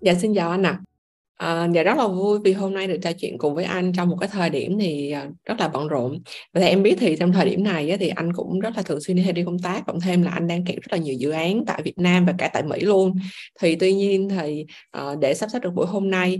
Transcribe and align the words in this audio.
Dạ 0.00 0.14
xin 0.14 0.34
chào 0.34 0.50
anh 0.50 0.62
ạ. 0.62 0.78
À, 1.36 1.68
dạ 1.74 1.82
rất 1.82 1.98
là 1.98 2.06
vui 2.06 2.38
vì 2.44 2.52
hôm 2.52 2.74
nay 2.74 2.86
được 2.86 2.98
trò 3.02 3.12
chuyện 3.12 3.38
cùng 3.38 3.54
với 3.54 3.64
anh 3.64 3.92
trong 3.92 4.08
một 4.08 4.16
cái 4.20 4.28
thời 4.32 4.50
điểm 4.50 4.78
thì 4.78 5.10
à, 5.10 5.28
rất 5.44 5.60
là 5.60 5.68
bận 5.68 5.88
rộn. 5.88 6.22
Và 6.54 6.60
em 6.60 6.82
biết 6.82 6.96
thì 7.00 7.16
trong 7.16 7.32
thời 7.32 7.50
điểm 7.50 7.64
này 7.64 7.90
á, 7.90 7.96
thì 8.00 8.08
anh 8.08 8.32
cũng 8.32 8.60
rất 8.60 8.76
là 8.76 8.82
thường 8.82 9.00
xuyên 9.00 9.16
đi 9.16 9.32
đi 9.32 9.44
công 9.44 9.58
tác, 9.58 9.82
cộng 9.86 10.00
thêm 10.00 10.22
là 10.22 10.30
anh 10.30 10.46
đang 10.46 10.64
kẹt 10.64 10.76
rất 10.76 10.92
là 10.92 10.98
nhiều 10.98 11.14
dự 11.14 11.30
án 11.30 11.64
tại 11.66 11.82
Việt 11.82 11.98
Nam 11.98 12.26
và 12.26 12.34
cả 12.38 12.50
tại 12.52 12.62
Mỹ 12.62 12.80
luôn. 12.80 13.14
Thì 13.60 13.76
tuy 13.76 13.92
nhiên 13.92 14.28
thì 14.28 14.66
ờ, 14.90 15.16
để 15.20 15.34
sắp 15.34 15.50
xếp 15.52 15.58
được 15.62 15.74
buổi 15.74 15.86
hôm 15.86 16.10
nay 16.10 16.38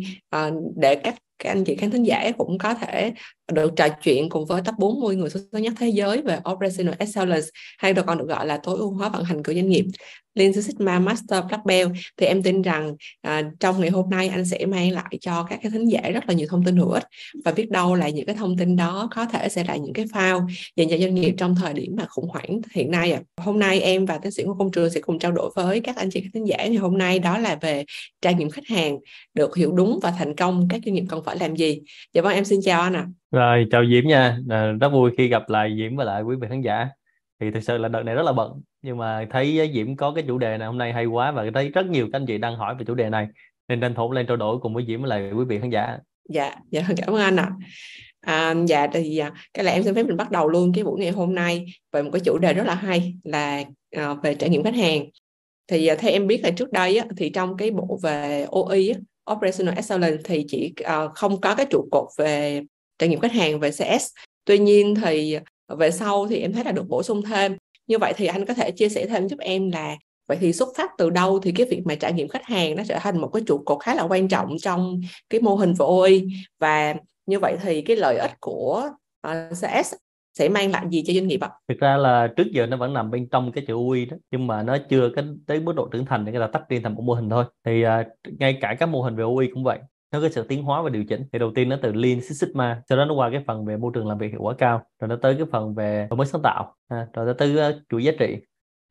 để 0.77 0.95
các 0.95 1.15
các 1.39 1.51
anh 1.51 1.65
chị 1.65 1.77
khán 1.77 1.91
thính 1.91 2.03
giả 2.03 2.31
cũng 2.39 2.59
có 2.59 2.75
thể 2.75 3.13
được 3.53 3.73
trò 3.77 3.89
chuyện 4.03 4.29
cùng 4.29 4.47
với 4.47 4.63
top 4.65 4.75
40 4.79 5.17
người 5.17 5.31
xuất 5.31 5.41
sắc 5.53 5.59
nhất 5.59 5.73
thế 5.79 5.89
giới 5.89 6.23
về 6.23 6.39
Operational 6.53 6.95
Excellence 6.99 7.47
hay 7.79 7.93
được 7.93 8.07
còn 8.07 8.19
được 8.19 8.29
gọi 8.29 8.47
là 8.47 8.61
tối 8.63 8.79
ưu 8.79 8.91
hóa 8.91 9.09
vận 9.09 9.25
hành 9.25 9.43
của 9.43 9.55
doanh 9.55 9.69
nghiệp 9.69 9.85
Lean 10.35 10.53
Six 10.53 10.67
Sigma 10.67 10.99
Master 10.99 11.45
Black 11.49 11.65
Belt 11.65 11.91
thì 12.17 12.27
em 12.27 12.43
tin 12.43 12.63
rằng 12.63 12.95
à, 13.23 13.43
trong 13.61 13.81
ngày 13.81 13.91
hôm 13.91 14.11
nay 14.11 14.29
anh 14.29 14.45
sẽ 14.45 14.67
mang 14.67 14.93
lại 14.93 15.19
cho 15.21 15.47
các 15.51 15.59
cái 15.63 15.71
thính 15.71 15.85
giả 15.91 16.01
rất 16.01 16.29
là 16.29 16.35
nhiều 16.35 16.47
thông 16.51 16.65
tin 16.65 16.77
hữu 16.77 16.91
ích 16.91 17.05
và 17.45 17.53
biết 17.53 17.71
đâu 17.71 17.95
là 17.95 18.09
những 18.09 18.27
cái 18.27 18.35
thông 18.35 18.57
tin 18.57 18.77
đó 18.77 19.09
có 19.15 19.27
thể 19.27 19.49
sẽ 19.49 19.65
là 19.65 19.77
những 19.77 19.93
cái 19.93 20.07
phao 20.13 20.47
dành 20.77 20.89
cho 20.91 20.99
doanh 20.99 21.15
nghiệp 21.15 21.35
trong 21.39 21.55
thời 21.55 21.75
điểm 21.75 21.97
mà 21.97 22.07
khủng 22.09 22.29
hoảng 22.29 22.61
hiện 22.73 22.91
nay 22.91 23.13
à. 23.13 23.21
Hôm 23.37 23.59
nay 23.59 23.81
em 23.81 24.07
và 24.07 24.19
tiến 24.19 24.33
sĩ 24.33 24.43
của 24.45 24.55
công 24.59 24.71
trường 24.71 24.91
sẽ 24.91 25.01
cùng 25.01 25.19
trao 25.19 25.33
đổi 25.33 25.51
với 25.55 25.81
các 25.81 25.97
anh 25.97 26.11
chị 26.11 26.21
các 26.21 26.31
thính 26.35 26.47
giả 26.47 26.57
ngày 26.57 26.77
hôm 26.77 26.99
nay 26.99 27.19
đó 27.19 27.39
là 27.39 27.59
về 27.61 27.85
trải 28.23 28.35
nghiệm 28.35 28.51
khách 28.51 28.67
hàng 28.67 28.99
được 29.35 29.57
hiểu 29.57 29.73
đúng 29.73 29.99
và 30.03 30.11
thành 30.11 30.37
công 30.37 30.69
các 30.71 30.81
doanh 30.85 30.95
nghiệp 30.95 31.05
cần 31.09 31.25
phải 31.25 31.37
làm 31.39 31.57
gì. 31.57 31.81
Dạ 32.13 32.23
vâng 32.23 32.35
em 32.35 32.45
xin 32.45 32.61
chào 32.63 32.83
anh 32.83 32.97
ạ. 32.97 33.07
À. 33.07 33.20
Rồi 33.31 33.67
chào 33.71 33.87
Diễm 33.87 34.07
nha, 34.07 34.39
à, 34.49 34.73
rất 34.81 34.89
vui 34.89 35.11
khi 35.19 35.29
gặp 35.29 35.49
lại 35.49 35.75
Diễm 35.77 35.97
và 35.97 36.05
lại 36.05 36.23
quý 36.23 36.37
vị 36.41 36.49
khán 36.51 36.61
giả. 36.61 36.89
Thì 37.41 37.51
thực 37.51 37.61
sự 37.61 37.79
là 37.79 37.89
đợt 37.89 38.03
này 38.03 38.15
rất 38.15 38.23
là 38.23 38.33
bận 38.33 38.61
nhưng 38.83 38.97
mà 38.97 39.27
thấy 39.31 39.71
Diễm 39.75 39.97
có 39.97 40.13
cái 40.13 40.25
chủ 40.27 40.39
đề 40.39 40.59
này 40.59 40.67
hôm 40.67 40.79
nay 40.79 40.93
hay 40.93 41.07
quá 41.07 41.33
và 41.33 41.47
thấy 41.55 41.69
rất 41.69 41.87
nhiều 41.87 42.09
các 42.13 42.19
anh 42.19 42.27
chị 42.27 42.39
đang 42.39 42.57
hỏi 42.57 42.75
về 42.79 42.85
chủ 42.85 42.95
đề 42.95 43.11
này 43.11 43.29
nên 43.69 43.81
tranh 43.81 43.95
thủ 43.95 44.13
lên 44.13 44.27
trao 44.27 44.37
đổi 44.37 44.59
cùng 44.59 44.75
với 44.75 44.85
Diễm 44.89 45.03
và 45.03 45.09
lại 45.09 45.33
quý 45.33 45.45
vị 45.45 45.61
khán 45.61 45.71
giả. 45.71 45.99
Dạ, 46.29 46.55
dạ 46.71 46.83
cảm 46.97 47.15
ơn 47.15 47.21
anh 47.21 47.37
ạ. 47.37 47.51
À. 48.21 48.55
dạ 48.67 48.87
thì 48.93 49.19
à, 49.19 49.33
cái 49.55 49.65
là 49.65 49.73
em 49.73 49.83
xin 49.83 49.95
phép 49.95 50.03
mình 50.03 50.17
bắt 50.17 50.31
đầu 50.31 50.49
luôn 50.49 50.73
cái 50.75 50.85
buổi 50.85 51.01
ngày 51.01 51.11
hôm 51.11 51.35
nay 51.35 51.67
về 51.93 52.03
một 52.03 52.11
cái 52.13 52.21
chủ 52.25 52.39
đề 52.39 52.55
rất 52.55 52.67
là 52.67 52.75
hay 52.75 53.15
là 53.25 53.65
à, 53.97 54.15
về 54.15 54.35
trải 54.35 54.51
nghiệm 54.51 54.63
khách 54.63 54.75
hàng. 54.75 55.05
Thì 55.67 55.87
à, 55.87 55.95
theo 55.99 56.13
em 56.13 56.27
biết 56.27 56.41
là 56.45 56.51
trước 56.51 56.73
đây 56.73 56.97
á, 56.97 57.07
thì 57.17 57.31
trong 57.31 57.57
cái 57.57 57.71
bộ 57.71 57.99
về 58.03 58.47
OI 58.51 58.89
á, 58.89 58.99
Operational 59.33 59.75
Excellence 59.75 60.23
thì 60.25 60.45
chỉ 60.49 60.75
uh, 60.83 61.15
không 61.15 61.41
có 61.41 61.55
cái 61.55 61.67
trụ 61.71 61.89
cột 61.91 62.09
về 62.19 62.63
trải 63.01 63.09
nghiệm 63.09 63.21
khách 63.21 63.33
hàng 63.33 63.61
về 63.61 63.71
CS 63.71 64.07
tuy 64.45 64.59
nhiên 64.59 64.95
thì 64.95 65.39
ờ, 65.67 65.77
về 65.77 65.91
sau 65.91 66.27
thì 66.27 66.37
em 66.37 66.53
thấy 66.53 66.65
là 66.65 66.73
được 66.73 66.89
bổ 66.89 67.03
sung 67.03 67.23
thêm 67.23 67.57
như 67.87 67.99
vậy 67.99 68.13
thì 68.17 68.27
anh 68.27 68.47
có 68.47 68.55
thể 68.55 68.71
chia 68.71 68.89
sẻ 68.89 69.07
thêm 69.07 69.29
giúp 69.29 69.39
em 69.39 69.71
là 69.71 69.97
vậy 70.29 70.39
thì 70.41 70.53
xuất 70.53 70.69
phát 70.77 70.91
từ 70.99 71.11
đâu 71.11 71.39
thì 71.41 71.53
cái 71.53 71.67
việc 71.71 71.83
mà 71.85 71.95
trải 71.95 72.13
nghiệm 72.13 72.29
khách 72.29 72.45
hàng 72.45 72.77
nó 72.77 72.83
trở 72.89 72.99
thành 73.01 73.21
một 73.21 73.31
cái 73.33 73.43
trụ 73.47 73.63
cột 73.65 73.79
khá 73.83 73.95
là 73.95 74.03
quan 74.03 74.29
trọng 74.29 74.57
trong 74.59 75.01
cái 75.31 75.41
mô 75.41 75.55
hình 75.55 75.73
về 75.73 75.87
OI 75.87 76.27
và 76.59 76.95
như 77.27 77.39
vậy 77.39 77.57
thì 77.63 77.83
cái 77.83 77.97
lợi 77.97 78.19
ích 78.19 78.33
của 78.41 78.91
ờ, 79.21 79.49
uh, 79.51 79.57
CS 79.57 79.95
sẽ 80.35 80.49
mang 80.49 80.71
lại 80.71 80.87
gì 80.91 81.03
cho 81.07 81.13
doanh 81.13 81.27
nghiệp 81.27 81.41
ạ? 81.41 81.51
Thực 81.69 81.79
ra 81.79 81.97
là 81.97 82.29
trước 82.37 82.47
giờ 82.53 82.67
nó 82.67 82.77
vẫn 82.77 82.95
nằm 82.95 83.11
bên 83.11 83.29
trong 83.29 83.53
cái 83.53 83.65
chữ 83.67 83.75
UI 83.75 84.05
đó 84.05 84.17
nhưng 84.31 84.47
mà 84.47 84.63
nó 84.63 84.77
chưa 84.91 85.11
cái 85.17 85.25
tới 85.47 85.61
mức 85.61 85.73
độ 85.77 85.89
trưởng 85.93 86.07
thành 86.07 86.25
để 86.25 86.33
người 86.33 86.41
ta 86.41 86.49
tách 86.53 86.69
riêng 86.69 86.83
thành 86.83 86.95
một 86.95 87.03
mô 87.03 87.15
hình 87.15 87.31
thôi. 87.31 87.45
Thì 87.65 87.85
uh, 87.85 87.91
ngay 88.39 88.59
cả 88.61 88.77
các 88.79 88.89
mô 88.89 89.03
hình 89.03 89.17
về 89.17 89.25
UI 89.25 89.51
cũng 89.55 89.65
vậy 89.65 89.79
nó 90.13 90.21
có 90.21 90.29
sự 90.29 90.43
tiến 90.43 90.63
hóa 90.63 90.83
và 90.83 90.91
điều 90.91 91.05
chỉnh. 91.05 91.25
Thì 91.33 91.39
đầu 91.39 91.53
tiên 91.55 91.69
nó 91.69 91.77
từ 91.83 91.93
Lean 91.93 92.21
Six 92.21 92.41
Sigma 92.41 92.83
sau 92.89 92.99
đó 92.99 93.05
nó 93.05 93.15
qua 93.15 93.31
cái 93.31 93.45
phần 93.47 93.65
về 93.65 93.77
môi 93.77 93.91
trường 93.95 94.09
làm 94.09 94.19
việc 94.19 94.31
hiệu 94.31 94.43
quả 94.43 94.55
cao 94.59 94.83
rồi 95.01 95.09
nó 95.09 95.17
tới 95.23 95.35
cái 95.35 95.47
phần 95.53 95.75
về 95.75 96.07
đổi 96.11 96.17
mới 96.17 96.27
sáng 96.27 96.43
tạo 96.43 96.75
ha. 96.91 97.07
rồi 97.13 97.27
nó 97.27 97.33
tới 97.33 97.71
uh, 97.71 97.75
chuỗi 97.89 98.05
giá 98.05 98.13
trị. 98.19 98.37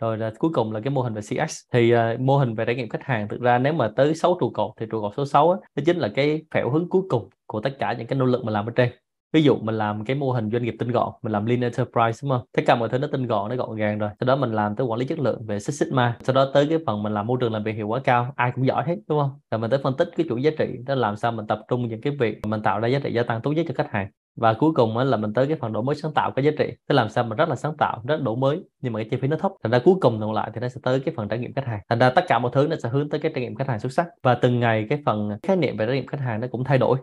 Rồi 0.02 0.18
là 0.18 0.32
cuối 0.40 0.52
cùng 0.54 0.72
là 0.72 0.80
cái 0.80 0.92
mô 0.92 1.02
hình 1.02 1.14
về 1.14 1.22
CX 1.22 1.58
thì 1.74 1.96
uh, 1.96 2.20
mô 2.20 2.38
hình 2.38 2.56
về 2.56 2.66
trải 2.66 2.76
nghiệm 2.76 2.90
khách 2.90 3.04
hàng 3.04 3.28
thực 3.28 3.42
ra 3.42 3.58
nếu 3.58 3.74
mà 3.74 3.92
tới 3.96 4.16
6 4.16 4.38
trụ 4.40 4.50
cột 4.50 4.72
thì 4.80 4.86
trụ 4.92 5.02
cột 5.02 5.14
số 5.18 5.26
6 5.26 5.52
á, 5.52 5.58
nó 5.76 5.84
chính 5.86 5.98
là 5.98 6.10
cái 6.16 6.42
phẻo 6.54 6.70
hướng 6.70 6.90
cuối 6.90 7.02
cùng 7.10 7.30
của 7.46 7.62
tất 7.62 7.76
cả 7.80 7.94
những 7.94 8.08
cái 8.08 8.20
nỗ 8.20 8.26
lực 8.26 8.44
mà 8.44 8.52
làm 8.52 8.66
ở 8.66 8.72
trên 8.76 8.90
ví 9.34 9.44
dụ 9.44 9.56
mình 9.56 9.76
làm 9.76 10.06
cái 10.06 10.16
mô 10.16 10.32
hình 10.32 10.50
doanh 10.52 10.64
nghiệp 10.64 10.76
tinh 10.80 10.92
gọn, 10.92 11.10
mình 11.22 11.32
làm 11.32 11.46
lean 11.46 11.62
enterprise, 11.62 12.20
đúng 12.22 12.30
không? 12.32 12.42
Tất 12.56 12.62
cả 12.66 12.76
mọi 12.76 12.90
thứ 12.90 12.98
nó 12.98 13.08
tinh 13.12 13.28
gọn, 13.28 13.50
nó 13.50 13.56
gọn 13.56 13.76
gàng 13.76 14.00
rồi. 14.00 14.10
Sau 14.20 14.28
đó 14.28 14.36
mình 14.36 14.52
làm 14.52 14.76
tới 14.76 14.88
quản 14.88 15.00
lý 15.00 15.06
chất 15.06 15.20
lượng 15.20 15.46
về 15.46 15.60
Six 15.60 15.80
Sigma. 15.80 16.18
Sau 16.24 16.34
đó 16.34 16.52
tới 16.54 16.68
cái 16.70 16.80
phần 16.86 17.04
mình 17.04 17.14
làm 17.14 17.28
môi 17.28 17.38
trường 17.42 17.54
làm 17.54 17.64
việc 17.64 17.76
hiệu 17.76 17.88
quả 17.88 18.00
cao, 18.04 18.34
ai 18.36 18.52
cũng 18.56 18.68
giỏi 18.68 18.84
hết, 18.88 18.96
đúng 19.08 19.20
không? 19.20 19.32
Rồi 19.52 19.60
mình 19.60 19.72
tới 19.72 19.80
phân 19.84 19.94
tích 19.98 20.10
cái 20.18 20.26
chuỗi 20.30 20.44
giá 20.44 20.52
trị, 20.58 20.66
đó 20.86 20.96
làm 20.96 21.16
sao 21.16 21.32
mình 21.32 21.48
tập 21.48 21.62
trung 21.68 21.88
những 21.88 22.02
cái 22.02 22.14
việc 22.20 22.46
mình 22.46 22.62
tạo 22.62 22.80
ra 22.80 22.88
giá 22.88 23.00
trị 23.00 23.14
gia 23.14 23.24
tăng 23.24 23.42
tốt 23.42 23.52
nhất 23.52 23.66
cho 23.68 23.74
khách 23.78 23.92
hàng. 23.92 24.08
Và 24.36 24.54
cuối 24.54 24.72
cùng 24.76 24.98
là 24.98 25.18
mình 25.18 25.34
tới 25.34 25.48
cái 25.48 25.58
phần 25.62 25.74
đổi 25.74 25.84
mới 25.84 25.96
sáng 25.96 26.14
tạo 26.14 26.32
cái 26.32 26.46
giá 26.46 26.52
trị, 26.58 26.74
tức 26.88 26.96
làm 26.96 27.10
sao 27.10 27.24
mình 27.24 27.38
rất 27.38 27.50
là 27.50 27.56
sáng 27.56 27.78
tạo, 27.78 28.02
rất 28.08 28.22
đổi 28.22 28.36
mới, 28.36 28.64
nhưng 28.82 28.94
mà 28.94 29.00
cái 29.00 29.10
chi 29.10 29.18
phí 29.18 29.28
nó 29.28 29.38
thấp. 29.38 29.52
Thành 29.64 29.72
ra 29.72 29.80
cuối 29.86 29.96
cùng 30.02 30.20
còn 30.20 30.34
lại 30.34 30.52
thì 30.54 30.62
nó 30.62 30.70
sẽ 30.70 30.80
tới 30.84 31.00
cái 31.00 31.14
phần 31.18 31.28
trải 31.28 31.40
nghiệm 31.40 31.54
khách 31.54 31.66
hàng. 31.66 31.80
Thành 31.90 32.00
ra 32.00 32.10
tất 32.10 32.26
cả 32.28 32.40
mọi 32.40 32.52
thứ 32.56 32.68
nó 32.68 32.76
sẽ 32.84 32.90
hướng 32.90 33.10
tới 33.10 33.20
cái 33.20 33.32
trải 33.36 33.44
nghiệm 33.44 33.56
khách 33.56 33.68
hàng 33.68 33.80
xuất 33.80 33.92
sắc. 33.92 34.08
Và 34.24 34.36
từng 34.36 34.60
ngày 34.60 34.86
cái 34.90 35.00
phần 35.06 35.30
khái 35.44 35.58
niệm 35.58 35.78
về 35.78 35.86
trải 35.86 35.96
nghiệm 35.96 36.08
khách 36.08 36.22
hàng 36.22 36.42
nó 36.42 36.48
cũng 36.52 36.64
thay 36.64 36.78
đổi. 36.78 36.98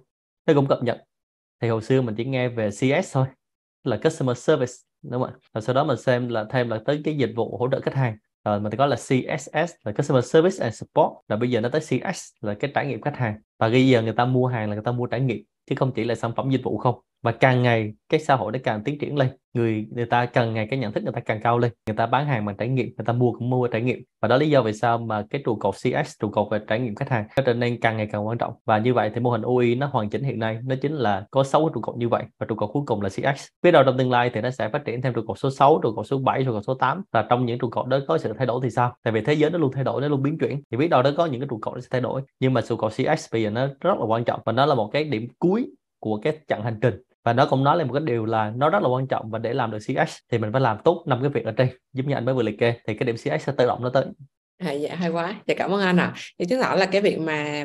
Nó 0.46 0.54
cũng 0.54 0.66
cập 0.66 0.82
nhật 0.82 1.02
thì 1.60 1.68
hồi 1.68 1.82
xưa 1.82 2.02
mình 2.02 2.14
chỉ 2.14 2.24
nghe 2.24 2.48
về 2.48 2.70
CS 2.70 3.14
thôi, 3.14 3.26
là 3.84 3.98
customer 4.04 4.38
service, 4.38 4.72
đúng 5.02 5.22
không 5.22 5.32
ạ? 5.54 5.60
Sau 5.60 5.74
đó 5.74 5.84
mình 5.84 5.96
xem 5.96 6.28
là 6.28 6.44
thêm 6.50 6.70
là 6.70 6.80
tới 6.86 7.00
cái 7.04 7.16
dịch 7.16 7.32
vụ 7.36 7.58
hỗ 7.58 7.68
trợ 7.72 7.80
khách 7.80 7.94
hàng. 7.94 8.16
Rồi 8.44 8.60
mình 8.60 8.72
có 8.78 8.86
là 8.86 8.96
CSS 8.96 9.74
là 9.84 9.92
customer 9.92 10.24
service 10.24 10.56
and 10.62 10.74
support, 10.74 11.12
là 11.28 11.36
bây 11.36 11.50
giờ 11.50 11.60
nó 11.60 11.68
tới 11.68 11.80
CS 11.80 12.32
là 12.40 12.54
cái 12.54 12.70
trải 12.74 12.86
nghiệm 12.86 13.00
khách 13.00 13.16
hàng. 13.16 13.40
Và 13.58 13.68
bây 13.68 13.88
giờ 13.88 14.02
người 14.02 14.12
ta 14.12 14.24
mua 14.24 14.46
hàng 14.46 14.68
là 14.68 14.74
người 14.74 14.84
ta 14.84 14.92
mua 14.92 15.06
trải 15.06 15.20
nghiệm, 15.20 15.42
chứ 15.66 15.74
không 15.78 15.92
chỉ 15.94 16.04
là 16.04 16.14
sản 16.14 16.32
phẩm 16.36 16.50
dịch 16.50 16.62
vụ 16.64 16.78
không 16.78 17.00
và 17.26 17.32
càng 17.32 17.62
ngày 17.62 17.92
cái 18.08 18.20
xã 18.20 18.36
hội 18.36 18.52
nó 18.52 18.58
càng 18.64 18.84
tiến 18.84 18.98
triển 18.98 19.16
lên 19.16 19.28
người 19.54 19.86
người 19.90 20.06
ta 20.06 20.26
càng 20.26 20.54
ngày 20.54 20.66
cái 20.70 20.78
nhận 20.78 20.92
thức 20.92 21.04
người 21.04 21.12
ta 21.12 21.20
càng 21.20 21.40
cao 21.42 21.58
lên 21.58 21.72
người 21.86 21.96
ta 21.96 22.06
bán 22.06 22.26
hàng 22.26 22.44
bằng 22.44 22.56
trải 22.56 22.68
nghiệm 22.68 22.86
người 22.86 23.04
ta 23.04 23.12
mua 23.12 23.32
cũng 23.32 23.50
mua 23.50 23.66
trải 23.66 23.82
nghiệm 23.82 24.02
và 24.22 24.28
đó 24.28 24.36
lý 24.36 24.50
do 24.50 24.62
vì 24.62 24.72
sao 24.72 24.98
mà 24.98 25.24
cái 25.30 25.42
trụ 25.44 25.56
cột 25.56 25.74
CS 25.74 26.18
trụ 26.20 26.30
cột 26.30 26.48
về 26.50 26.58
trải 26.68 26.80
nghiệm 26.80 26.94
khách 26.94 27.08
hàng 27.08 27.26
nó 27.36 27.42
trở 27.46 27.54
nên 27.54 27.80
càng 27.80 27.96
ngày 27.96 28.08
càng 28.12 28.26
quan 28.26 28.38
trọng 28.38 28.54
và 28.64 28.78
như 28.78 28.94
vậy 28.94 29.10
thì 29.14 29.20
mô 29.20 29.30
hình 29.30 29.42
UI 29.42 29.74
nó 29.74 29.86
hoàn 29.86 30.10
chỉnh 30.10 30.22
hiện 30.22 30.38
nay 30.38 30.58
nó 30.64 30.74
chính 30.82 30.92
là 30.92 31.26
có 31.30 31.44
6 31.44 31.70
trụ 31.74 31.80
cột 31.80 31.96
như 31.96 32.08
vậy 32.08 32.24
và 32.38 32.46
trụ 32.48 32.54
cột 32.54 32.70
cuối 32.72 32.82
cùng 32.86 33.02
là 33.02 33.08
CX 33.08 33.46
biết 33.62 33.70
đâu 33.70 33.82
trong 33.86 33.98
tương 33.98 34.10
lai 34.10 34.30
thì 34.34 34.40
nó 34.40 34.50
sẽ 34.50 34.68
phát 34.68 34.84
triển 34.84 35.02
thêm 35.02 35.12
trụ 35.12 35.22
cột 35.26 35.38
số 35.38 35.50
6 35.50 35.80
trụ 35.82 35.92
cột 35.96 36.06
số 36.06 36.18
7 36.18 36.44
trụ 36.44 36.52
cột 36.52 36.64
số 36.66 36.74
8 36.74 37.02
và 37.12 37.26
trong 37.30 37.46
những 37.46 37.58
trụ 37.58 37.70
cột 37.70 37.86
đó 37.86 37.98
có 38.08 38.18
sự 38.18 38.32
thay 38.38 38.46
đổi 38.46 38.60
thì 38.62 38.70
sao 38.70 38.96
tại 39.02 39.12
vì 39.12 39.20
thế 39.20 39.34
giới 39.34 39.50
nó 39.50 39.58
luôn 39.58 39.72
thay 39.72 39.84
đổi 39.84 40.00
nó 40.00 40.08
luôn 40.08 40.22
biến 40.22 40.38
chuyển 40.38 40.62
thì 40.70 40.76
biết 40.76 40.88
đâu 40.88 41.02
đó 41.02 41.10
có 41.16 41.26
những 41.26 41.40
cái 41.40 41.48
trụ 41.50 41.58
cột 41.62 41.74
nó 41.74 41.80
sẽ 41.80 41.88
thay 41.90 42.00
đổi 42.00 42.22
nhưng 42.40 42.54
mà 42.54 42.60
trụ 42.60 42.76
cột 42.76 42.92
CX 42.92 43.32
bây 43.32 43.42
giờ 43.42 43.50
nó 43.50 43.66
rất 43.80 43.98
là 43.98 44.04
quan 44.06 44.24
trọng 44.24 44.40
và 44.44 44.52
nó 44.52 44.66
là 44.66 44.74
một 44.74 44.90
cái 44.92 45.04
điểm 45.04 45.28
cuối 45.38 45.66
của 46.00 46.16
cái 46.16 46.38
chặng 46.48 46.62
hành 46.62 46.78
trình 46.82 47.02
và 47.26 47.32
nó 47.32 47.46
cũng 47.46 47.64
nói 47.64 47.76
lên 47.76 47.86
một 47.86 47.92
cái 47.92 48.02
điều 48.04 48.24
là 48.24 48.52
nó 48.56 48.70
rất 48.70 48.82
là 48.82 48.88
quan 48.88 49.06
trọng 49.06 49.30
và 49.30 49.38
để 49.38 49.54
làm 49.54 49.70
được 49.70 49.78
CX 49.78 50.16
thì 50.32 50.38
mình 50.38 50.52
phải 50.52 50.60
làm 50.60 50.76
tốt 50.84 51.04
năm 51.06 51.18
cái 51.22 51.30
việc 51.30 51.44
ở 51.44 51.52
trên 51.52 51.68
giống 51.92 52.08
như 52.08 52.14
anh 52.14 52.24
mới 52.24 52.34
vừa 52.34 52.42
liệt 52.42 52.58
kê. 52.58 52.74
Thì 52.86 52.94
cái 52.94 53.06
điểm 53.06 53.16
CX 53.16 53.46
sẽ 53.46 53.52
tự 53.56 53.66
động 53.66 53.82
nó 53.82 53.90
tới. 53.90 54.04
À, 54.58 54.72
dạ 54.72 54.94
hay 54.94 55.10
quá. 55.10 55.34
Dạ 55.46 55.54
cảm 55.58 55.70
ơn 55.70 55.80
anh 55.80 55.96
ạ. 55.96 56.12
À. 56.14 56.20
thì 56.38 56.44
chứng 56.44 56.60
tỏ 56.62 56.74
là 56.74 56.86
cái 56.86 57.00
việc 57.00 57.18
mà 57.18 57.64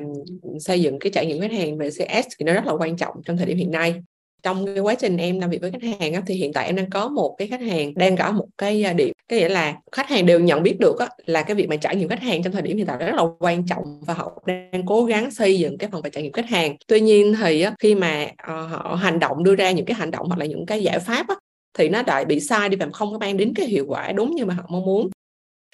xây 0.60 0.82
dựng 0.82 1.00
cái 1.00 1.12
trải 1.12 1.26
nghiệm 1.26 1.42
khách 1.42 1.52
hàng 1.52 1.78
về 1.78 1.90
CS 1.90 2.28
thì 2.40 2.46
nó 2.46 2.54
rất 2.54 2.66
là 2.66 2.74
quan 2.74 2.98
trọng 2.98 3.16
trong 3.26 3.38
thời 3.38 3.46
điểm 3.46 3.58
hiện 3.58 3.72
nay 3.72 4.02
trong 4.44 4.66
cái 4.66 4.80
quá 4.80 4.96
trình 4.96 5.18
em 5.18 5.40
làm 5.40 5.50
việc 5.50 5.62
với 5.62 5.72
khách 5.72 5.98
hàng 6.00 6.14
á, 6.14 6.22
thì 6.26 6.36
hiện 6.36 6.54
tại 6.54 6.66
em 6.66 6.76
đang 6.76 6.90
có 6.90 7.08
một 7.08 7.36
cái 7.38 7.48
khách 7.48 7.62
hàng 7.62 7.94
đang 7.96 8.18
có 8.18 8.32
một 8.32 8.48
cái 8.58 8.84
à, 8.84 8.94
điểm. 8.94 9.14
Cái 9.28 9.40
nghĩa 9.40 9.50
là 9.50 9.76
khách 9.92 10.10
hàng 10.10 10.26
đều 10.26 10.40
nhận 10.40 10.64
biết 10.64 10.80
được 10.80 11.00
á, 11.00 11.08
là 11.26 11.44
cái 11.44 11.56
việc 11.56 11.70
mà 11.70 11.76
trải 11.76 11.96
nghiệm 11.96 12.10
khách 12.10 12.22
hàng 12.22 12.44
trong 12.44 12.54
thời 12.54 12.62
điểm 12.62 12.78
hiện 12.78 12.86
tại 12.86 12.98
rất 12.98 13.16
là 13.16 13.24
quan 13.40 13.66
trọng 13.66 14.00
và 14.02 14.14
họ 14.14 14.42
đang 14.46 14.86
cố 14.86 15.04
gắng 15.06 15.32
xây 15.32 15.60
dựng 15.60 15.78
cái 15.78 15.90
phần 15.92 16.02
về 16.02 16.10
trải 16.10 16.24
nghiệm 16.24 16.32
khách 16.32 16.50
hàng. 16.50 16.76
Tuy 16.88 17.02
nhiên 17.02 17.34
thì 17.42 17.62
á, 17.62 17.74
khi 17.80 17.96
mà 17.96 18.26
uh, 18.26 18.72
họ 18.72 18.98
hành 19.02 19.20
động 19.20 19.44
đưa 19.44 19.56
ra 19.56 19.72
những 19.72 19.86
cái 19.86 19.96
hành 19.96 20.12
động 20.12 20.28
hoặc 20.28 20.40
là 20.40 20.46
những 20.46 20.66
cái 20.66 20.84
giải 20.84 21.00
pháp 21.00 21.28
á, 21.28 21.36
thì 21.78 21.90
nó 21.90 22.04
lại 22.08 22.26
bị 22.26 22.40
sai 22.40 22.70
đi 22.70 22.78
và 22.78 22.88
không 22.94 23.12
có 23.12 23.18
mang 23.18 23.38
đến 23.38 23.54
cái 23.56 23.66
hiệu 23.66 23.86
quả 23.88 24.12
đúng 24.12 24.36
như 24.36 24.46
mà 24.46 24.54
họ 24.54 24.64
mong 24.70 24.86
muốn 24.86 25.10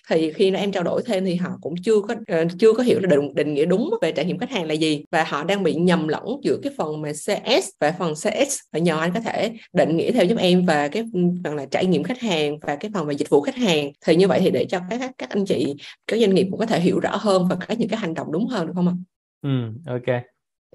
thì 0.10 0.32
khi 0.34 0.52
em 0.52 0.72
trao 0.72 0.84
đổi 0.84 1.02
thêm 1.06 1.26
thì 1.26 1.36
họ 1.36 1.50
cũng 1.62 1.76
chưa 1.84 2.02
có 2.08 2.14
uh, 2.14 2.52
chưa 2.60 2.74
có 2.74 2.84
hiểu 2.84 3.00
định, 3.00 3.36
định 3.36 3.54
nghĩa 3.54 3.66
đúng 3.66 3.94
về 4.02 4.12
trải 4.12 4.26
nghiệm 4.26 4.38
khách 4.38 4.50
hàng 4.50 4.68
là 4.68 4.74
gì. 4.74 5.04
Và 5.12 5.24
họ 5.24 5.44
đang 5.44 5.64
bị 5.64 5.76
nhầm 5.76 6.08
lẫn 6.08 6.24
giữa 6.44 6.58
cái 6.64 6.74
phần 6.78 7.02
mà 7.02 7.12
CS 7.14 7.70
và 7.80 7.92
phần 8.00 8.14
CS 8.14 8.60
và 8.74 8.80
nhờ 8.80 9.00
anh 9.00 9.14
có 9.14 9.20
thể 9.20 9.52
định 9.74 9.98
nghĩa 9.98 10.12
theo 10.12 10.26
giúp 10.26 10.38
em 10.40 10.66
về 10.66 10.90
cái 10.90 11.04
phần 11.44 11.56
là 11.56 11.66
trải 11.72 11.86
nghiệm 11.86 12.04
khách 12.04 12.20
hàng 12.20 12.60
và 12.60 12.76
cái 12.76 12.92
phần 12.94 13.08
về 13.08 13.14
dịch 13.14 13.30
vụ 13.30 13.42
khách 13.42 13.56
hàng. 13.56 13.92
Thì 14.06 14.16
như 14.16 14.28
vậy 14.28 14.40
thì 14.40 14.52
để 14.52 14.66
cho 14.66 14.80
các 14.90 15.12
các 15.18 15.30
anh 15.30 15.46
chị 15.46 15.76
các 16.08 16.20
doanh 16.20 16.36
nghiệp 16.36 16.48
cũng 16.52 16.60
có 16.60 16.66
thể 16.66 16.80
hiểu 16.80 17.00
rõ 17.00 17.16
hơn 17.16 17.48
và 17.50 17.56
có 17.68 17.76
những 17.78 17.90
cái 17.90 18.00
hành 18.00 18.14
động 18.14 18.32
đúng 18.32 18.48
hơn 18.48 18.68
được 18.68 18.74
không 18.76 18.88
ạ? 18.88 18.94
Ừ, 19.42 19.50
ok. 19.94 20.22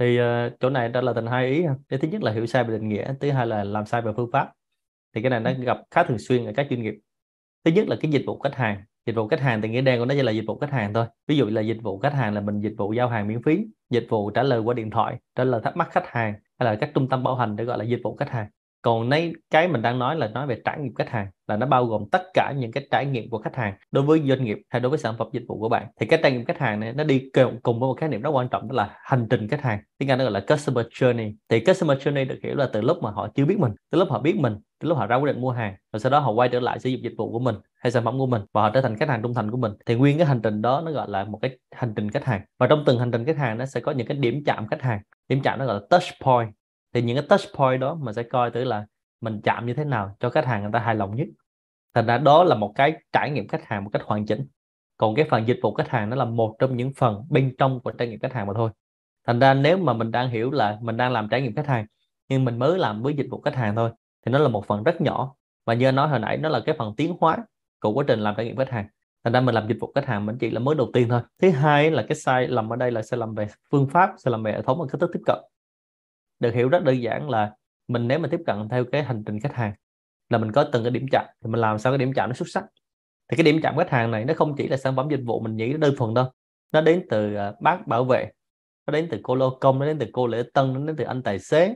Thì 0.00 0.18
uh, 0.20 0.52
chỗ 0.60 0.70
này 0.70 0.88
đó 0.88 1.00
là 1.00 1.12
thành 1.12 1.26
hai 1.26 1.46
ý 1.46 1.62
cái 1.88 1.98
thứ 1.98 2.08
nhất 2.08 2.22
là 2.22 2.32
hiểu 2.32 2.46
sai 2.46 2.64
về 2.64 2.78
định 2.78 2.88
nghĩa 2.88 3.14
thứ 3.20 3.30
hai 3.30 3.46
là 3.46 3.64
làm 3.64 3.86
sai 3.86 4.02
về 4.02 4.12
phương 4.16 4.30
pháp. 4.32 4.52
Thì 5.14 5.22
cái 5.22 5.30
này 5.30 5.40
nó 5.40 5.50
ừ. 5.50 5.56
gặp 5.64 5.78
khá 5.90 6.04
thường 6.04 6.18
xuyên 6.18 6.46
ở 6.46 6.52
các 6.56 6.66
doanh 6.70 6.82
nghiệp. 6.82 6.94
Thứ 7.64 7.70
nhất 7.70 7.88
là 7.88 7.96
cái 8.00 8.10
dịch 8.10 8.22
vụ 8.26 8.38
khách 8.38 8.54
hàng 8.54 8.82
dịch 9.06 9.16
vụ 9.16 9.28
khách 9.28 9.40
hàng 9.40 9.62
thì 9.62 9.68
nghĩa 9.68 9.80
đen 9.80 9.98
của 9.98 10.04
nó 10.04 10.14
chỉ 10.14 10.22
là 10.22 10.32
dịch 10.32 10.44
vụ 10.46 10.58
khách 10.58 10.70
hàng 10.70 10.94
thôi. 10.94 11.06
Ví 11.28 11.36
dụ 11.36 11.46
là 11.46 11.60
dịch 11.60 11.78
vụ 11.82 11.98
khách 11.98 12.14
hàng 12.14 12.34
là 12.34 12.40
mình 12.40 12.60
dịch 12.60 12.74
vụ 12.78 12.92
giao 12.92 13.08
hàng 13.08 13.28
miễn 13.28 13.42
phí 13.42 13.58
dịch 13.90 14.06
vụ 14.08 14.30
trả 14.30 14.42
lời 14.42 14.60
qua 14.60 14.74
điện 14.74 14.90
thoại 14.90 15.16
trả 15.36 15.44
lời 15.44 15.60
thắc 15.64 15.76
mắc 15.76 15.88
khách 15.90 16.06
hàng 16.06 16.34
hay 16.58 16.64
là 16.64 16.74
các 16.74 16.90
trung 16.94 17.08
tâm 17.08 17.22
bảo 17.22 17.34
hành 17.34 17.56
để 17.56 17.64
gọi 17.64 17.78
là 17.78 17.84
dịch 17.84 18.00
vụ 18.04 18.16
khách 18.16 18.30
hàng. 18.30 18.46
Còn 18.82 19.08
nay 19.08 19.32
cái 19.50 19.68
mình 19.68 19.82
đang 19.82 19.98
nói 19.98 20.16
là 20.16 20.28
nói 20.28 20.46
về 20.46 20.60
trải 20.64 20.78
nghiệm 20.78 20.94
khách 20.94 21.10
hàng 21.10 21.26
là 21.46 21.56
nó 21.56 21.66
bao 21.66 21.84
gồm 21.84 22.04
tất 22.12 22.22
cả 22.34 22.52
những 22.56 22.72
cái 22.72 22.86
trải 22.90 23.06
nghiệm 23.06 23.30
của 23.30 23.38
khách 23.38 23.56
hàng 23.56 23.74
đối 23.90 24.04
với 24.04 24.22
doanh 24.28 24.44
nghiệp 24.44 24.58
hay 24.68 24.80
đối 24.80 24.90
với 24.90 24.98
sản 24.98 25.14
phẩm 25.18 25.28
dịch 25.32 25.42
vụ 25.48 25.58
của 25.58 25.68
bạn. 25.68 25.86
Thì 26.00 26.06
cái 26.06 26.20
trải 26.22 26.32
nghiệm 26.32 26.44
khách 26.44 26.58
hàng 26.58 26.80
này 26.80 26.92
nó 26.92 27.04
đi 27.04 27.30
cùng, 27.34 27.60
cùng 27.62 27.80
với 27.80 27.86
một 27.86 27.94
khái 28.00 28.08
niệm 28.08 28.22
rất 28.22 28.30
quan 28.30 28.48
trọng 28.48 28.68
đó 28.68 28.74
là 28.74 28.96
hành 29.02 29.26
trình 29.30 29.48
khách 29.48 29.62
hàng 29.62 29.78
tiếng 29.98 30.10
anh 30.10 30.18
nó 30.18 30.24
gọi 30.24 30.32
là 30.32 30.40
customer 30.40 30.86
journey. 30.86 31.34
Thì 31.48 31.60
customer 31.60 31.98
journey 31.98 32.28
được 32.28 32.38
hiểu 32.42 32.54
là 32.54 32.68
từ 32.72 32.80
lúc 32.80 33.02
mà 33.02 33.10
họ 33.10 33.28
chưa 33.34 33.44
biết 33.44 33.58
mình 33.58 33.72
từ 33.90 33.98
lúc 33.98 34.10
họ 34.10 34.18
biết 34.18 34.36
mình 34.36 34.56
từ 34.80 34.88
lúc 34.88 34.98
họ 34.98 35.06
ra 35.06 35.16
quyết 35.16 35.32
định 35.32 35.40
mua 35.40 35.50
hàng 35.50 35.74
rồi 35.92 36.00
sau 36.00 36.10
đó 36.10 36.18
họ 36.18 36.32
quay 36.32 36.48
trở 36.48 36.60
lại 36.60 36.78
sử 36.78 36.90
dụng 36.90 37.02
dịch 37.02 37.14
vụ 37.18 37.32
của 37.32 37.38
mình 37.38 37.54
hay 37.82 37.90
sản 37.92 38.04
phẩm 38.04 38.18
của 38.18 38.26
mình 38.26 38.42
và 38.52 38.62
họ 38.62 38.70
trở 38.70 38.80
thành 38.80 38.96
khách 38.96 39.08
hàng 39.08 39.22
trung 39.22 39.34
thành 39.34 39.50
của 39.50 39.56
mình, 39.56 39.72
thì 39.86 39.94
nguyên 39.94 40.18
cái 40.18 40.26
hành 40.26 40.40
trình 40.42 40.62
đó 40.62 40.82
nó 40.84 40.92
gọi 40.92 41.08
là 41.10 41.24
một 41.24 41.38
cái 41.42 41.58
hành 41.74 41.92
trình 41.96 42.10
khách 42.10 42.24
hàng. 42.24 42.44
Và 42.58 42.66
trong 42.66 42.82
từng 42.86 42.98
hành 42.98 43.10
trình 43.10 43.24
khách 43.24 43.36
hàng 43.36 43.58
nó 43.58 43.66
sẽ 43.66 43.80
có 43.80 43.92
những 43.92 44.06
cái 44.06 44.16
điểm 44.16 44.42
chạm 44.46 44.68
khách 44.68 44.82
hàng. 44.82 45.00
Điểm 45.28 45.40
chạm 45.42 45.58
nó 45.58 45.66
gọi 45.66 45.74
là 45.74 45.80
touch 45.90 46.02
point. 46.24 46.54
Thì 46.94 47.02
những 47.02 47.16
cái 47.16 47.26
touch 47.28 47.56
point 47.56 47.80
đó 47.80 47.94
mình 47.94 48.14
sẽ 48.14 48.22
coi 48.22 48.50
tới 48.50 48.64
là 48.64 48.86
mình 49.20 49.40
chạm 49.44 49.66
như 49.66 49.74
thế 49.74 49.84
nào 49.84 50.16
cho 50.20 50.30
khách 50.30 50.46
hàng 50.46 50.62
người 50.62 50.70
ta 50.72 50.78
hài 50.78 50.94
lòng 50.94 51.16
nhất. 51.16 51.28
Thành 51.94 52.06
ra 52.06 52.18
đó 52.18 52.44
là 52.44 52.54
một 52.54 52.72
cái 52.74 52.92
trải 53.12 53.30
nghiệm 53.30 53.48
khách 53.48 53.64
hàng 53.64 53.84
một 53.84 53.90
cách 53.92 54.02
hoàn 54.04 54.26
chỉnh. 54.26 54.46
Còn 54.96 55.14
cái 55.14 55.26
phần 55.30 55.48
dịch 55.48 55.58
vụ 55.62 55.74
khách 55.74 55.88
hàng 55.88 56.10
nó 56.10 56.16
là 56.16 56.24
một 56.24 56.56
trong 56.58 56.76
những 56.76 56.92
phần 56.96 57.24
bên 57.30 57.54
trong 57.58 57.80
của 57.80 57.90
trải 57.90 58.08
nghiệm 58.08 58.20
khách 58.20 58.32
hàng 58.32 58.46
mà 58.46 58.52
thôi. 58.56 58.70
Thành 59.26 59.40
ra 59.40 59.54
nếu 59.54 59.76
mà 59.76 59.92
mình 59.92 60.10
đang 60.10 60.30
hiểu 60.30 60.50
là 60.50 60.78
mình 60.80 60.96
đang 60.96 61.12
làm 61.12 61.28
trải 61.28 61.42
nghiệm 61.42 61.54
khách 61.54 61.66
hàng, 61.66 61.86
nhưng 62.28 62.44
mình 62.44 62.58
mới 62.58 62.78
làm 62.78 63.02
với 63.02 63.14
dịch 63.14 63.26
vụ 63.30 63.40
khách 63.40 63.54
hàng 63.54 63.76
thôi, 63.76 63.90
thì 64.26 64.32
nó 64.32 64.38
là 64.38 64.48
một 64.48 64.66
phần 64.66 64.82
rất 64.82 65.00
nhỏ. 65.00 65.34
Và 65.66 65.74
như 65.74 65.88
anh 65.88 65.94
nói 65.96 66.08
hồi 66.08 66.18
nãy, 66.18 66.36
nó 66.36 66.48
là 66.48 66.60
cái 66.66 66.74
phần 66.78 66.94
tiến 66.96 67.16
hóa 67.20 67.38
của 67.82 67.92
quá 67.92 68.04
trình 68.08 68.20
làm 68.20 68.34
trải 68.36 68.46
nghiệm 68.46 68.56
khách 68.56 68.70
hàng. 68.70 68.86
Thành 69.24 69.32
ra 69.32 69.40
mình 69.40 69.54
làm 69.54 69.68
dịch 69.68 69.76
vụ 69.80 69.92
khách 69.94 70.06
hàng 70.06 70.26
mình 70.26 70.38
chỉ 70.38 70.50
là 70.50 70.60
mới 70.60 70.74
đầu 70.74 70.90
tiên 70.92 71.08
thôi. 71.08 71.20
Thứ 71.42 71.50
hai 71.50 71.90
là 71.90 72.04
cái 72.08 72.16
sai 72.16 72.48
lầm 72.48 72.72
ở 72.72 72.76
đây 72.76 72.90
là 72.90 73.02
sai 73.02 73.18
lầm 73.18 73.34
về 73.34 73.46
phương 73.70 73.88
pháp 73.88 74.10
sai 74.18 74.30
lầm 74.30 74.42
về 74.42 74.52
hệ 74.52 74.62
thống 74.62 74.78
và 74.80 74.86
cách 74.92 75.00
thức 75.00 75.10
tiếp 75.12 75.20
cận. 75.26 75.38
Được 76.40 76.54
hiểu 76.54 76.68
rất 76.68 76.84
đơn 76.84 77.02
giản 77.02 77.30
là 77.30 77.52
mình 77.88 78.08
nếu 78.08 78.18
mà 78.18 78.28
tiếp 78.30 78.40
cận 78.46 78.68
theo 78.68 78.84
cái 78.84 79.02
hành 79.02 79.22
trình 79.26 79.40
khách 79.40 79.54
hàng 79.54 79.72
là 80.30 80.38
mình 80.38 80.52
có 80.52 80.64
từng 80.72 80.84
cái 80.84 80.90
điểm 80.90 81.06
chạm, 81.12 81.26
thì 81.44 81.50
mình 81.50 81.60
làm 81.60 81.78
sao 81.78 81.92
cái 81.92 81.98
điểm 81.98 82.12
chạm 82.12 82.28
nó 82.28 82.34
xuất 82.34 82.48
sắc. 82.48 82.64
Thì 83.28 83.36
cái 83.36 83.44
điểm 83.44 83.60
chạm 83.62 83.76
khách 83.76 83.90
hàng 83.90 84.10
này 84.10 84.24
nó 84.24 84.34
không 84.34 84.54
chỉ 84.56 84.68
là 84.68 84.76
sản 84.76 84.96
phẩm 84.96 85.08
dịch 85.10 85.20
vụ 85.24 85.40
mình 85.40 85.56
nghĩ 85.56 85.72
đơn 85.72 85.94
thuần 85.96 86.14
đâu. 86.14 86.26
Nó 86.72 86.80
đến 86.80 87.06
từ 87.10 87.34
à, 87.34 87.52
bác 87.60 87.86
bảo 87.86 88.04
vệ, 88.04 88.30
nó 88.86 88.92
đến 88.92 89.08
từ 89.10 89.20
cô 89.22 89.34
lô 89.34 89.58
công, 89.60 89.78
nó 89.78 89.86
đến 89.86 89.98
từ 89.98 90.06
cô 90.12 90.26
lễ 90.26 90.42
tân, 90.54 90.72
nó 90.72 90.80
đến 90.86 90.96
từ 90.96 91.04
anh 91.04 91.22
tài 91.22 91.38
xế. 91.38 91.74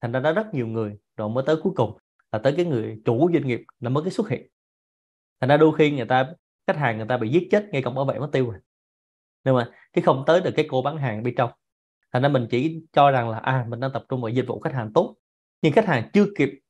Thành 0.00 0.12
ra 0.12 0.20
nó 0.20 0.32
rất 0.32 0.54
nhiều 0.54 0.66
người 0.66 0.96
rồi 1.16 1.28
mới 1.28 1.44
tới 1.46 1.56
cuối 1.62 1.72
cùng 1.76 1.98
là 2.32 2.38
tới 2.38 2.54
cái 2.56 2.64
người 2.64 3.00
chủ 3.04 3.30
doanh 3.32 3.46
nghiệp 3.46 3.60
là 3.80 3.90
mới 3.90 4.04
cái 4.04 4.10
xuất 4.10 4.28
hiện 4.28 4.46
thành 5.40 5.48
ra 5.48 5.56
đôi 5.56 5.72
khi 5.78 5.90
người 5.90 6.06
ta, 6.06 6.32
khách 6.66 6.76
hàng 6.76 6.96
người 6.96 7.06
ta 7.08 7.16
bị 7.16 7.28
giết 7.28 7.48
chết 7.50 7.68
ngay 7.72 7.82
cổng 7.82 7.94
bảo 7.94 8.04
vệ 8.04 8.18
mất 8.18 8.28
tiêu 8.32 8.50
rồi. 8.50 8.60
Nhưng 9.44 9.54
mà 9.54 9.70
cái 9.92 10.02
không 10.02 10.24
tới 10.26 10.40
được 10.40 10.50
cái 10.56 10.66
cô 10.68 10.82
bán 10.82 10.96
hàng 10.96 11.22
bên 11.22 11.34
trong. 11.36 11.50
Thành 12.12 12.22
ra 12.22 12.28
mình 12.28 12.46
chỉ 12.50 12.82
cho 12.92 13.10
rằng 13.10 13.28
là 13.30 13.38
à 13.38 13.66
mình 13.68 13.80
đang 13.80 13.90
tập 13.94 14.04
trung 14.08 14.20
vào 14.20 14.28
dịch 14.28 14.46
vụ 14.46 14.60
khách 14.60 14.74
hàng 14.74 14.92
tốt. 14.92 15.16
Nhưng 15.62 15.72
khách 15.72 15.86
hàng 15.86 16.10
chưa 16.12 16.26
kịp 16.38 16.60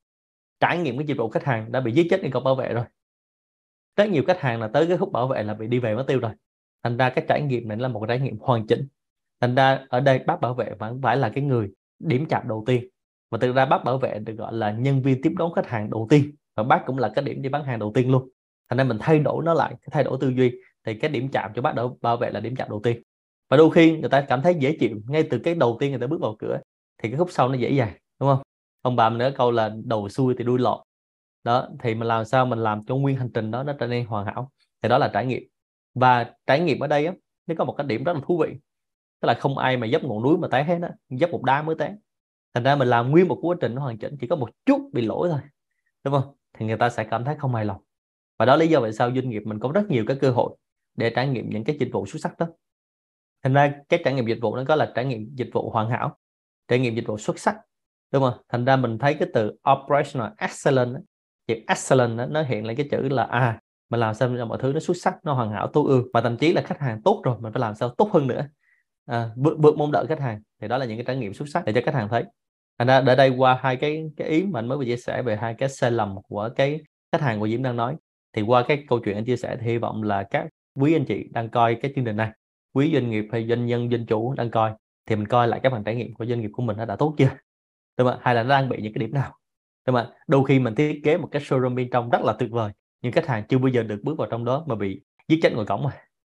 trải 0.61 0.79
nghiệm 0.79 0.99
cái 0.99 1.06
dịch 1.06 1.19
vụ 1.19 1.29
khách 1.29 1.44
hàng 1.44 1.73
đã 1.73 1.81
bị 1.81 1.93
giết 1.93 2.06
chết 2.11 2.23
ngay 2.23 2.31
cổng 2.31 2.44
bảo 2.44 2.55
vệ 2.55 2.75
rồi. 2.75 2.85
Rất 3.97 4.11
nhiều 4.11 4.23
khách 4.26 4.41
hàng 4.41 4.61
là 4.61 4.69
tới 4.69 4.87
cái 4.87 4.99
khúc 4.99 5.12
bảo 5.12 5.29
vệ 5.29 5.43
là 5.43 5.55
bị 5.55 5.67
đi 5.67 5.79
về 5.79 5.94
mất 5.94 6.05
tiêu 6.06 6.21
rồi. 6.21 6.32
Thành 6.82 6.97
ra 6.97 7.11
cái 7.11 7.25
trải 7.29 7.43
nghiệm 7.43 7.69
này 7.69 7.76
là 7.76 7.88
một 7.88 8.05
trải 8.09 8.21
nghiệm 8.21 8.38
hoàn 8.38 8.67
chỉnh. 8.67 8.88
Thành 9.41 9.55
ra 9.55 9.87
ở 9.88 10.00
đây 10.00 10.19
bác 10.19 10.41
bảo 10.41 10.55
vệ 10.55 10.75
vẫn 10.79 11.00
phải 11.03 11.17
là 11.17 11.29
cái 11.35 11.44
người 11.44 11.71
điểm 11.99 12.26
chạm 12.29 12.49
đầu 12.49 12.64
tiên. 12.67 12.88
Và 13.31 13.38
thực 13.38 13.53
ra 13.53 13.67
bác 13.67 13.85
bảo 13.85 13.99
vệ 13.99 14.19
được 14.19 14.32
gọi 14.32 14.53
là 14.53 14.73
nhân 14.73 15.03
viên 15.03 15.23
tiếp 15.23 15.32
đón 15.38 15.53
khách 15.53 15.67
hàng 15.67 15.91
đầu 15.91 16.06
tiên. 16.11 16.35
Và 16.56 16.62
bác 16.62 16.82
cũng 16.87 16.99
là 16.99 17.12
cái 17.14 17.25
điểm 17.25 17.43
đi 17.43 17.49
bán 17.49 17.64
hàng 17.64 17.79
đầu 17.79 17.93
tiên 17.94 18.11
luôn 18.11 18.29
thành 18.69 18.76
nên 18.76 18.88
mình 18.88 18.99
thay 19.00 19.19
đổi 19.19 19.44
nó 19.44 19.55
lại 19.55 19.75
thay 19.91 20.05
đổi 20.05 20.19
tư 20.20 20.29
duy. 20.29 20.53
Thì 20.85 20.94
cái 20.94 21.11
điểm 21.11 21.29
chạm 21.32 21.53
cho 21.55 21.62
bác 21.62 21.75
đầu 21.75 21.99
bảo 22.00 22.17
vệ 22.17 22.31
là 22.31 22.41
điểm 22.41 22.56
chạm 22.56 22.69
đầu 22.70 22.81
tiên. 22.85 23.03
Và 23.49 23.56
đôi 23.56 23.70
khi 23.70 23.99
người 23.99 24.11
ta 24.11 24.20
cảm 24.20 24.43
thấy 24.43 24.55
dễ 24.55 24.76
chịu 24.81 24.91
ngay 25.09 25.23
từ 25.31 25.38
cái 25.38 25.55
đầu 25.55 25.76
tiên 25.81 25.91
người 25.91 26.00
ta 26.00 26.06
bước 26.06 26.20
vào 26.20 26.37
cửa, 26.38 26.59
thì 27.03 27.09
cái 27.09 27.19
khúc 27.19 27.29
sau 27.31 27.49
nó 27.49 27.55
dễ 27.55 27.70
dàng, 27.70 27.93
đúng 28.20 28.29
không? 28.29 28.43
Ông 28.82 28.97
bà 28.97 29.09
mình 29.09 29.19
nói 29.19 29.32
câu 29.32 29.50
là 29.50 29.70
đầu 29.85 30.09
xuôi 30.09 30.35
thì 30.38 30.44
đuôi 30.44 30.59
lọt 30.59 30.79
đó, 31.44 31.69
thì 31.81 31.94
mình 31.94 32.09
làm 32.09 32.25
sao 32.25 32.47
mình 32.47 32.59
làm 32.59 32.85
cho 32.85 32.97
nguyên 32.97 33.17
hành 33.17 33.31
trình 33.35 33.50
đó 33.50 33.62
nó 33.62 33.73
trở 33.73 33.87
nên 33.87 34.06
hoàn 34.06 34.26
hảo. 34.26 34.50
Thì 34.82 34.88
đó 34.88 34.99
là 34.99 35.11
trải 35.14 35.26
nghiệm. 35.26 35.43
Và 35.94 36.35
trải 36.47 36.61
nghiệm 36.61 36.81
ở 36.81 36.87
đây 36.87 37.06
á, 37.06 37.12
nó 37.47 37.55
có 37.59 37.64
một 37.64 37.75
cái 37.79 37.87
điểm 37.87 38.05
rất 38.05 38.12
là 38.12 38.21
thú 38.26 38.38
vị. 38.38 38.56
Tức 39.21 39.26
là 39.26 39.35
không 39.35 39.59
ai 39.59 39.76
mà 39.76 39.87
dấp 39.93 40.05
ngọn 40.05 40.23
núi 40.23 40.38
mà 40.38 40.49
té 40.49 40.64
hết 40.64 40.79
á 40.82 40.91
dấp 41.09 41.31
một 41.31 41.43
đá 41.43 41.62
mới 41.62 41.76
té. 41.79 41.97
Thành 42.55 42.64
ra 42.64 42.76
mình 42.76 42.88
làm 42.88 43.11
nguyên 43.11 43.29
một 43.29 43.38
quá 43.43 43.56
trình 43.61 43.75
nó 43.75 43.82
hoàn 43.82 43.99
chỉnh, 43.99 44.17
chỉ 44.21 44.26
có 44.26 44.37
một 44.37 44.50
chút 44.67 44.91
bị 44.93 45.03
lỗi 45.03 45.29
thôi, 45.29 45.41
đúng 46.05 46.14
không? 46.14 46.35
Thì 46.59 46.67
người 46.67 46.76
ta 46.76 46.91
sẽ 46.91 47.05
cảm 47.05 47.25
thấy 47.25 47.35
không 47.38 47.55
hài 47.55 47.64
lòng 47.64 47.82
và 48.38 48.46
đó 48.46 48.56
lý 48.56 48.69
do 48.69 48.81
tại 48.81 48.93
sao 48.93 49.11
doanh 49.14 49.31
nghiệp 49.31 49.43
mình 49.44 49.58
có 49.58 49.73
rất 49.75 49.90
nhiều 49.90 50.05
cái 50.06 50.17
cơ 50.20 50.31
hội 50.31 50.56
để 50.96 51.11
trải 51.11 51.29
nghiệm 51.29 51.50
những 51.50 51.64
cái 51.64 51.76
dịch 51.81 51.88
vụ 51.93 52.06
xuất 52.06 52.19
sắc 52.23 52.38
đó. 52.38 52.46
Thành 53.43 53.55
ra 53.55 53.75
cái 53.88 54.00
trải 54.05 54.14
nghiệm 54.14 54.26
dịch 54.26 54.38
vụ 54.40 54.56
nó 54.56 54.64
có 54.69 54.75
là 54.75 54.93
trải 54.94 55.05
nghiệm 55.05 55.35
dịch 55.35 55.50
vụ 55.52 55.70
hoàn 55.70 55.90
hảo 55.90 56.17
trải 56.69 56.79
nghiệm 56.79 56.94
dịch 56.94 57.06
vụ 57.06 57.19
xuất 57.19 57.38
sắc 57.38 57.56
đúng 58.12 58.23
không? 58.23 58.43
Thành 58.49 58.64
ra 58.64 58.76
mình 58.76 58.99
thấy 58.99 59.14
cái 59.14 59.29
từ 59.35 59.52
operational 59.70 60.32
excellence 60.38 61.00
chữ 61.46 61.55
excellent 61.69 62.31
nó 62.31 62.43
hiện 62.43 62.67
lên 62.67 62.76
cái 62.76 62.88
chữ 62.90 63.08
là 63.08 63.25
à 63.25 63.61
mình 63.90 64.00
làm 64.00 64.14
sao 64.14 64.37
cho 64.38 64.46
mọi 64.46 64.58
thứ 64.58 64.73
nó 64.73 64.81
xuất 64.81 64.96
sắc 64.96 65.14
nó 65.25 65.35
hoàn 65.35 65.50
hảo 65.50 65.67
tối 65.67 65.85
ưu. 65.88 66.02
Và 66.12 66.20
thậm 66.20 66.37
chí 66.37 66.52
là 66.52 66.62
khách 66.62 66.79
hàng 66.79 67.02
tốt 67.02 67.23
rồi 67.25 67.37
mình 67.40 67.52
phải 67.52 67.61
làm 67.61 67.75
sao 67.75 67.88
tốt 67.88 68.11
hơn 68.12 68.26
nữa. 68.26 68.49
À, 69.06 69.31
vượt, 69.37 69.56
vượt 69.58 69.76
mong 69.76 69.93
đợi 69.93 70.06
khách 70.06 70.20
hàng. 70.20 70.43
Thì 70.61 70.69
đó 70.69 70.79
là 70.79 70.85
những 70.87 70.96
cái 70.96 71.05
trải 71.05 71.17
nghiệm 71.17 71.35
xuất 71.35 71.49
sắc 71.49 71.64
để 71.64 71.73
cho 71.73 71.81
khách 71.85 71.94
hàng 71.94 72.08
thấy. 72.08 72.25
Thành 72.79 72.88
ra 72.88 73.00
để 73.00 73.17
đây 73.17 73.31
qua 73.31 73.58
hai 73.62 73.76
cái 73.76 74.11
cái 74.17 74.29
ý 74.29 74.43
mà 74.43 74.58
anh 74.58 74.69
mới 74.69 74.79
vừa 74.79 74.85
chia 74.85 74.96
sẻ 74.96 75.23
về 75.23 75.37
hai 75.37 75.55
cái 75.55 75.69
sai 75.69 75.90
lầm 75.90 76.17
của 76.29 76.50
cái 76.56 76.81
khách 77.12 77.20
hàng 77.20 77.40
của 77.40 77.49
Diễm 77.49 77.62
đang 77.62 77.76
nói 77.76 77.96
thì 78.38 78.43
qua 78.43 78.64
cái 78.69 78.85
câu 78.88 79.00
chuyện 79.05 79.14
anh 79.14 79.25
chia 79.25 79.37
sẻ 79.37 79.56
thì 79.61 79.67
hy 79.67 79.79
vọng 79.79 80.02
là 80.02 80.23
các 80.23 80.46
quý 80.75 80.96
anh 80.96 81.05
chị 81.05 81.29
đang 81.31 81.49
coi 81.49 81.75
cái 81.75 81.93
chương 81.94 82.05
trình 82.05 82.17
này 82.17 82.31
quý 82.73 82.90
doanh 82.93 83.11
nghiệp 83.11 83.29
hay 83.32 83.46
doanh 83.49 83.67
nhân 83.67 83.90
doanh 83.90 84.06
chủ 84.06 84.35
đang 84.37 84.50
coi 84.50 84.73
thì 85.06 85.17
mình 85.17 85.26
coi 85.26 85.49
lại 85.49 85.61
cái 85.62 85.70
phần 85.70 85.85
trải 85.85 85.94
nghiệm 85.94 86.14
của 86.14 86.26
doanh 86.26 86.40
nghiệp 86.40 86.50
của 86.52 86.62
mình 86.62 86.76
nó 86.76 86.85
đã 86.85 86.96
tốt 86.96 87.14
chưa 87.19 87.31
đúng 87.96 88.08
không? 88.08 88.19
hay 88.23 88.35
là 88.35 88.43
nó 88.43 88.49
đang 88.49 88.69
bị 88.69 88.82
những 88.82 88.93
cái 88.93 88.99
điểm 89.00 89.14
nào 89.14 89.32
đúng 89.87 89.96
không? 89.96 90.06
đôi 90.26 90.44
khi 90.49 90.58
mình 90.58 90.75
thiết 90.75 91.00
kế 91.05 91.17
một 91.17 91.29
cái 91.32 91.43
showroom 91.43 91.75
bên 91.75 91.90
trong 91.90 92.11
rất 92.11 92.23
là 92.23 92.32
tuyệt 92.38 92.50
vời 92.50 92.73
nhưng 93.02 93.12
khách 93.12 93.26
hàng 93.26 93.44
chưa 93.49 93.58
bao 93.58 93.69
giờ 93.69 93.82
được 93.82 94.00
bước 94.02 94.19
vào 94.19 94.29
trong 94.31 94.44
đó 94.44 94.64
mà 94.67 94.75
bị 94.75 95.02
giết 95.29 95.38
chết 95.43 95.52
ngoài 95.55 95.67
cổng 95.67 95.85
mà 95.85 95.90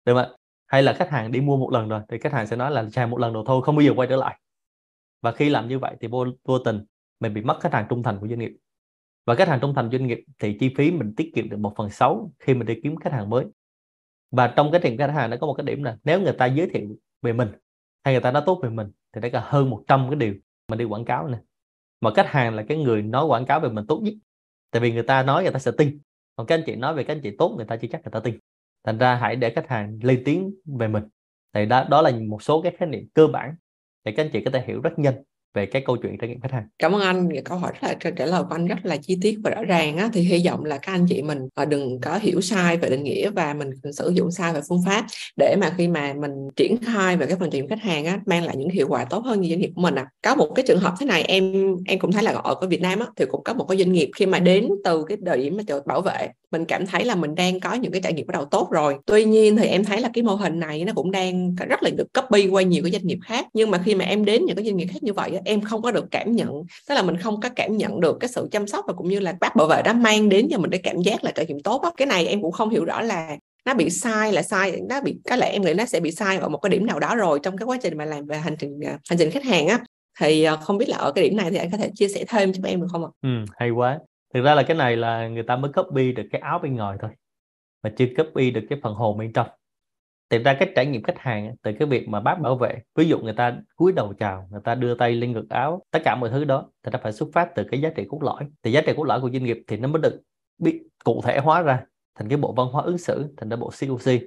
đúng 0.05 0.17
không? 0.17 0.33
hay 0.67 0.83
là 0.83 0.93
khách 0.93 1.11
hàng 1.11 1.33
đi 1.33 1.41
mua 1.41 1.57
một 1.57 1.71
lần 1.73 1.89
rồi 1.89 2.01
thì 2.09 2.19
khách 2.19 2.33
hàng 2.33 2.47
sẽ 2.47 2.57
nói 2.57 2.71
là 2.71 2.89
xài 2.91 3.07
một 3.07 3.19
lần 3.19 3.33
rồi 3.33 3.45
thôi 3.47 3.63
không 3.65 3.77
bao 3.77 3.83
giờ 3.83 3.93
quay 3.97 4.09
trở 4.09 4.17
lại 4.17 4.41
và 5.23 5.33
khi 5.33 5.49
làm 5.49 5.69
như 5.69 5.79
vậy 5.79 5.97
thì 6.01 6.09
vô, 6.09 6.27
vô 6.45 6.59
tình 6.59 6.85
mình 7.21 7.35
bị 7.35 7.43
mất 7.43 7.61
khách 7.61 7.73
hàng 7.73 7.87
trung 7.89 8.03
thành 8.03 8.19
của 8.21 8.29
doanh 8.29 8.39
nghiệp 8.39 8.53
và 9.29 9.35
khách 9.35 9.49
hàng 9.49 9.59
trung 9.61 9.75
thành 9.75 9.91
doanh 9.91 10.07
nghiệp 10.07 10.25
thì 10.39 10.57
chi 10.61 10.75
phí 10.77 10.91
mình 10.91 11.15
tiết 11.17 11.31
kiệm 11.35 11.49
được 11.49 11.57
một 11.57 11.73
phần 11.77 11.91
sáu 11.91 12.33
khi 12.39 12.55
mình 12.55 12.67
đi 12.67 12.75
kiếm 12.83 12.97
khách 12.97 13.13
hàng 13.13 13.31
mới. 13.31 13.45
Và 14.31 14.53
trong 14.57 14.73
cái 14.73 14.81
trình 14.85 14.99
khách 14.99 15.11
hàng 15.11 15.31
nó 15.31 15.37
có 15.41 15.47
một 15.47 15.55
cái 15.55 15.67
điểm 15.67 15.83
là 15.83 15.97
nếu 16.05 16.21
người 16.21 16.33
ta 16.33 16.47
giới 16.47 16.71
thiệu 16.71 16.89
về 17.23 17.33
mình 17.33 17.49
hay 18.05 18.15
người 18.15 18.21
ta 18.21 18.31
nói 18.31 18.43
tốt 18.47 18.61
về 18.63 18.69
mình 18.69 18.91
thì 19.13 19.21
đấy 19.21 19.31
là 19.31 19.41
hơn 19.41 19.71
100 19.71 20.07
cái 20.11 20.17
điều 20.17 20.35
mình 20.69 20.79
đi 20.79 20.85
quảng 20.85 21.05
cáo 21.05 21.29
này. 21.29 21.41
Mà 22.01 22.11
khách 22.15 22.27
hàng 22.27 22.55
là 22.55 22.65
cái 22.69 22.79
người 22.79 23.03
nói 23.03 23.27
quảng 23.27 23.47
cáo 23.47 23.61
về 23.61 23.69
mình 23.69 23.87
tốt 23.87 24.01
nhất. 24.03 24.15
Tại 24.71 24.83
vì 24.83 24.93
người 24.93 25.03
ta 25.03 25.23
nói 25.23 25.43
người 25.43 25.53
ta 25.53 25.59
sẽ 25.59 25.71
tin. 25.79 26.01
Còn 26.37 26.47
các 26.47 26.55
anh 26.55 26.63
chị 26.67 26.77
nói 26.77 26.95
về 26.95 27.05
các 27.05 27.15
anh 27.15 27.21
chị 27.23 27.37
tốt, 27.39 27.55
người 27.57 27.67
ta 27.67 27.77
chưa 27.77 27.89
chắc 27.93 28.03
người 28.05 28.13
ta 28.13 28.21
tin. 28.21 28.39
Thành 28.85 28.99
ra 28.99 29.15
hãy 29.15 29.37
để 29.37 29.51
khách 29.51 29.69
hàng 29.69 29.99
lên 30.03 30.23
tiếng 30.25 30.55
về 30.79 30.89
mình. 30.89 31.05
Thì 31.53 31.67
đó 31.67 31.85
đó 31.91 32.03
là 32.03 32.11
một 32.29 32.43
số 32.43 32.63
cái 32.63 32.73
khái 32.79 32.89
niệm 32.89 33.09
cơ 33.15 33.27
bản 33.27 33.55
để 34.05 34.13
các 34.17 34.25
anh 34.25 34.31
chị 34.33 34.45
có 34.45 34.51
thể 34.51 34.65
hiểu 34.67 34.81
rất 34.81 34.99
nhanh 34.99 35.23
về 35.59 35.67
cái 35.67 35.83
câu 35.87 35.97
chuyện 35.97 36.19
trải 36.19 36.29
nghiệm 36.29 36.41
khách 36.41 36.53
hàng. 36.53 36.65
Cảm 36.79 36.95
ơn 36.95 37.01
anh. 37.01 37.29
Câu 37.45 37.59
hỏi 37.59 37.73
rất 37.81 37.89
là 37.89 38.11
trả 38.11 38.27
lời 38.27 38.43
của 38.43 38.55
anh 38.55 38.67
rất 38.67 38.79
là 38.83 38.97
chi 38.97 39.19
tiết 39.23 39.39
và 39.45 39.51
rõ 39.51 39.65
ràng 39.65 39.97
á, 39.97 40.09
thì 40.13 40.21
hy 40.21 40.43
vọng 40.47 40.65
là 40.65 40.79
các 40.79 40.93
anh 40.93 41.07
chị 41.09 41.23
mình 41.23 41.49
ờ, 41.55 41.65
đừng 41.65 42.01
có 42.01 42.19
hiểu 42.19 42.41
sai 42.41 42.77
về 42.77 42.89
định 42.89 43.03
nghĩa 43.03 43.31
và 43.31 43.55
mình 43.55 43.71
sử 43.93 44.11
dụng 44.15 44.31
sai 44.31 44.53
về 44.53 44.61
phương 44.69 44.83
pháp 44.87 45.07
để 45.37 45.57
mà 45.61 45.75
khi 45.77 45.89
mà 45.89 46.15
mình 46.21 46.33
triển 46.57 46.77
khai 46.77 47.17
về 47.17 47.27
cái 47.27 47.37
phần 47.41 47.51
trải 47.51 47.61
nghiệm 47.61 47.69
khách 47.69 47.83
hàng 47.83 48.05
á, 48.05 48.21
mang 48.27 48.45
lại 48.45 48.57
những 48.57 48.69
hiệu 48.69 48.87
quả 48.89 49.05
tốt 49.05 49.25
hơn 49.25 49.41
như 49.41 49.49
doanh 49.49 49.61
nghiệp 49.61 49.71
của 49.75 49.83
mình 49.83 49.95
à 49.95 50.07
có 50.23 50.35
một 50.35 50.53
cái 50.55 50.65
trường 50.69 50.81
hợp 50.81 50.95
thế 51.01 51.07
này 51.07 51.23
em 51.23 51.75
em 51.87 51.99
cũng 51.99 52.13
thấy 52.13 52.23
là 52.23 52.33
ở 52.33 52.67
Việt 52.69 52.81
Nam 52.81 52.99
á, 52.99 53.07
thì 53.17 53.25
cũng 53.29 53.43
có 53.45 53.55
một 53.55 53.65
cái 53.65 53.79
doanh 53.79 53.93
nghiệp 53.93 54.11
khi 54.17 54.27
mà 54.27 54.39
đến 54.39 54.69
từ 54.85 55.05
cái 55.09 55.19
thời 55.27 55.39
điểm 55.39 55.57
mà 55.57 55.79
bảo 55.87 56.01
vệ 56.01 56.29
mình 56.53 56.65
cảm 56.65 56.87
thấy 56.87 57.05
là 57.05 57.15
mình 57.15 57.35
đang 57.35 57.61
có 57.61 57.75
những 57.75 57.93
cái 57.93 58.01
trải 58.01 58.13
nghiệm 58.13 58.27
bắt 58.27 58.33
đầu 58.33 58.45
tốt 58.45 58.69
rồi. 58.71 58.97
Tuy 59.07 59.25
nhiên 59.25 59.57
thì 59.57 59.67
em 59.67 59.85
thấy 59.85 60.01
là 60.01 60.11
cái 60.15 60.23
mô 60.23 60.35
hình 60.35 60.61
này 60.61 60.85
nó 60.85 60.93
cũng 60.95 61.11
đang 61.11 61.55
rất 61.69 61.83
là 61.83 61.91
được 61.97 62.07
copy 62.15 62.49
qua 62.49 62.63
nhiều 62.63 62.83
cái 62.83 62.93
doanh 62.93 63.07
nghiệp 63.07 63.19
khác. 63.25 63.47
Nhưng 63.55 63.71
mà 63.71 63.83
khi 63.85 63.95
mà 63.95 64.05
em 64.05 64.25
đến 64.25 64.45
những 64.45 64.57
cái 64.57 64.65
doanh 64.65 64.77
nghiệp 64.77 64.87
khác 64.93 65.03
như 65.03 65.13
vậy 65.13 65.39
em 65.49 65.61
không 65.61 65.83
có 65.83 65.91
được 65.91 66.05
cảm 66.11 66.33
nhận 66.33 66.63
tức 66.89 66.95
là 66.95 67.03
mình 67.03 67.17
không 67.17 67.41
có 67.41 67.49
cảm 67.57 67.77
nhận 67.77 68.01
được 68.01 68.17
cái 68.21 68.29
sự 68.29 68.49
chăm 68.53 68.67
sóc 68.67 68.85
và 68.89 68.93
cũng 68.93 69.09
như 69.09 69.21
là 69.21 69.35
bác 69.41 69.57
bảo 69.57 69.67
vệ 69.67 69.83
đó 69.83 69.93
mang 69.93 70.29
đến 70.29 70.49
cho 70.51 70.59
mình 70.59 70.71
cái 70.71 70.81
cảm 70.83 71.03
giác 71.03 71.25
là 71.25 71.31
trải 71.31 71.47
nghiệm 71.47 71.61
tốt 71.61 71.83
đó. 71.83 71.93
cái 71.97 72.07
này 72.07 72.27
em 72.27 72.43
cũng 72.43 72.53
không 72.53 72.71
hiểu 72.71 72.85
rõ 72.85 73.01
là 73.01 73.37
nó 73.67 73.75
bị 73.75 73.91
sai 73.91 74.33
là 74.33 74.43
sai 74.43 74.81
nó 74.89 75.01
bị 75.01 75.17
có 75.31 75.37
lẽ 75.37 75.51
em 75.51 75.63
nghĩ 75.63 75.75
nó 75.75 75.85
sẽ 75.85 76.01
bị 76.01 76.11
sai 76.11 76.37
ở 76.37 76.49
một 76.49 76.59
cái 76.59 76.71
điểm 76.71 76.87
nào 76.87 77.01
đó 77.01 77.15
rồi 77.15 77.41
trong 77.43 77.57
cái 77.57 77.67
quá 77.67 77.79
trình 77.83 77.99
mà 77.99 78.05
làm 78.05 78.27
về 78.27 78.39
hành 78.39 78.57
trình 78.59 78.81
à, 78.81 78.99
hành 79.11 79.19
trình 79.19 79.31
khách 79.31 79.45
hàng 79.45 79.69
á 79.69 79.81
thì 80.21 80.43
à, 80.43 80.57
không 80.57 80.79
biết 80.79 80.89
là 80.89 80.97
ở 80.97 81.13
cái 81.13 81.25
điểm 81.25 81.37
này 81.37 81.51
thì 81.51 81.57
anh 81.57 81.71
có 81.71 81.77
thể 81.77 81.91
chia 81.95 82.09
sẻ 82.09 82.25
thêm 82.29 82.53
cho 82.53 82.69
em 82.69 82.81
được 82.81 82.87
không 82.91 83.05
ạ? 83.05 83.11
Ừ, 83.23 83.29
hay 83.57 83.71
quá 83.71 83.99
thực 84.35 84.43
ra 84.45 84.55
là 84.55 84.63
cái 84.63 84.77
này 84.77 84.97
là 84.97 85.29
người 85.29 85.43
ta 85.43 85.57
mới 85.57 85.73
copy 85.73 86.13
được 86.13 86.23
cái 86.33 86.41
áo 86.41 86.59
bên 86.59 86.75
ngoài 86.75 86.97
thôi 87.01 87.11
mà 87.83 87.91
chưa 87.97 88.07
copy 88.17 88.51
được 88.51 88.63
cái 88.71 88.79
phần 88.83 88.95
hồn 88.95 89.19
bên 89.19 89.33
trong 89.33 89.47
thì 90.31 90.39
ra 90.39 90.55
cái 90.55 90.73
trải 90.77 90.87
nghiệm 90.87 91.03
khách 91.03 91.19
hàng 91.19 91.55
từ 91.63 91.73
cái 91.79 91.89
việc 91.89 92.09
mà 92.09 92.21
bác 92.21 92.41
bảo 92.41 92.57
vệ. 92.57 92.79
Ví 92.95 93.09
dụ 93.09 93.19
người 93.19 93.33
ta 93.33 93.59
cúi 93.77 93.93
đầu 93.93 94.15
chào, 94.19 94.49
người 94.51 94.61
ta 94.65 94.75
đưa 94.75 94.95
tay 94.95 95.13
lên 95.13 95.33
ngực 95.33 95.49
áo, 95.51 95.83
tất 95.91 95.99
cả 96.05 96.17
mọi 96.17 96.31
thứ 96.31 96.45
đó 96.45 96.71
thì 96.83 96.91
nó 96.93 96.99
phải 97.03 97.13
xuất 97.13 97.29
phát 97.33 97.49
từ 97.55 97.65
cái 97.71 97.81
giá 97.81 97.91
trị 97.97 98.05
cốt 98.09 98.23
lõi. 98.23 98.45
Thì 98.63 98.73
giá 98.73 98.81
trị 98.81 98.93
cốt 98.97 99.05
lõi 99.05 99.21
của 99.21 99.31
doanh 99.31 99.45
nghiệp 99.45 99.59
thì 99.67 99.77
nó 99.77 99.89
mới 99.89 100.03
được 100.03 100.21
bị 100.59 100.81
cụ 101.05 101.21
thể 101.25 101.39
hóa 101.39 101.63
ra 101.63 101.81
thành 102.19 102.29
cái 102.29 102.39
bộ 102.39 102.53
văn 102.53 102.67
hóa 102.69 102.83
ứng 102.83 102.99
xử, 102.99 103.35
thành 103.37 103.51
cái 103.51 103.57
bộ 103.57 103.71
COC 103.81 104.21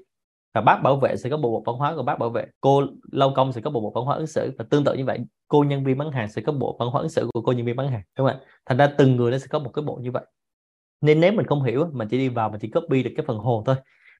và 0.53 0.61
bác 0.61 0.83
bảo 0.83 0.95
vệ 0.95 1.17
sẽ 1.17 1.29
có 1.29 1.37
bộ 1.37 1.63
văn 1.65 1.75
hóa 1.75 1.95
của 1.95 2.03
bác 2.03 2.19
bảo 2.19 2.29
vệ. 2.29 2.45
Cô 2.61 2.83
lao 3.11 3.33
công 3.35 3.53
sẽ 3.53 3.61
có 3.61 3.69
bộ 3.69 3.91
văn 3.95 4.05
hóa 4.05 4.15
ứng 4.15 4.27
xử 4.27 4.51
và 4.57 4.65
tương 4.69 4.83
tự 4.83 4.93
như 4.93 5.05
vậy. 5.05 5.19
Cô 5.47 5.63
nhân 5.63 5.83
viên 5.83 5.97
bán 5.97 6.11
hàng 6.11 6.27
sẽ 6.29 6.41
có 6.41 6.51
bộ 6.51 6.75
văn 6.79 6.89
hóa 6.89 7.01
ứng 7.01 7.09
xử 7.09 7.29
của 7.33 7.41
cô 7.41 7.51
nhân 7.51 7.65
viên 7.65 7.75
bán 7.75 7.87
hàng, 7.87 8.01
đúng 8.17 8.27
không 8.27 8.37
ạ? 8.37 8.45
Thành 8.65 8.77
ra 8.77 8.87
từng 8.97 9.15
người 9.15 9.31
nó 9.31 9.37
sẽ 9.37 9.47
có 9.49 9.59
một 9.59 9.71
cái 9.73 9.83
bộ 9.83 9.95
như 9.95 10.11
vậy. 10.11 10.25
Nên 11.01 11.19
nếu 11.19 11.31
mình 11.31 11.45
không 11.45 11.63
hiểu 11.63 11.87
mình 11.93 12.07
chỉ 12.07 12.17
đi 12.17 12.29
vào, 12.29 12.49
mình 12.49 12.59
chỉ 12.59 12.69
copy 12.69 13.03
được 13.03 13.11
cái 13.17 13.25
phần 13.25 13.37
hồn 13.37 13.63
thôi. 13.65 13.75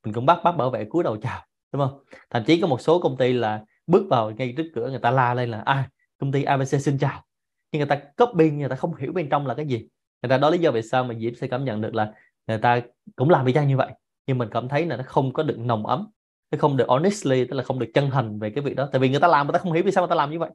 Mình 0.06 0.14
cũng 0.14 0.26
bắt 0.26 0.40
bác 0.44 0.52
bảo 0.52 0.70
vệ 0.70 0.86
cúi 0.86 1.04
đầu 1.04 1.18
chào 1.18 1.42
đúng 1.72 1.82
không? 1.82 2.04
Thậm 2.30 2.44
chí 2.48 2.62
có 2.62 2.68
một 2.68 2.82
số 2.82 3.00
công 3.00 3.18
ty 3.18 3.34
là 3.34 3.64
bước 3.88 4.08
vào 4.10 4.32
ngay 4.32 4.54
trước 4.58 4.72
cửa 4.76 4.90
người 4.90 5.00
ta 5.00 5.12
la 5.12 5.34
lên 5.34 5.50
là 5.52 5.62
à 5.66 5.90
công 6.18 6.32
ty 6.32 6.44
ABC 6.44 6.82
xin 6.82 6.98
chào. 6.98 7.24
Nhưng 7.72 7.80
người 7.80 7.90
ta 7.90 8.02
copy 8.18 8.52
người 8.52 8.70
ta 8.70 8.76
không 8.76 8.96
hiểu 8.96 9.12
bên 9.14 9.30
trong 9.30 9.48
là 9.48 9.54
cái 9.54 9.66
gì. 9.66 9.88
Người 10.22 10.30
ta 10.30 10.38
đó 10.38 10.50
lý 10.50 10.58
do 10.58 10.72
vì 10.72 10.82
sao 10.82 11.04
mà 11.04 11.16
Diễm 11.20 11.36
sẽ 11.36 11.48
cảm 11.48 11.66
nhận 11.66 11.82
được 11.82 11.96
là 11.96 12.14
người 12.48 12.58
ta 12.58 12.82
cũng 13.16 13.30
làm 13.30 13.46
y 13.46 13.54
chang 13.54 13.68
như 13.68 13.78
vậy. 13.78 13.92
Nhưng 14.28 14.38
mình 14.38 14.50
cảm 14.52 14.70
thấy 14.70 14.86
là 14.86 14.98
nó 14.98 15.04
không 15.08 15.34
có 15.34 15.44
được 15.44 15.60
nồng 15.60 15.86
ấm. 15.86 16.08
Nó 16.52 16.58
không 16.60 16.78
được 16.78 16.86
honestly, 16.88 17.46
tức 17.46 17.56
là 17.56 17.64
không 17.64 17.80
được 17.80 17.92
chân 17.94 18.10
thành 18.12 18.40
về 18.40 18.50
cái 18.50 18.64
việc 18.64 18.76
đó. 18.76 18.90
Tại 18.92 19.00
vì 19.00 19.10
người 19.10 19.20
ta 19.20 19.28
làm, 19.28 19.48
người 19.48 19.54
ta 19.54 19.60
không 19.60 19.72
hiểu 19.72 19.84
vì 19.86 19.92
sao 19.92 20.04
người 20.04 20.10
ta 20.10 20.16
làm 20.16 20.32
như 20.32 20.40
vậy. 20.40 20.50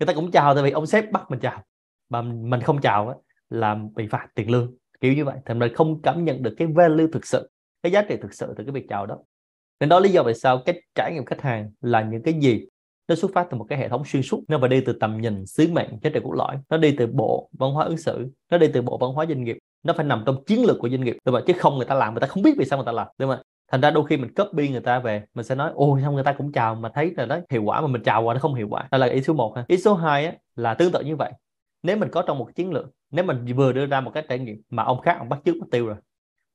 Người 0.00 0.06
ta 0.06 0.12
cũng 0.12 0.30
chào 0.30 0.54
tại 0.54 0.64
vì 0.64 0.70
ông 0.70 0.86
sếp 0.86 1.12
bắt 1.12 1.30
mình 1.30 1.40
chào. 1.40 1.62
Mà 2.08 2.22
mình 2.22 2.60
không 2.60 2.80
chào 2.80 3.08
á, 3.08 3.14
là 3.50 3.76
bị 3.94 4.06
phạt 4.06 4.26
tiền 4.34 4.50
lương. 4.50 4.74
Kiểu 5.00 5.12
như 5.12 5.24
vậy. 5.24 5.36
Thì 5.46 5.54
mình 5.54 5.74
không 5.74 6.02
cảm 6.02 6.24
nhận 6.24 6.42
được 6.42 6.54
cái 6.58 6.68
value 6.74 7.06
thực 7.12 7.26
sự, 7.26 7.50
cái 7.82 7.92
giá 7.92 8.02
trị 8.02 8.16
thực 8.22 8.34
sự 8.34 8.54
từ 8.56 8.64
cái 8.64 8.72
việc 8.72 8.86
chào 8.88 9.06
đó 9.06 9.18
nên 9.80 9.88
đó 9.88 10.00
lý 10.00 10.10
do 10.10 10.22
vì 10.22 10.34
sao 10.34 10.62
cái 10.66 10.82
trải 10.94 11.12
nghiệm 11.14 11.24
khách 11.24 11.40
hàng 11.40 11.70
là 11.80 12.02
những 12.02 12.22
cái 12.22 12.34
gì? 12.34 12.66
Nó 13.08 13.14
xuất 13.14 13.30
phát 13.34 13.46
từ 13.50 13.56
một 13.56 13.66
cái 13.68 13.78
hệ 13.78 13.88
thống 13.88 14.02
xuyên 14.06 14.22
suốt 14.22 14.42
nó 14.48 14.58
phải 14.58 14.68
đi 14.68 14.80
từ 14.80 14.92
tầm 14.92 15.20
nhìn 15.20 15.46
sứ 15.46 15.68
mệnh 15.72 15.88
giá 16.02 16.10
trị 16.14 16.20
cốt 16.24 16.32
lõi. 16.32 16.56
Nó 16.68 16.76
đi 16.76 16.94
từ 16.98 17.06
bộ 17.06 17.50
văn 17.52 17.72
hóa 17.72 17.84
ứng 17.84 17.96
xử 17.96 18.28
nó 18.50 18.58
đi 18.58 18.68
từ 18.72 18.82
bộ 18.82 18.98
văn 18.98 19.10
hóa 19.10 19.26
doanh 19.26 19.44
nghiệp. 19.44 19.58
Nó 19.82 19.92
phải 19.96 20.06
nằm 20.06 20.22
trong 20.26 20.44
chiến 20.44 20.64
lược 20.64 20.78
của 20.78 20.88
doanh 20.88 21.04
nghiệp. 21.04 21.16
Đúng 21.24 21.34
không? 21.34 21.44
chứ 21.46 21.52
không 21.58 21.76
người 21.76 21.86
ta 21.86 21.94
làm 21.94 22.14
người 22.14 22.20
ta 22.20 22.26
không 22.26 22.42
biết 22.42 22.54
vì 22.58 22.64
sao 22.64 22.78
người 22.78 22.86
ta 22.86 22.92
làm. 22.92 23.06
Đúng 23.18 23.30
không 23.30 23.40
thành 23.72 23.80
ra 23.80 23.90
đôi 23.90 24.06
khi 24.06 24.16
mình 24.16 24.34
copy 24.34 24.68
người 24.68 24.80
ta 24.80 24.98
về 24.98 25.22
mình 25.34 25.44
sẽ 25.44 25.54
nói 25.54 25.70
ôi 25.74 26.00
xong 26.04 26.14
người 26.14 26.24
ta 26.24 26.32
cũng 26.32 26.52
chào 26.52 26.74
mà 26.74 26.90
thấy 26.94 27.14
là 27.16 27.26
đó 27.26 27.38
hiệu 27.50 27.62
quả 27.62 27.80
mà 27.80 27.86
mình 27.86 28.02
chào 28.02 28.22
qua 28.22 28.34
nó 28.34 28.40
không 28.40 28.54
hiệu 28.54 28.68
quả. 28.70 28.88
Đó 28.90 28.98
là 28.98 29.06
ý 29.06 29.22
số 29.22 29.32
1 29.32 29.56
ha. 29.56 29.64
Ý 29.68 29.76
số 29.76 29.94
2 29.94 30.26
á, 30.26 30.32
là 30.56 30.74
tương 30.74 30.92
tự 30.92 31.00
như 31.00 31.16
vậy. 31.16 31.32
Nếu 31.82 31.96
mình 31.96 32.08
có 32.12 32.22
trong 32.22 32.38
một 32.38 32.50
chiến 32.54 32.72
lược 32.72 32.86
nếu 33.10 33.24
mình 33.24 33.46
vừa 33.56 33.72
đưa 33.72 33.86
ra 33.86 34.00
một 34.00 34.10
cái 34.14 34.24
trải 34.28 34.38
nghiệm 34.38 34.62
mà 34.70 34.82
ông 34.82 35.00
khác 35.00 35.16
ông 35.18 35.28
bắt 35.28 35.40
chước 35.44 35.56
mất 35.56 35.66
tiêu 35.70 35.86
rồi 35.86 35.96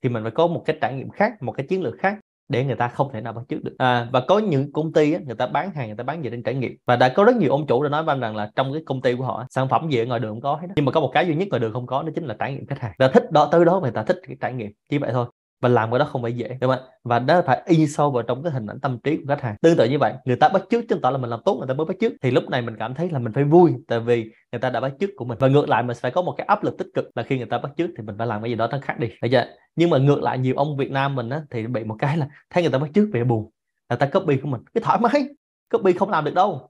thì 0.03 0.09
mình 0.09 0.23
phải 0.23 0.31
có 0.31 0.47
một 0.47 0.63
cái 0.65 0.77
trải 0.81 0.93
nghiệm 0.93 1.09
khác 1.09 1.41
một 1.41 1.51
cái 1.51 1.67
chiến 1.69 1.81
lược 1.81 1.95
khác 1.99 2.19
để 2.49 2.65
người 2.65 2.75
ta 2.75 2.87
không 2.87 3.09
thể 3.13 3.21
nào 3.21 3.33
bắt 3.33 3.41
chước 3.49 3.63
được. 3.63 3.75
À, 3.77 4.09
và 4.13 4.21
có 4.27 4.39
những 4.39 4.71
công 4.73 4.93
ty 4.93 5.13
á, 5.13 5.19
người 5.25 5.35
ta 5.35 5.47
bán 5.47 5.71
hàng 5.75 5.87
người 5.87 5.97
ta 5.97 6.03
bán 6.03 6.23
gì 6.23 6.29
trên 6.29 6.43
trải 6.43 6.55
nghiệm 6.55 6.71
và 6.85 6.95
đã 6.95 7.09
có 7.09 7.23
rất 7.23 7.35
nhiều 7.35 7.51
ông 7.51 7.67
chủ 7.67 7.83
đã 7.83 7.89
nói 7.89 8.03
với 8.03 8.13
anh 8.13 8.19
rằng 8.19 8.35
là 8.35 8.51
trong 8.55 8.73
cái 8.73 8.81
công 8.85 9.01
ty 9.01 9.15
của 9.15 9.23
họ 9.23 9.45
sản 9.49 9.69
phẩm 9.69 9.89
gì 9.89 9.99
ở 9.99 10.05
ngoài 10.05 10.19
đường 10.19 10.31
không 10.31 10.41
có 10.41 10.55
hết 10.55 10.67
đó. 10.67 10.73
nhưng 10.75 10.85
mà 10.85 10.91
có 10.91 11.01
một 11.01 11.11
cái 11.13 11.27
duy 11.27 11.35
nhất 11.35 11.47
ngoài 11.49 11.59
đường 11.59 11.73
không 11.73 11.87
có 11.87 12.03
đó 12.03 12.09
chính 12.15 12.25
là 12.25 12.35
trải 12.39 12.53
nghiệm 12.53 12.67
khách 12.67 12.79
hàng. 12.79 12.91
Người 12.99 13.07
ta 13.07 13.13
thích 13.13 13.31
đó 13.31 13.49
tới 13.51 13.65
đó 13.65 13.79
người 13.79 13.91
ta 13.91 14.03
thích 14.03 14.17
cái 14.27 14.37
trải 14.41 14.53
nghiệm. 14.53 14.71
Chỉ 14.89 14.97
vậy 14.97 15.09
thôi 15.13 15.25
và 15.61 15.69
làm 15.69 15.91
cái 15.91 15.99
đó 15.99 16.05
không 16.05 16.21
phải 16.21 16.33
dễ. 16.33 16.57
Đúng 16.61 16.71
không 16.71 16.85
và 17.03 17.19
đó 17.19 17.41
phải 17.45 17.61
in 17.65 17.87
sâu 17.87 18.11
vào 18.11 18.23
trong 18.23 18.43
cái 18.43 18.51
hình 18.51 18.67
ảnh 18.67 18.79
tâm 18.79 18.99
trí 19.03 19.17
của 19.17 19.23
khách 19.27 19.41
hàng. 19.41 19.55
Tương 19.61 19.77
tự 19.77 19.89
như 19.89 19.97
vậy 19.99 20.13
người 20.25 20.35
ta 20.35 20.49
bắt 20.49 20.63
chước 20.69 20.83
chứng 20.89 21.01
tỏ 21.01 21.09
là 21.09 21.17
mình 21.17 21.29
làm 21.29 21.39
tốt 21.45 21.55
người 21.57 21.67
ta 21.67 21.73
mới 21.73 21.85
bắt 21.85 21.95
chước. 21.99 22.11
Thì 22.21 22.31
lúc 22.31 22.49
này 22.49 22.61
mình 22.61 22.75
cảm 22.79 22.93
thấy 22.93 23.09
là 23.09 23.19
mình 23.19 23.33
phải 23.33 23.43
vui 23.43 23.73
tại 23.87 23.99
vì 23.99 24.31
người 24.51 24.61
ta 24.61 24.69
đã 24.69 24.79
bắt 24.79 24.93
chước 24.99 25.09
của 25.15 25.25
mình. 25.25 25.37
Và 25.41 25.47
ngược 25.47 25.69
lại 25.69 25.83
mình 25.83 25.97
phải 26.01 26.11
có 26.11 26.21
một 26.21 26.33
cái 26.37 26.47
áp 26.47 26.63
lực 26.63 26.77
tích 26.77 26.87
cực 26.93 27.05
là 27.15 27.23
khi 27.23 27.37
người 27.37 27.47
ta 27.47 27.57
bắt 27.57 27.71
chước 27.77 27.89
thì 27.97 28.03
mình 28.03 28.15
phải 28.17 28.27
làm 28.27 28.41
cái 28.41 28.51
gì 28.51 28.55
đó 28.55 28.67
nó 28.67 28.79
khác 28.81 28.99
đi. 28.99 29.09
Bây 29.21 29.31
giờ 29.31 29.45
nhưng 29.75 29.89
mà 29.89 29.97
ngược 29.97 30.23
lại 30.23 30.37
nhiều 30.37 30.55
ông 30.55 30.77
Việt 30.77 30.91
Nam 30.91 31.15
mình 31.15 31.29
á, 31.29 31.41
thì 31.51 31.67
bị 31.67 31.83
một 31.83 31.95
cái 31.99 32.17
là 32.17 32.27
thấy 32.49 32.63
người 32.63 32.71
ta 32.71 32.77
bắt 32.77 32.89
chước 32.93 33.07
về 33.13 33.23
buồn. 33.23 33.51
Người 33.89 33.97
ta 33.97 34.05
copy 34.05 34.37
của 34.37 34.47
mình. 34.47 34.61
Cái 34.73 34.81
thoải 34.83 34.99
mái. 35.01 35.27
Copy 35.73 35.93
không 35.93 36.09
làm 36.09 36.25
được 36.25 36.33
đâu. 36.33 36.69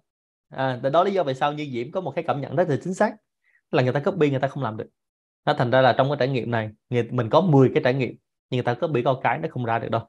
À, 0.50 0.80
đó 0.94 1.04
lý 1.04 1.14
do 1.14 1.24
vì 1.24 1.34
sao 1.34 1.54
như 1.54 1.68
Diễm 1.72 1.92
có 1.92 2.02
một 2.02 2.12
cái 2.16 2.24
cảm 2.28 2.42
nhận 2.42 2.56
rất 2.56 2.70
là 2.70 2.76
chính 2.84 2.94
xác. 2.94 3.16
Là 3.72 3.84
người 3.84 3.94
ta 3.94 4.00
copy 4.00 4.30
người 4.30 4.40
ta 4.40 4.48
không 4.48 4.64
làm 4.64 4.78
được. 4.78 4.88
Nó 5.46 5.54
thành 5.54 5.72
ra 5.72 5.82
là 5.82 5.94
trong 5.94 6.10
cái 6.10 6.18
trải 6.20 6.28
nghiệm 6.28 6.52
này 6.52 6.70
mình 7.12 7.30
có 7.30 7.42
10 7.42 7.72
cái 7.74 7.84
trải 7.84 7.94
nghiệm 7.94 8.16
nhưng 8.50 8.58
người 8.58 8.64
ta 8.64 8.74
có 8.74 8.88
bị 8.88 9.04
có 9.04 9.20
cái 9.24 9.40
nó 9.40 9.48
không 9.52 9.66
ra 9.66 9.80
được 9.80 9.90
đâu. 9.92 10.02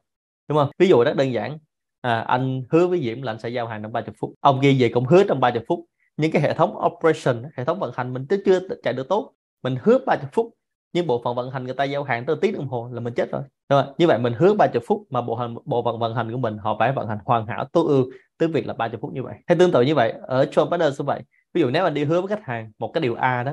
Đúng 0.49 0.59
không? 0.59 0.71
Ví 0.79 0.89
dụ 0.89 1.05
rất 1.05 1.17
đơn 1.17 1.33
giản. 1.33 1.59
À, 2.01 2.21
anh 2.21 2.63
hứa 2.71 2.87
với 2.87 3.01
Diễm 3.01 3.23
là 3.23 3.33
anh 3.33 3.39
sẽ 3.39 3.49
giao 3.49 3.67
hàng 3.67 3.83
trong 3.83 3.93
30 3.93 4.15
phút. 4.19 4.35
Ông 4.41 4.61
ghi 4.61 4.83
về 4.83 4.91
cũng 4.95 5.05
hứa 5.05 5.25
trong 5.25 5.41
30 5.41 5.63
phút. 5.69 5.81
Nhưng 6.17 6.31
cái 6.31 6.43
hệ 6.43 6.55
thống 6.55 6.77
operation 6.87 7.43
hệ 7.57 7.65
thống 7.65 7.79
vận 7.79 7.93
hành 7.97 8.13
mình 8.13 8.27
chưa 8.45 8.61
chạy 8.83 8.93
được 8.93 9.09
tốt 9.09 9.33
mình 9.63 9.77
hứa 9.83 9.99
30 10.07 10.29
phút. 10.33 10.53
Nhưng 10.93 11.07
bộ 11.07 11.21
phận 11.25 11.35
vận 11.35 11.51
hành 11.51 11.65
người 11.65 11.75
ta 11.75 11.85
giao 11.85 12.05
hàng 12.05 12.27
tới 12.27 12.37
tiếng 12.41 12.55
đồng 12.55 12.69
hồ 12.69 12.89
là 12.93 13.01
mình 13.01 13.15
chết 13.15 13.31
rồi. 13.31 13.43
Đúng 13.71 13.83
không? 13.83 13.95
như 13.99 14.07
vậy 14.07 14.19
mình 14.19 14.33
hứa 14.33 14.55
30 14.55 14.83
phút 14.87 15.07
mà 15.11 15.21
bộ 15.21 15.35
hành 15.35 15.55
bộ 15.65 15.83
phận 15.85 15.99
vận 15.99 16.15
hành 16.15 16.33
của 16.33 16.39
mình 16.39 16.59
họ 16.59 16.77
phải 16.79 16.93
vận 16.93 17.09
hành 17.09 17.19
hoàn 17.25 17.47
hảo 17.47 17.65
tối 17.73 17.85
ưu 17.89 18.11
tới 18.39 18.49
việc 18.49 18.67
là 18.67 18.75
30 18.75 18.99
phút 19.03 19.13
như 19.13 19.23
vậy. 19.23 19.35
Hay 19.47 19.59
tương 19.59 19.73
tự 19.73 19.83
như 19.83 19.95
vậy 19.95 20.15
ở 20.23 20.45
John 20.45 20.71
Partners 20.71 20.99
cũng 20.99 21.07
vậy. 21.07 21.23
Ví 21.55 21.61
dụ 21.61 21.71
nếu 21.71 21.85
anh 21.85 21.95
đi 21.95 22.05
hứa 22.05 22.21
với 22.21 22.29
khách 22.29 22.45
hàng 22.45 22.73
một 22.79 22.91
cái 22.95 23.01
điều 23.01 23.15
A 23.15 23.43
đó 23.43 23.53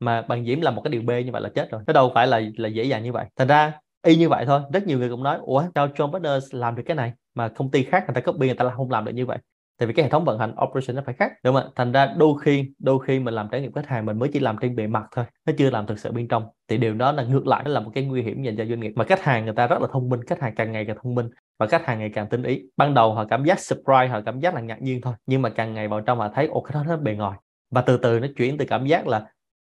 mà 0.00 0.22
bằng 0.22 0.44
diễm 0.44 0.60
là 0.60 0.70
một 0.70 0.82
cái 0.84 0.90
điều 0.90 1.02
B 1.02 1.10
như 1.10 1.32
vậy 1.32 1.42
là 1.42 1.48
chết 1.54 1.70
rồi. 1.70 1.82
Nó 1.86 1.92
đâu 1.92 2.12
phải 2.14 2.26
là 2.26 2.40
là 2.56 2.68
dễ 2.68 2.84
dàng 2.84 3.02
như 3.02 3.12
vậy. 3.12 3.26
Thành 3.36 3.48
ra 3.48 3.72
y 4.06 4.16
như 4.16 4.28
vậy 4.28 4.44
thôi. 4.46 4.60
Rất 4.72 4.86
nhiều 4.86 4.98
người 4.98 5.08
cũng 5.08 5.22
nói, 5.22 5.38
ủa, 5.42 5.64
sao 5.74 5.88
John 5.88 6.12
Partners 6.12 6.54
làm 6.54 6.76
được 6.76 6.82
cái 6.86 6.96
này 6.96 7.12
mà 7.34 7.48
công 7.48 7.70
ty 7.70 7.82
khác 7.82 8.04
người 8.06 8.14
ta 8.14 8.20
copy 8.20 8.46
người 8.46 8.56
ta 8.56 8.70
không 8.76 8.90
làm 8.90 9.04
được 9.04 9.12
như 9.12 9.26
vậy? 9.26 9.38
Tại 9.78 9.86
vì 9.86 9.92
cái 9.92 10.04
hệ 10.04 10.10
thống 10.10 10.24
vận 10.24 10.38
hành 10.38 10.54
operation 10.64 10.96
nó 10.96 11.02
phải 11.06 11.14
khác, 11.14 11.32
đúng 11.44 11.54
không 11.54 11.64
ạ? 11.64 11.70
Thành 11.76 11.92
ra 11.92 12.14
đôi 12.18 12.34
khi 12.42 12.72
đôi 12.78 12.98
khi 13.06 13.18
mình 13.18 13.34
làm 13.34 13.48
trải 13.52 13.60
nghiệm 13.60 13.72
khách 13.72 13.86
hàng 13.86 14.06
mình 14.06 14.18
mới 14.18 14.28
chỉ 14.32 14.40
làm 14.40 14.56
trên 14.60 14.76
bề 14.76 14.86
mặt 14.86 15.04
thôi, 15.12 15.24
nó 15.46 15.52
chưa 15.58 15.70
làm 15.70 15.86
thực 15.86 15.98
sự 15.98 16.12
bên 16.12 16.28
trong. 16.28 16.44
Thì 16.68 16.78
điều 16.78 16.94
đó 16.94 17.12
là 17.12 17.22
ngược 17.22 17.46
lại, 17.46 17.62
nó 17.64 17.70
là 17.70 17.80
một 17.80 17.90
cái 17.94 18.04
nguy 18.04 18.22
hiểm 18.22 18.42
dành 18.42 18.56
cho 18.56 18.64
doanh 18.64 18.80
nghiệp. 18.80 18.92
Mà 18.96 19.04
khách 19.04 19.22
hàng 19.22 19.44
người 19.44 19.54
ta 19.54 19.66
rất 19.66 19.80
là 19.80 19.88
thông 19.92 20.08
minh, 20.08 20.20
khách 20.26 20.40
hàng 20.40 20.54
càng 20.54 20.72
ngày 20.72 20.84
càng 20.84 20.96
thông 21.02 21.14
minh 21.14 21.30
và 21.58 21.66
khách 21.66 21.86
hàng 21.86 21.98
ngày 21.98 22.10
càng 22.14 22.26
tinh 22.30 22.42
ý. 22.42 22.62
Ban 22.76 22.94
đầu 22.94 23.14
họ 23.14 23.24
cảm 23.24 23.44
giác 23.44 23.60
surprise, 23.60 24.08
họ 24.08 24.20
cảm 24.26 24.40
giác 24.40 24.54
là 24.54 24.60
ngạc 24.60 24.82
nhiên 24.82 25.00
thôi, 25.00 25.14
nhưng 25.26 25.42
mà 25.42 25.50
càng 25.50 25.74
ngày 25.74 25.88
vào 25.88 26.00
trong 26.00 26.18
họ 26.18 26.28
thấy, 26.34 26.46
ồ, 26.46 26.60
cái 26.60 26.74
đó 26.74 26.84
nó 26.88 26.96
bề 26.96 27.14
ngoài. 27.14 27.38
Và 27.70 27.80
từ 27.80 27.96
từ 27.96 28.20
nó 28.20 28.26
chuyển 28.36 28.58
từ 28.58 28.64
cảm 28.68 28.86
giác 28.86 29.06
là 29.06 29.26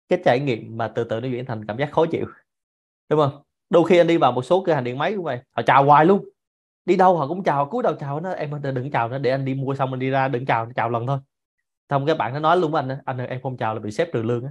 cái 0.09 0.19
trải 0.25 0.41
nghiệm 0.41 0.77
mà 0.77 0.89
từ 0.89 1.05
từ 1.05 1.21
nó 1.21 1.29
chuyển 1.29 1.47
thành 1.47 1.65
cảm 1.67 1.79
giác 1.79 1.93
khó 1.93 2.07
chịu, 2.07 2.27
đúng 3.11 3.21
không? 3.21 3.43
Đôi 3.73 3.85
khi 3.88 3.99
anh 3.99 4.07
đi 4.07 4.17
vào 4.17 4.33
một 4.33 4.43
số 4.43 4.62
cửa 4.67 4.73
hàng 4.73 4.85
điện 4.85 4.99
máy 4.99 5.12
cũng 5.17 5.25
vậy 5.25 5.41
họ 5.57 5.62
chào 5.62 5.85
hoài 5.85 6.05
luôn. 6.05 6.25
Đi 6.85 6.97
đâu 6.97 7.17
họ 7.17 7.29
cũng 7.29 7.43
chào 7.43 7.67
cúi 7.67 7.83
đầu 7.83 7.95
chào 8.00 8.21
nó 8.21 8.31
em 8.31 8.50
đừng 8.62 8.91
chào 8.91 9.09
nó 9.09 9.19
để 9.19 9.31
anh 9.31 9.45
đi 9.45 9.55
mua 9.55 9.75
xong 9.75 9.91
anh 9.93 9.99
đi 9.99 10.11
ra 10.11 10.29
đừng 10.29 10.47
chào 10.47 10.69
chào 10.76 10.91
lần 10.91 11.07
thôi. 11.07 11.19
Xong 11.91 12.07
cái 12.07 12.17
bạn 12.17 12.33
nó 12.33 12.41
nói 12.41 12.57
luôn 12.57 12.73
với 12.73 12.83
anh 12.83 12.99
anh 13.05 13.21
ơi, 13.21 13.26
em 13.26 13.41
không 13.43 13.57
chào 13.57 13.75
là 13.75 13.81
bị 13.81 13.91
xếp 13.91 14.09
trừ 14.12 14.23
lương 14.23 14.45
á 14.45 14.50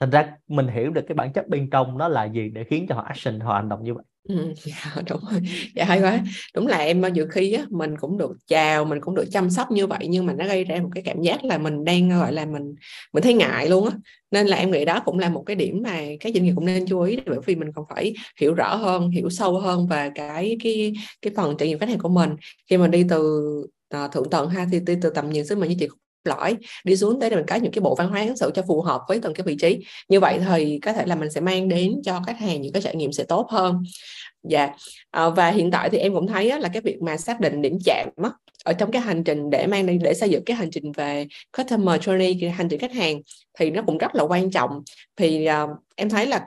thành 0.00 0.10
ra 0.10 0.32
mình 0.48 0.68
hiểu 0.68 0.90
được 0.90 1.02
cái 1.08 1.14
bản 1.14 1.32
chất 1.32 1.48
bên 1.48 1.70
trong 1.70 1.98
nó 1.98 2.08
là 2.08 2.24
gì 2.24 2.48
để 2.54 2.64
khiến 2.64 2.86
cho 2.88 2.94
họ 2.94 3.02
action 3.02 3.40
họ 3.40 3.54
hành 3.54 3.68
động 3.68 3.84
như 3.84 3.94
vậy. 3.94 4.04
Ừ, 4.28 4.54
dạ, 4.64 5.02
đúng 5.10 5.20
rồi. 5.32 5.40
Dạ 5.74 5.84
hay 5.84 6.00
quá. 6.02 6.24
Đúng 6.54 6.66
là 6.66 6.78
em 6.78 7.02
ờ, 7.02 7.08
nhiều 7.08 7.26
khi 7.30 7.52
á 7.52 7.64
mình 7.70 7.96
cũng 8.00 8.18
được 8.18 8.32
chào 8.46 8.84
mình 8.84 9.00
cũng 9.00 9.14
được 9.14 9.24
chăm 9.32 9.50
sóc 9.50 9.70
như 9.70 9.86
vậy 9.86 10.06
nhưng 10.08 10.26
mà 10.26 10.32
nó 10.32 10.46
gây 10.46 10.64
ra 10.64 10.80
một 10.82 10.88
cái 10.94 11.02
cảm 11.06 11.22
giác 11.22 11.44
là 11.44 11.58
mình 11.58 11.84
đang 11.84 12.08
gọi 12.10 12.32
là 12.32 12.44
mình 12.44 12.74
mình 13.12 13.22
thấy 13.22 13.34
ngại 13.34 13.68
luôn 13.68 13.88
á. 13.88 13.96
Nên 14.30 14.46
là 14.46 14.56
em 14.56 14.70
nghĩ 14.70 14.84
đó 14.84 15.02
cũng 15.04 15.18
là 15.18 15.28
một 15.28 15.42
cái 15.46 15.56
điểm 15.56 15.82
mà 15.82 16.00
các 16.20 16.32
doanh 16.34 16.44
nghiệp 16.44 16.52
cũng 16.54 16.66
nên 16.66 16.86
chú 16.86 17.00
ý 17.00 17.18
bởi 17.26 17.38
vì 17.46 17.54
mình 17.54 17.72
còn 17.74 17.84
phải 17.90 18.14
hiểu 18.40 18.54
rõ 18.54 18.74
hơn 18.76 19.10
hiểu 19.10 19.30
sâu 19.30 19.60
hơn 19.60 19.86
về 19.88 20.10
cái 20.14 20.56
cái 20.64 20.92
cái 21.22 21.32
phần 21.36 21.56
trải 21.58 21.68
nghiệm 21.68 21.78
khách 21.78 21.88
hàng 21.88 21.98
của 21.98 22.08
mình. 22.08 22.30
Khi 22.70 22.76
mà 22.76 22.86
đi 22.86 23.04
từ 23.08 23.20
uh, 24.04 24.12
thượng 24.12 24.30
tầng 24.30 24.48
ha 24.48 24.66
thì 24.72 24.80
từ 25.02 25.10
tầm 25.10 25.30
nhìn 25.30 25.46
sức 25.46 25.58
mình 25.58 25.68
như 25.70 25.76
chị 25.80 25.88
lõi 26.26 26.56
đi 26.84 26.96
xuống 26.96 27.20
tới 27.20 27.30
để 27.30 27.36
mình 27.36 27.46
có 27.48 27.56
những 27.56 27.72
cái 27.72 27.80
bộ 27.80 27.94
văn 27.94 28.08
hóa 28.08 28.20
ứng 28.20 28.36
xử 28.36 28.50
cho 28.54 28.62
phù 28.68 28.82
hợp 28.82 29.00
với 29.08 29.18
từng 29.22 29.34
cái 29.34 29.44
vị 29.46 29.56
trí. 29.60 29.78
Như 30.08 30.20
vậy 30.20 30.40
thì 30.48 30.78
có 30.82 30.92
thể 30.92 31.06
là 31.06 31.14
mình 31.14 31.30
sẽ 31.30 31.40
mang 31.40 31.68
đến 31.68 31.92
cho 32.04 32.20
khách 32.26 32.38
hàng 32.38 32.60
những 32.60 32.72
cái 32.72 32.82
trải 32.82 32.96
nghiệm 32.96 33.12
sẽ 33.12 33.24
tốt 33.24 33.46
hơn 33.50 33.82
dạ. 34.48 34.70
À, 35.10 35.28
và 35.28 35.50
hiện 35.50 35.70
tại 35.70 35.90
thì 35.90 35.98
em 35.98 36.14
cũng 36.14 36.26
thấy 36.26 36.50
á, 36.50 36.58
là 36.58 36.68
cái 36.72 36.82
việc 36.82 37.02
mà 37.02 37.16
xác 37.16 37.40
định 37.40 37.62
điểm 37.62 37.78
chạm 37.84 38.08
á, 38.22 38.30
ở 38.64 38.72
trong 38.72 38.90
cái 38.90 39.02
hành 39.02 39.24
trình 39.24 39.50
để 39.50 39.66
mang 39.66 39.86
đi 39.86 39.98
để 40.02 40.14
xây 40.14 40.30
dựng 40.30 40.44
cái 40.44 40.56
hành 40.56 40.70
trình 40.70 40.92
về 40.92 41.26
customer 41.56 42.00
journey 42.00 42.36
cái 42.40 42.50
hành 42.50 42.68
trình 42.68 42.80
khách 42.80 42.92
hàng 42.92 43.20
thì 43.58 43.70
nó 43.70 43.82
cũng 43.86 43.98
rất 43.98 44.14
là 44.14 44.24
quan 44.24 44.50
trọng. 44.50 44.82
Thì 45.16 45.48
uh, 45.64 45.70
em 45.96 46.08
thấy 46.08 46.26
là 46.26 46.44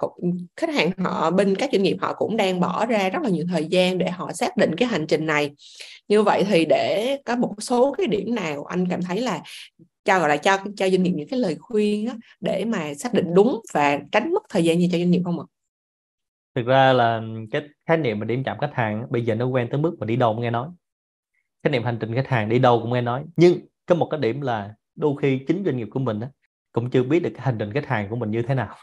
khách 0.56 0.70
hàng 0.70 0.92
họ 0.98 1.32
bên 1.32 1.56
các 1.56 1.70
doanh 1.74 1.84
nghiệp 1.84 1.98
họ 2.00 2.14
cũng 2.14 2.38
đang 2.38 2.60
bỏ 2.60 2.86
ra 2.86 3.10
rất 3.10 3.20
là 3.24 3.30
nhiều 3.30 3.46
thời 3.52 3.66
gian 3.66 3.98
để 3.98 4.10
họ 4.10 4.32
xác 4.34 4.58
định 4.58 4.76
cái 4.78 4.88
hành 4.88 5.08
trình 5.08 5.26
này. 5.26 5.52
Như 6.08 6.24
vậy 6.24 6.44
thì 6.50 6.66
để 6.66 7.18
có 7.26 7.36
một 7.36 7.54
số 7.60 7.96
cái 7.98 8.08
điểm 8.08 8.36
nào 8.36 8.66
anh 8.66 8.88
cảm 8.90 9.02
thấy 9.02 9.22
là 9.22 9.42
cho 10.06 10.20
gọi 10.20 10.30
là 10.30 10.38
cho 10.38 10.58
cho 10.78 10.90
doanh 10.90 11.04
nghiệp 11.04 11.12
những 11.16 11.28
cái 11.28 11.40
lời 11.40 11.56
khuyên 11.60 12.08
á, 12.08 12.16
để 12.40 12.66
mà 12.66 12.94
xác 12.94 13.14
định 13.14 13.34
đúng 13.34 13.62
và 13.74 14.00
tránh 14.12 14.34
mất 14.34 14.44
thời 14.50 14.64
gian 14.64 14.80
như 14.80 14.90
cho 14.92 14.98
doanh 14.98 15.12
nghiệp 15.12 15.22
không 15.26 15.40
ạ? 15.40 15.46
Thực 16.58 16.66
ra 16.66 16.94
là 16.94 17.22
cái 17.52 17.62
khái 17.86 17.98
niệm 17.98 18.20
mà 18.20 18.26
điểm 18.26 18.44
chạm 18.44 18.58
khách 18.60 18.74
hàng 18.74 19.06
bây 19.10 19.26
giờ 19.26 19.36
nó 19.36 19.46
quen 19.46 19.68
tới 19.72 19.80
mức 19.82 19.96
mà 20.00 20.06
đi 20.06 20.16
đâu 20.16 20.34
cũng 20.34 20.42
nghe 20.42 20.52
nói. 20.52 20.70
Khái 21.64 21.72
niệm 21.72 21.84
hành 21.84 21.98
trình 22.00 22.16
khách 22.16 22.28
hàng 22.28 22.50
đi 22.50 22.60
đâu 22.60 22.80
cũng 22.82 22.94
nghe 22.94 23.02
nói. 23.02 23.26
Nhưng 23.36 23.60
có 23.86 23.96
một 23.96 24.08
cái 24.12 24.20
điểm 24.20 24.42
là 24.42 24.76
đôi 24.96 25.14
khi 25.22 25.46
chính 25.48 25.64
doanh 25.66 25.78
nghiệp 25.78 25.88
của 25.92 26.00
mình 26.00 26.20
đó, 26.20 26.28
cũng 26.72 26.90
chưa 26.90 27.04
biết 27.04 27.20
được 27.20 27.30
cái 27.34 27.46
hành 27.46 27.58
trình 27.60 27.74
khách 27.74 27.86
hàng 27.86 28.10
của 28.10 28.16
mình 28.16 28.32
như 28.32 28.42
thế 28.42 28.56
nào. 28.56 28.76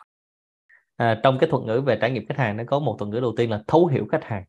À, 0.96 1.20
trong 1.22 1.38
cái 1.38 1.50
thuật 1.50 1.64
ngữ 1.64 1.80
về 1.80 1.98
trải 2.00 2.10
nghiệm 2.10 2.26
khách 2.26 2.38
hàng 2.38 2.56
nó 2.56 2.64
có 2.66 2.78
một 2.78 2.96
thuật 2.98 3.08
ngữ 3.08 3.20
đầu 3.20 3.34
tiên 3.36 3.50
là 3.50 3.62
thấu 3.66 3.86
hiểu 3.86 4.06
khách 4.12 4.24
hàng. 4.24 4.44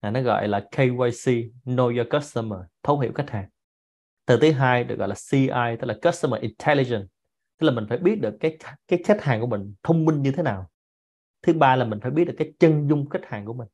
À, 0.00 0.10
nó 0.10 0.20
gọi 0.20 0.48
là 0.48 0.60
KYC 0.60 1.50
Know 1.64 1.96
Your 1.96 2.08
Customer 2.10 2.58
thấu 2.82 2.98
hiểu 2.98 3.12
khách 3.14 3.30
hàng. 3.30 3.48
Từ 4.26 4.38
thứ 4.40 4.52
hai 4.52 4.84
được 4.84 4.98
gọi 4.98 5.08
là 5.08 5.14
CI 5.30 5.76
tức 5.80 5.86
là 5.86 5.94
Customer 6.02 6.40
Intelligence. 6.40 7.06
Tức 7.58 7.66
là 7.66 7.72
mình 7.72 7.86
phải 7.88 7.98
biết 7.98 8.20
được 8.20 8.34
cái 8.40 8.58
cái 8.88 9.02
khách 9.04 9.22
hàng 9.22 9.40
của 9.40 9.46
mình 9.46 9.74
thông 9.82 10.04
minh 10.04 10.22
như 10.22 10.32
thế 10.32 10.42
nào 10.42 10.68
thứ 11.42 11.52
ba 11.52 11.76
là 11.76 11.84
mình 11.84 12.00
phải 12.00 12.10
biết 12.10 12.24
được 12.24 12.34
cái 12.38 12.52
chân 12.58 12.88
dung 12.88 13.08
khách 13.08 13.24
hàng 13.24 13.44
của 13.44 13.52
mình. 13.52 13.68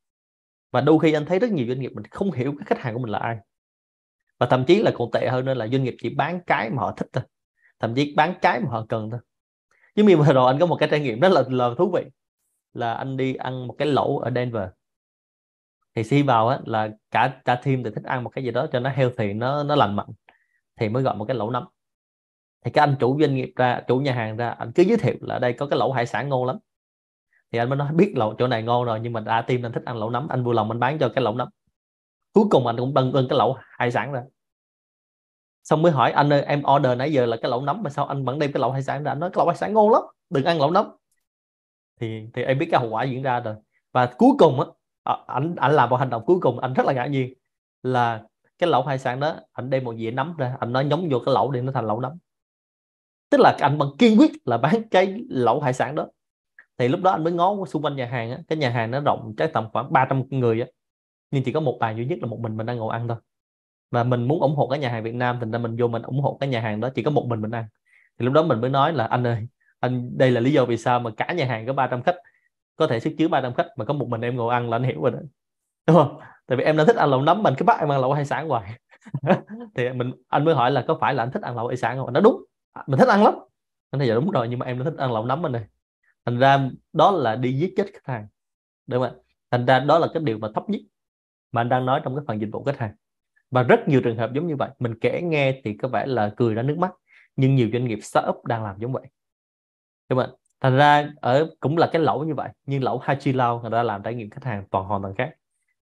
Và 0.71 0.81
đôi 0.81 0.99
khi 0.99 1.13
anh 1.13 1.27
thấy 1.27 1.39
rất 1.39 1.51
nhiều 1.51 1.67
doanh 1.67 1.81
nghiệp 1.81 1.93
mình 1.95 2.05
không 2.05 2.33
hiểu 2.33 2.55
cái 2.59 2.65
khách 2.67 2.79
hàng 2.79 2.95
của 2.95 3.01
mình 3.01 3.11
là 3.11 3.19
ai. 3.19 3.37
Và 4.39 4.47
thậm 4.47 4.65
chí 4.65 4.83
là 4.83 4.91
còn 4.95 5.11
tệ 5.13 5.29
hơn 5.29 5.45
nữa 5.45 5.55
là 5.55 5.69
doanh 5.69 5.85
nghiệp 5.85 5.97
chỉ 6.03 6.11
bán 6.11 6.41
cái 6.47 6.71
mà 6.71 6.83
họ 6.83 6.93
thích 6.97 7.09
thôi. 7.13 7.25
Thậm 7.81 7.95
chí 7.95 8.15
bán 8.17 8.35
cái 8.43 8.61
mà 8.61 8.69
họ 8.71 8.87
cần 8.89 9.11
thôi. 9.11 9.21
Giống 9.97 10.07
như 10.07 10.17
vừa 10.17 10.33
rồi 10.33 10.53
anh 10.53 10.61
có 10.61 10.67
một 10.67 10.77
cái 10.77 10.89
trải 10.89 11.01
nghiệm 11.01 11.21
rất 11.21 11.33
là, 11.33 11.43
là 11.49 11.71
thú 11.79 11.91
vị. 11.95 12.03
Là 12.73 12.95
anh 12.95 13.17
đi 13.17 13.35
ăn 13.35 13.67
một 13.67 13.75
cái 13.79 13.89
lẩu 13.89 14.19
ở 14.19 14.31
Denver. 14.35 14.69
Thì 15.95 16.03
khi 16.03 16.23
vào 16.23 16.49
á, 16.49 16.61
là 16.65 16.89
cả 17.11 17.41
cả 17.45 17.55
team 17.55 17.83
thì 17.85 17.91
thích 17.95 18.05
ăn 18.05 18.25
một 18.25 18.31
cái 18.31 18.45
gì 18.45 18.51
đó 18.51 18.67
cho 18.73 18.81
nó 18.81 18.91
healthy 18.91 19.33
nó 19.33 19.63
nó 19.63 19.77
lành 19.77 19.97
mạnh. 19.97 20.09
Thì 20.81 20.89
mới 20.89 21.03
gọi 21.03 21.17
một 21.17 21.25
cái 21.25 21.37
lẩu 21.37 21.51
nấm. 21.51 21.65
Thì 22.65 22.71
cái 22.71 22.87
anh 22.87 22.97
chủ 23.01 23.21
doanh 23.21 23.35
nghiệp 23.35 23.53
ra 23.57 23.81
chủ 23.89 23.99
nhà 23.99 24.13
hàng 24.15 24.37
ra 24.37 24.49
anh 24.49 24.73
cứ 24.75 24.83
giới 24.83 24.97
thiệu 24.97 25.17
là 25.21 25.39
đây 25.39 25.53
có 25.53 25.67
cái 25.67 25.79
lẩu 25.79 25.93
hải 25.93 26.07
sản 26.07 26.29
ngon 26.29 26.45
lắm 26.45 26.59
thì 27.53 27.59
anh 27.59 27.69
mới 27.69 27.77
nói, 27.77 27.93
biết 27.95 28.13
lẩu, 28.17 28.35
chỗ 28.39 28.47
này 28.47 28.63
ngon 28.63 28.85
rồi, 28.85 29.01
nhưng 29.01 29.13
mà 29.13 29.21
đã 29.21 29.43
tim 29.43 29.67
anh 29.67 29.73
thích 29.73 29.85
ăn 29.85 29.97
lẩu 29.97 30.11
nấm, 30.11 30.29
anh 30.29 30.45
vui 30.45 30.55
lòng 30.55 30.71
anh 30.71 30.81
bán 30.81 30.99
cho 30.99 31.09
cái 31.09 31.25
lẩu 31.25 31.35
nấm. 31.35 31.49
Cuối 32.33 32.45
cùng 32.51 32.67
anh 32.67 32.77
cũng 32.77 32.95
bưng 32.95 33.13
bưng 33.13 33.29
cái 33.29 33.39
lẩu 33.39 33.57
hải 33.61 33.91
sản 33.91 34.13
ra. 34.13 34.23
Xong 35.65 35.83
mới 35.83 35.93
hỏi 35.93 36.13
anh 36.13 36.33
ơi, 36.33 36.43
em 36.43 36.63
order 36.77 36.99
nãy 36.99 37.13
giờ 37.13 37.27
là 37.27 37.37
cái 37.43 37.51
lẩu 37.51 37.63
nấm 37.63 37.83
mà 37.83 37.91
sao 37.91 38.07
anh 38.07 38.25
vẫn 38.25 38.39
đem 38.39 38.53
cái 38.53 38.61
lẩu 38.61 38.73
hải 38.73 38.83
sản 38.83 39.05
ra? 39.05 39.13
Anh 39.13 39.21
nói, 39.21 39.31
cái 39.31 39.39
lẩu 39.39 39.47
hải 39.47 39.57
sản 39.57 39.75
ngon 39.75 39.91
lắm, 39.91 40.03
đừng 40.31 40.45
ăn 40.45 40.59
lẩu 40.59 40.71
nấm. 40.71 40.87
Thì 42.01 42.23
thì 42.35 42.43
em 42.43 42.59
biết 42.59 42.69
cái 42.71 42.81
hậu 42.81 42.91
quả 42.91 43.05
diễn 43.05 43.23
ra 43.23 43.41
rồi. 43.41 43.55
Và 43.93 44.07
cuối 44.19 44.31
cùng 44.39 44.61
á 44.61 44.67
à, 45.05 45.17
ảnh 45.27 45.55
ảnh 45.57 45.73
làm 45.73 45.91
một 45.91 45.97
hành 45.97 46.11
động 46.11 46.23
cuối 46.27 46.39
cùng 46.41 46.59
anh 46.59 46.73
rất 46.73 46.87
là 46.87 46.93
ngạc 46.93 47.07
nhiên, 47.07 47.35
là 47.83 48.23
cái 48.59 48.71
lẩu 48.71 48.83
hải 48.83 48.99
sản 48.99 49.21
đó, 49.21 49.37
anh 49.53 49.71
đem 49.71 49.85
một 49.85 49.95
dĩa 49.99 50.11
nấm 50.11 50.37
ra, 50.37 50.57
anh 50.61 50.73
nói 50.73 50.85
nhúng 50.85 51.09
vô 51.11 51.19
cái 51.27 51.35
lẩu 51.35 51.51
để 51.51 51.63
nó 51.63 51.73
thành 51.73 51.87
lẩu 51.87 52.01
nấm. 52.01 52.13
Tức 53.31 53.41
là 53.41 53.57
anh 53.61 53.79
bằng 53.79 53.89
kiên 53.99 54.19
quyết 54.19 54.33
là 54.45 54.59
bán 54.59 54.89
cái 54.91 55.21
lẩu 55.29 55.61
hải 55.61 55.73
sản 55.73 55.95
đó 55.95 56.07
thì 56.79 56.89
lúc 56.89 57.01
đó 57.03 57.11
anh 57.11 57.25
mới 57.25 57.33
ngó 57.33 57.57
xung 57.67 57.83
quanh 57.83 57.97
nhà 57.97 58.07
hàng 58.07 58.31
á, 58.31 58.39
cái 58.49 58.59
nhà 58.59 58.71
hàng 58.71 58.91
nó 58.91 59.01
rộng 59.01 59.35
trái 59.37 59.49
tầm 59.49 59.69
khoảng 59.73 59.93
300 59.93 60.23
người 60.31 60.61
á. 60.61 60.67
Nhưng 61.31 61.45
chỉ 61.45 61.53
có 61.53 61.61
một 61.61 61.77
bàn 61.81 61.97
duy 61.97 62.07
nhất 62.07 62.19
là 62.23 62.27
một 62.27 62.41
mình 62.41 62.57
mình 62.57 62.67
đang 62.67 62.77
ngồi 62.77 62.93
ăn 62.93 63.09
thôi. 63.09 63.17
Và 63.91 64.05
mình 64.05 64.29
muốn 64.29 64.41
ủng 64.41 64.57
hộ 64.57 64.69
cái 64.69 64.79
nhà 64.79 64.89
hàng 64.91 65.03
Việt 65.03 65.15
Nam 65.15 65.37
thành 65.41 65.51
ra 65.51 65.59
mình 65.59 65.77
vô 65.79 65.89
mình 65.89 66.03
ủng 66.03 66.21
hộ 66.21 66.37
cái 66.41 66.49
nhà 66.49 66.61
hàng 66.61 66.81
đó 66.81 66.89
chỉ 66.95 67.03
có 67.03 67.11
một 67.11 67.27
mình 67.27 67.43
mình 67.43 67.51
ăn. 67.51 67.65
Thì 68.19 68.25
lúc 68.25 68.35
đó 68.35 68.43
mình 68.43 68.61
mới 68.61 68.71
nói 68.71 68.93
là 68.93 69.07
anh 69.07 69.27
ơi 69.27 69.49
anh 69.81 70.19
đây 70.19 70.31
là 70.31 70.41
lý 70.41 70.53
do 70.53 70.65
vì 70.65 70.77
sao 70.77 71.01
mà 71.01 71.11
cả 71.17 71.33
nhà 71.33 71.47
hàng 71.47 71.67
có 71.67 71.73
300 71.73 72.03
khách. 72.03 72.17
Có 72.77 72.87
thể 72.87 73.01
sức 73.01 73.15
chứa 73.19 73.29
300 73.29 73.55
khách 73.55 73.67
mà 73.77 73.85
có 73.85 73.95
một 73.95 74.09
mình 74.09 74.21
em 74.21 74.37
ngồi 74.37 74.55
ăn 74.55 74.71
là 74.71 74.77
anh 74.77 74.83
hiểu 74.83 75.03
rồi 75.03 75.11
đó. 75.11 75.19
Đúng 75.87 75.97
không? 75.97 76.21
Tại 76.47 76.59
vì 76.59 76.65
em 76.65 76.77
đang 76.77 76.87
thích 76.87 76.97
ăn 76.97 77.11
lẩu 77.11 77.23
nấm 77.23 77.43
mình 77.43 77.55
cứ 77.59 77.65
bắt 77.65 77.81
em 77.81 77.93
ăn 77.93 78.01
lẩu 78.01 78.13
hải 78.13 78.25
sản 78.25 78.49
hoài. 78.49 78.73
Thì 79.75 79.91
mình 79.91 80.13
anh 80.29 80.45
mới 80.45 80.55
hỏi 80.55 80.71
là 80.71 80.85
có 80.89 80.99
phải 81.01 81.15
là 81.15 81.23
anh 81.23 81.31
thích 81.33 81.43
ăn 81.43 81.57
lẩu 81.57 81.69
hải 81.69 81.77
sản 81.77 81.99
không? 81.99 82.13
Nó 82.13 82.21
đúng. 82.21 82.45
Mình 82.87 82.99
thích 82.99 83.09
ăn 83.09 83.25
lắm. 83.25 83.35
Anh 83.91 83.99
thấy 83.99 84.09
giờ 84.09 84.15
dạ 84.15 84.21
đúng 84.21 84.31
rồi 84.31 84.49
nhưng 84.49 84.59
mà 84.59 84.67
em 84.67 84.79
đã 84.79 84.85
thích 84.85 84.99
ăn 84.99 85.13
lẩu 85.13 85.25
nấm 85.25 85.43
mình 85.43 85.53
này 85.53 85.65
thành 86.29 86.39
ra 86.39 86.71
đó 86.93 87.11
là 87.11 87.37
đi 87.37 87.53
giết 87.53 87.75
chết 87.77 87.87
khách 87.93 88.13
hàng. 88.13 88.27
Đúng 88.87 89.03
không 89.03 89.17
ạ? 89.17 89.21
Thành 89.51 89.67
ra 89.67 89.81
đó 89.81 89.99
là 89.99 90.09
cái 90.15 90.23
điều 90.23 90.39
mà 90.39 90.49
thấp 90.55 90.69
nhất 90.69 90.81
mà 91.53 91.61
anh 91.61 91.69
đang 91.69 91.87
nói 91.87 92.01
trong 92.05 92.17
cái 92.17 92.25
phần 92.27 92.41
dịch 92.41 92.49
vụ 92.53 92.65
khách 92.65 92.79
hàng. 92.79 92.95
Và 93.51 93.63
rất 93.63 93.89
nhiều 93.89 94.01
trường 94.05 94.17
hợp 94.17 94.31
giống 94.35 94.47
như 94.47 94.57
vậy. 94.57 94.71
Mình 94.79 94.99
kể 95.01 95.21
nghe 95.23 95.61
thì 95.65 95.77
có 95.77 95.89
vẻ 95.89 96.07
là 96.07 96.33
cười 96.37 96.55
ra 96.55 96.63
nước 96.63 96.79
mắt. 96.79 96.91
Nhưng 97.37 97.55
nhiều 97.55 97.69
doanh 97.73 97.85
nghiệp 97.85 97.99
startup 98.03 98.45
đang 98.45 98.65
làm 98.65 98.77
giống 98.79 98.93
vậy. 98.93 99.03
Đúng 100.09 100.19
không 100.19 100.31
ạ? 100.31 100.37
Thành 100.61 100.77
ra 100.77 101.11
ở 101.21 101.51
cũng 101.61 101.77
là 101.77 101.89
cái 101.93 102.03
lẩu 102.03 102.25
như 102.25 102.35
vậy. 102.35 102.51
Nhưng 102.67 102.83
lẩu 102.83 102.99
Hachi 102.99 103.33
Lao 103.33 103.61
người 103.61 103.71
ta 103.71 103.83
làm 103.83 104.03
trải 104.03 104.15
nghiệm 104.15 104.31
khách 104.31 104.45
hàng 104.45 104.65
toàn 104.71 104.85
hoàn 104.85 105.03
toàn 105.03 105.15
khác. 105.15 105.35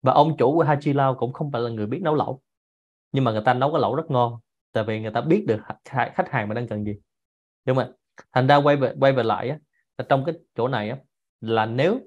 Và 0.02 0.14
ông 0.14 0.38
chủ 0.38 0.56
của 0.56 0.64
Hachi 0.64 0.94
Lao 0.94 1.16
cũng 1.16 1.34
không 1.34 1.52
phải 1.52 1.62
là 1.62 1.70
người 1.70 1.88
biết 1.88 2.00
nấu 2.04 2.16
lẩu. 2.16 2.42
Nhưng 3.12 3.24
mà 3.24 3.32
người 3.32 3.44
ta 3.46 3.54
nấu 3.54 3.72
cái 3.72 3.82
lẩu 3.82 3.96
rất 3.96 4.12
ngon. 4.12 4.40
Tại 4.72 4.84
vì 4.84 5.02
người 5.02 5.12
ta 5.12 5.22
biết 5.22 5.46
được 5.48 5.62
khách 5.88 6.30
hàng 6.32 6.48
mà 6.48 6.56
đang 6.56 6.68
cần 6.68 6.86
gì. 6.86 6.96
Đúng 7.66 7.78
không 7.78 7.86
ạ? 7.86 7.94
Thành 8.34 8.48
ra 8.48 8.56
quay 8.56 8.76
về 8.76 8.94
quay 9.00 9.12
về 9.12 9.24
lại 9.24 9.50
á, 9.50 9.58
trong 10.10 10.26
cái 10.26 10.36
chỗ 10.56 10.68
này 10.68 10.90
á, 10.90 10.98
là 11.42 11.66
nếu 11.66 12.00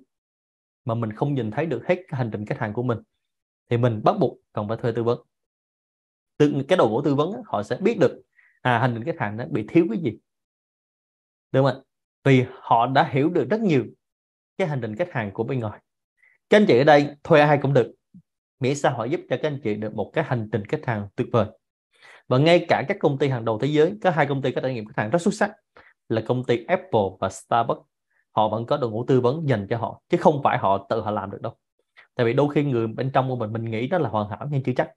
mà 0.84 0.94
mình 0.94 1.12
không 1.12 1.34
nhìn 1.34 1.50
thấy 1.50 1.66
được 1.66 1.82
hết 1.88 1.94
cái 1.94 2.18
hành 2.18 2.30
trình 2.32 2.46
khách 2.46 2.58
hàng 2.58 2.72
của 2.72 2.82
mình 2.82 2.98
thì 3.70 3.76
mình 3.76 4.00
bắt 4.04 4.16
buộc 4.20 4.38
cần 4.52 4.68
phải 4.68 4.76
thuê 4.76 4.92
tư 4.92 5.02
vấn. 5.02 5.20
Từ 6.38 6.52
cái 6.68 6.76
đầu 6.76 6.88
gỗ 6.88 7.02
tư 7.04 7.14
vấn 7.14 7.32
á, 7.32 7.38
họ 7.46 7.62
sẽ 7.62 7.76
biết 7.80 7.98
được 8.00 8.22
à 8.62 8.78
hành 8.78 8.92
trình 8.94 9.04
khách 9.04 9.18
hàng 9.18 9.36
nó 9.36 9.44
bị 9.50 9.64
thiếu 9.68 9.86
cái 9.90 9.98
gì. 10.02 10.18
Đúng 11.52 11.66
không 11.66 11.76
ạ? 11.76 11.82
Vì 12.24 12.44
họ 12.50 12.86
đã 12.86 13.08
hiểu 13.12 13.30
được 13.30 13.46
rất 13.50 13.60
nhiều 13.60 13.84
cái 14.58 14.68
hành 14.68 14.80
trình 14.82 14.96
khách 14.96 15.12
hàng 15.12 15.30
của 15.32 15.44
bên 15.44 15.60
ngoài. 15.60 15.80
Các 16.48 16.56
anh 16.56 16.66
chị 16.68 16.78
ở 16.78 16.84
đây 16.84 17.08
thuê 17.24 17.40
ai 17.40 17.58
cũng 17.62 17.72
được. 17.72 17.92
Miễn 18.60 18.74
sao 18.74 18.96
họ 18.96 19.04
giúp 19.04 19.20
cho 19.30 19.36
các 19.42 19.48
anh 19.48 19.60
chị 19.64 19.74
được 19.74 19.94
một 19.94 20.10
cái 20.14 20.24
hành 20.24 20.48
trình 20.52 20.64
khách 20.64 20.86
hàng 20.86 21.08
tuyệt 21.16 21.28
vời. 21.32 21.46
Và 22.28 22.38
ngay 22.38 22.66
cả 22.68 22.84
các 22.88 22.96
công 23.00 23.18
ty 23.18 23.28
hàng 23.28 23.44
đầu 23.44 23.58
thế 23.58 23.68
giới 23.68 23.94
có 24.02 24.10
hai 24.10 24.26
công 24.26 24.42
ty 24.42 24.52
có 24.52 24.60
trải 24.60 24.74
nghiệm 24.74 24.86
khách 24.86 24.96
hàng 24.96 25.10
rất 25.10 25.22
xuất 25.22 25.34
sắc 25.34 25.52
là 26.08 26.22
công 26.26 26.44
ty 26.44 26.64
Apple 26.64 27.08
và 27.20 27.28
Starbucks. 27.28 27.80
Họ 28.32 28.48
vẫn 28.48 28.66
có 28.66 28.76
đội 28.76 28.90
ngũ 28.90 29.04
tư 29.04 29.20
vấn 29.20 29.48
dành 29.48 29.66
cho 29.70 29.78
họ 29.78 30.02
chứ 30.08 30.16
không 30.16 30.42
phải 30.44 30.58
họ 30.58 30.86
tự 30.88 31.00
họ 31.00 31.10
làm 31.10 31.30
được 31.30 31.42
đâu. 31.42 31.52
Tại 32.14 32.26
vì 32.26 32.32
đôi 32.32 32.48
khi 32.54 32.64
người 32.64 32.86
bên 32.86 33.10
trong 33.10 33.28
của 33.28 33.36
mình 33.36 33.52
mình 33.52 33.70
nghĩ 33.70 33.86
đó 33.86 33.98
là 33.98 34.08
hoàn 34.08 34.28
hảo 34.28 34.48
nhưng 34.50 34.62
chưa 34.62 34.72
chắc. 34.76 34.90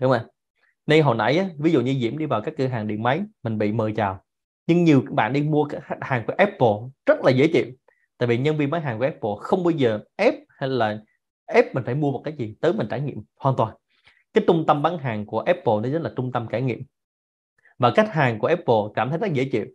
Đúng 0.00 0.12
không 0.12 0.26
nên 0.86 1.02
hồi 1.02 1.16
nãy 1.16 1.38
á, 1.38 1.48
ví 1.58 1.72
dụ 1.72 1.80
như 1.80 1.98
Diễm 2.00 2.18
đi 2.18 2.26
vào 2.26 2.40
các 2.40 2.54
cửa 2.58 2.66
hàng 2.66 2.86
điện 2.88 3.02
máy 3.02 3.22
mình 3.42 3.58
bị 3.58 3.72
mời 3.72 3.92
chào. 3.96 4.20
Nhưng 4.66 4.84
nhiều 4.84 5.02
bạn 5.10 5.32
đi 5.32 5.42
mua 5.42 5.64
cái 5.64 5.80
hàng 6.00 6.24
của 6.26 6.32
Apple 6.38 6.76
rất 7.06 7.24
là 7.24 7.30
dễ 7.30 7.48
chịu. 7.52 7.66
Tại 8.18 8.26
vì 8.26 8.38
nhân 8.38 8.56
viên 8.56 8.70
bán 8.70 8.82
hàng 8.82 8.98
của 8.98 9.04
Apple 9.04 9.30
không 9.40 9.64
bao 9.64 9.70
giờ 9.70 10.00
ép 10.16 10.34
hay 10.48 10.68
là 10.68 10.98
ép 11.46 11.74
mình 11.74 11.84
phải 11.84 11.94
mua 11.94 12.12
một 12.12 12.22
cái 12.24 12.34
gì 12.36 12.56
tới 12.60 12.72
mình 12.72 12.86
trải 12.90 13.00
nghiệm 13.00 13.22
hoàn 13.40 13.56
toàn. 13.56 13.74
Cái 14.32 14.44
trung 14.46 14.64
tâm 14.66 14.82
bán 14.82 14.98
hàng 14.98 15.26
của 15.26 15.40
Apple 15.40 15.74
nó 15.74 15.82
chính 15.82 16.02
là 16.02 16.12
trung 16.16 16.32
tâm 16.32 16.46
trải 16.50 16.62
nghiệm. 16.62 16.82
Và 17.78 17.90
khách 17.90 18.12
hàng 18.12 18.38
của 18.38 18.46
Apple 18.46 18.74
cảm 18.94 19.10
thấy 19.10 19.18
rất 19.18 19.32
dễ 19.32 19.48
chịu 19.52 19.66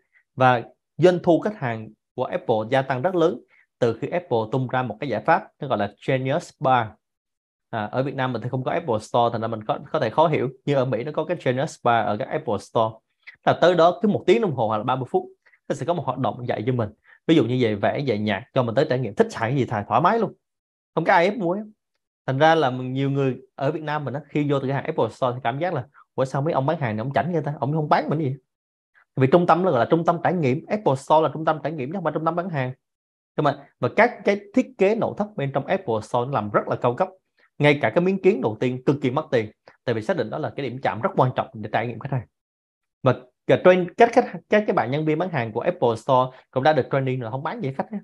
và 0.41 0.63
doanh 0.97 1.19
thu 1.23 1.39
khách 1.39 1.57
hàng 1.57 1.89
của 2.15 2.23
Apple 2.23 2.55
gia 2.69 2.81
tăng 2.81 3.01
rất 3.01 3.15
lớn 3.15 3.39
từ 3.79 3.97
khi 4.01 4.07
Apple 4.07 4.37
tung 4.51 4.67
ra 4.67 4.83
một 4.83 4.97
cái 4.99 5.09
giải 5.09 5.21
pháp 5.25 5.47
nó 5.59 5.67
gọi 5.67 5.77
là 5.77 5.93
Genius 6.07 6.51
Bar. 6.59 6.87
À, 7.69 7.85
ở 7.85 8.03
Việt 8.03 8.15
Nam 8.15 8.33
mình 8.33 8.41
thì 8.41 8.49
không 8.49 8.63
có 8.63 8.71
Apple 8.71 8.99
Store 9.01 9.31
thành 9.31 9.41
ra 9.41 9.47
mình 9.47 9.63
có 9.63 9.79
có 9.91 9.99
thể 9.99 10.09
khó 10.09 10.27
hiểu. 10.27 10.49
Nhưng 10.65 10.77
ở 10.77 10.85
Mỹ 10.85 11.03
nó 11.03 11.11
có 11.11 11.23
cái 11.25 11.37
Genius 11.43 11.75
Bar 11.83 12.05
ở 12.05 12.17
các 12.17 12.27
Apple 12.27 12.57
Store. 12.59 12.95
Là 13.45 13.53
tới 13.61 13.75
đó 13.75 13.99
cứ 14.01 14.07
một 14.07 14.23
tiếng 14.27 14.41
đồng 14.41 14.55
hồ 14.55 14.67
hoặc 14.67 14.77
là 14.77 14.83
30 14.83 15.07
phút 15.11 15.23
nó 15.69 15.75
sẽ 15.75 15.85
có 15.85 15.93
một 15.93 16.03
hoạt 16.05 16.17
động 16.17 16.47
dạy 16.47 16.63
cho 16.67 16.73
mình. 16.73 16.89
Ví 17.27 17.35
dụ 17.35 17.45
như 17.45 17.59
về 17.61 17.75
vẽ 17.75 17.99
dạy 17.99 18.19
nhạc 18.19 18.43
cho 18.53 18.63
mình 18.63 18.75
tới 18.75 18.85
trải 18.89 18.99
nghiệm. 18.99 19.15
Thích 19.15 19.27
xài 19.31 19.55
gì 19.55 19.65
thà 19.65 19.85
thoải 19.87 20.01
mái 20.01 20.19
luôn. 20.19 20.33
Không 20.95 21.03
có 21.03 21.13
ai 21.13 21.25
ép 21.25 21.37
mua. 21.37 21.57
Thành 22.25 22.37
ra 22.37 22.55
là 22.55 22.69
nhiều 22.69 23.09
người 23.09 23.37
ở 23.55 23.71
Việt 23.71 23.83
Nam 23.83 24.05
mình 24.05 24.13
đó, 24.13 24.19
khi 24.29 24.51
vô 24.51 24.59
từ 24.59 24.67
cái 24.67 24.75
hàng 24.75 24.85
Apple 24.85 25.09
Store 25.09 25.35
thì 25.35 25.41
cảm 25.43 25.59
giác 25.59 25.73
là 25.73 25.87
ủa 26.15 26.25
sao 26.25 26.41
mấy 26.41 26.53
ông 26.53 26.65
bán 26.65 26.79
hàng 26.79 26.95
này 26.95 27.05
ông 27.05 27.13
chảnh 27.13 27.33
vậy 27.33 27.41
ta? 27.45 27.53
Ông 27.59 27.73
không 27.73 27.89
bán 27.89 28.09
mình 28.09 28.19
gì? 28.19 28.35
Vì 29.15 29.27
trung 29.27 29.47
tâm 29.47 29.63
nó 29.63 29.71
gọi 29.71 29.79
là 29.79 29.87
trung 29.89 30.05
tâm 30.05 30.17
trải 30.23 30.33
nghiệm, 30.33 30.65
Apple 30.65 30.95
Store 30.95 31.23
là 31.23 31.29
trung 31.33 31.45
tâm 31.45 31.59
trải 31.63 31.71
nghiệm 31.71 31.89
chứ 31.89 31.93
không 31.93 32.03
phải 32.03 32.13
trung 32.13 32.25
tâm 32.25 32.35
bán 32.35 32.49
hàng. 32.49 32.73
Nhưng 33.37 33.43
mà 33.43 33.67
và 33.79 33.89
các 33.95 34.11
cái 34.25 34.39
thiết 34.55 34.67
kế 34.77 34.95
nội 34.95 35.13
thất 35.17 35.27
bên 35.35 35.51
trong 35.53 35.65
Apple 35.65 35.95
Store 36.03 36.25
nó 36.25 36.31
làm 36.31 36.49
rất 36.51 36.67
là 36.67 36.75
cao 36.75 36.95
cấp. 36.95 37.09
Ngay 37.57 37.79
cả 37.81 37.89
cái 37.89 38.03
miếng 38.03 38.21
kiến 38.21 38.41
đầu 38.41 38.57
tiên 38.59 38.83
cực 38.83 38.95
kỳ 39.01 39.11
mất 39.11 39.27
tiền, 39.31 39.51
tại 39.83 39.95
vì 39.95 40.01
xác 40.01 40.17
định 40.17 40.29
đó 40.29 40.37
là 40.37 40.53
cái 40.55 40.69
điểm 40.69 40.79
chạm 40.81 41.01
rất 41.01 41.09
quan 41.15 41.31
trọng 41.35 41.47
để 41.53 41.69
trải 41.73 41.87
nghiệm 41.87 41.99
khách 41.99 42.11
hàng. 42.11 42.27
Và 43.03 43.15
train 43.47 43.93
các 43.93 44.09
khách, 44.13 44.25
các 44.49 44.63
cái 44.67 44.73
bạn 44.73 44.91
nhân 44.91 45.05
viên 45.05 45.19
bán 45.19 45.29
hàng 45.29 45.51
của 45.51 45.59
Apple 45.59 45.95
Store 45.97 46.37
cũng 46.51 46.63
đã 46.63 46.73
được 46.73 46.87
training 46.91 47.19
rồi 47.19 47.31
không 47.31 47.43
bán 47.43 47.61
gì 47.61 47.73
khách 47.77 47.91
ấy. 47.91 47.99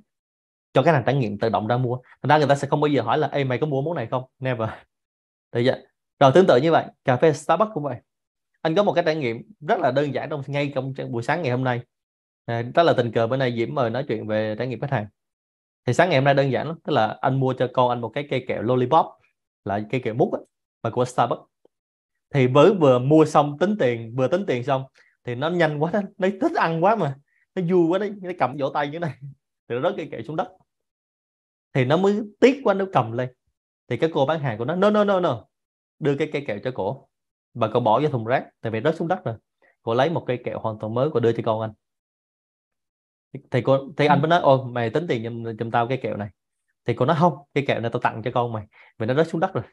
cho 0.74 0.84
cái 0.84 0.94
hàng 0.94 1.04
trải 1.06 1.16
nghiệm 1.16 1.40
tự 1.40 1.50
động 1.50 1.68
ra 1.68 1.78
mua. 1.78 1.98
Thành 2.22 2.30
ra 2.30 2.38
người 2.38 2.48
ta 2.48 2.56
sẽ 2.56 2.68
không 2.68 2.82
bao 2.82 2.88
giờ 2.88 3.02
hỏi 3.02 3.18
là, 3.18 3.28
Ê, 3.28 3.44
mày 3.44 3.58
có 3.58 3.68
mua 3.68 3.82
món 3.82 3.96
này 3.96 4.08
không? 4.08 4.24
Never. 4.40 4.70
Được 5.52 5.62
vậy, 5.66 5.86
rồi 6.20 6.32
tương 6.36 6.48
tự 6.48 6.58
như 6.58 6.72
vậy, 6.72 6.86
cà 7.06 7.16
phê 7.16 7.34
Starbucks 7.34 7.72
cũng 7.74 7.84
vậy 7.84 7.96
anh 8.62 8.76
có 8.76 8.84
một 8.84 8.94
cái 8.94 9.04
trải 9.06 9.16
nghiệm 9.16 9.42
rất 9.68 9.80
là 9.80 9.92
đơn 9.92 10.14
giản 10.14 10.30
trong 10.30 10.42
ngay 10.48 10.72
trong 10.76 10.94
buổi 11.10 11.24
sáng 11.24 11.42
ngày 11.42 11.52
hôm 11.52 11.64
nay. 11.64 11.82
À, 12.46 12.62
đó 12.62 12.84
là 12.84 12.94
tình 12.98 13.12
cờ 13.12 13.28
bữa 13.28 13.38
nay 13.38 13.54
Diễm 13.58 13.76
mời 13.76 13.90
nói 13.90 14.06
chuyện 14.08 14.28
về 14.28 14.56
trải 14.58 14.68
nghiệm 14.68 14.80
khách 14.80 14.92
hàng. 14.92 15.08
Thì 15.86 15.94
sáng 15.94 16.10
ngày 16.10 16.18
hôm 16.18 16.26
nay 16.26 16.34
đơn 16.34 16.52
giản 16.52 16.68
lắm 16.68 16.78
tức 16.84 16.94
là 16.94 17.18
anh 17.22 17.40
mua 17.40 17.54
cho 17.54 17.70
con 17.74 17.90
anh 17.90 18.02
một 18.02 18.10
cái 18.10 18.28
cây 18.30 18.46
kẹo 18.48 18.62
lollipop 18.62 19.06
là 19.66 19.82
cây 19.92 20.02
kẹo 20.02 20.14
mút 20.14 20.34
mà 20.84 20.90
của 20.90 21.06
Starbucks. 21.06 21.42
Thì 22.34 22.48
với 22.48 22.74
vừa 22.74 23.00
mua 23.00 23.26
xong 23.26 23.58
tính 23.60 23.76
tiền 23.80 24.16
vừa 24.16 24.28
tính 24.28 24.46
tiền 24.48 24.64
xong 24.64 24.84
thì 25.24 25.36
nó 25.36 25.50
nhanh 25.50 25.84
quá 25.84 25.92
đó 25.92 26.02
nó 26.18 26.28
thích 26.42 26.56
ăn 26.56 26.84
quá 26.84 26.96
mà 26.96 27.16
nó 27.56 27.62
vui 27.70 27.88
quá 27.88 28.00
đấy 28.00 28.12
nó 28.22 28.32
cầm 28.40 28.58
vỗ 28.60 28.70
tay 28.70 28.88
như 28.88 28.94
thế 28.94 29.00
này 29.00 29.14
thì 29.70 29.76
nó 29.76 29.82
rớt 29.82 29.94
cây 29.98 30.08
kẹo 30.12 30.22
xuống 30.28 30.36
đất. 30.36 30.48
Thì 31.74 31.86
nó 31.86 31.98
mới 31.98 32.22
tiếc 32.40 32.62
quá 32.64 32.74
nó 32.74 32.86
cầm 32.94 33.12
lên. 33.12 33.30
Thì 33.88 33.98
cái 33.98 34.10
cô 34.14 34.26
bán 34.26 34.40
hàng 34.40 34.58
của 34.58 34.66
nó 34.66 34.76
no 34.76 34.90
no 34.90 35.04
no 35.04 35.20
no 35.20 35.46
đưa 36.00 36.16
cái 36.16 36.30
cây 36.34 36.44
kẹo 36.48 36.60
cho 36.64 36.72
cổ 36.72 37.07
và 37.58 37.68
cậu 37.68 37.82
bỏ 37.82 38.00
vào 38.00 38.12
thùng 38.12 38.26
rác 38.26 38.46
tại 38.62 38.72
vì 38.72 38.82
rớt 38.84 38.96
xuống 38.96 39.08
đất 39.08 39.24
rồi. 39.24 39.36
Cô 39.84 39.94
lấy 39.94 40.10
một 40.10 40.24
cây 40.28 40.38
kẹo 40.46 40.60
hoàn 40.60 40.80
toàn 40.80 40.94
mới 40.94 41.10
cô 41.14 41.20
đưa 41.20 41.32
cho 41.32 41.44
con 41.46 41.62
anh. 41.62 41.72
Thì 43.52 43.62
cô 43.62 43.80
thì 43.98 44.06
anh 44.06 44.22
mới 44.22 44.30
nói 44.30 44.40
ôi 44.40 44.60
mày 44.72 44.90
tính 44.90 45.06
tiền 45.08 45.24
giùm, 45.24 45.44
giùm 45.60 45.72
tao 45.72 45.88
cái 45.88 45.98
kẹo 45.98 46.18
này. 46.18 46.30
Thì 46.86 46.94
cô 46.94 47.06
nói 47.06 47.16
không 47.20 47.34
cái 47.54 47.66
kẹo 47.68 47.80
này 47.80 47.92
tao 47.94 48.00
tặng 48.00 48.22
cho 48.24 48.32
con 48.34 48.54
mày 48.54 48.66
vì 48.98 49.06
nó 49.06 49.14
rớt 49.14 49.28
xuống 49.28 49.42
đất 49.42 49.54
rồi. 49.54 49.64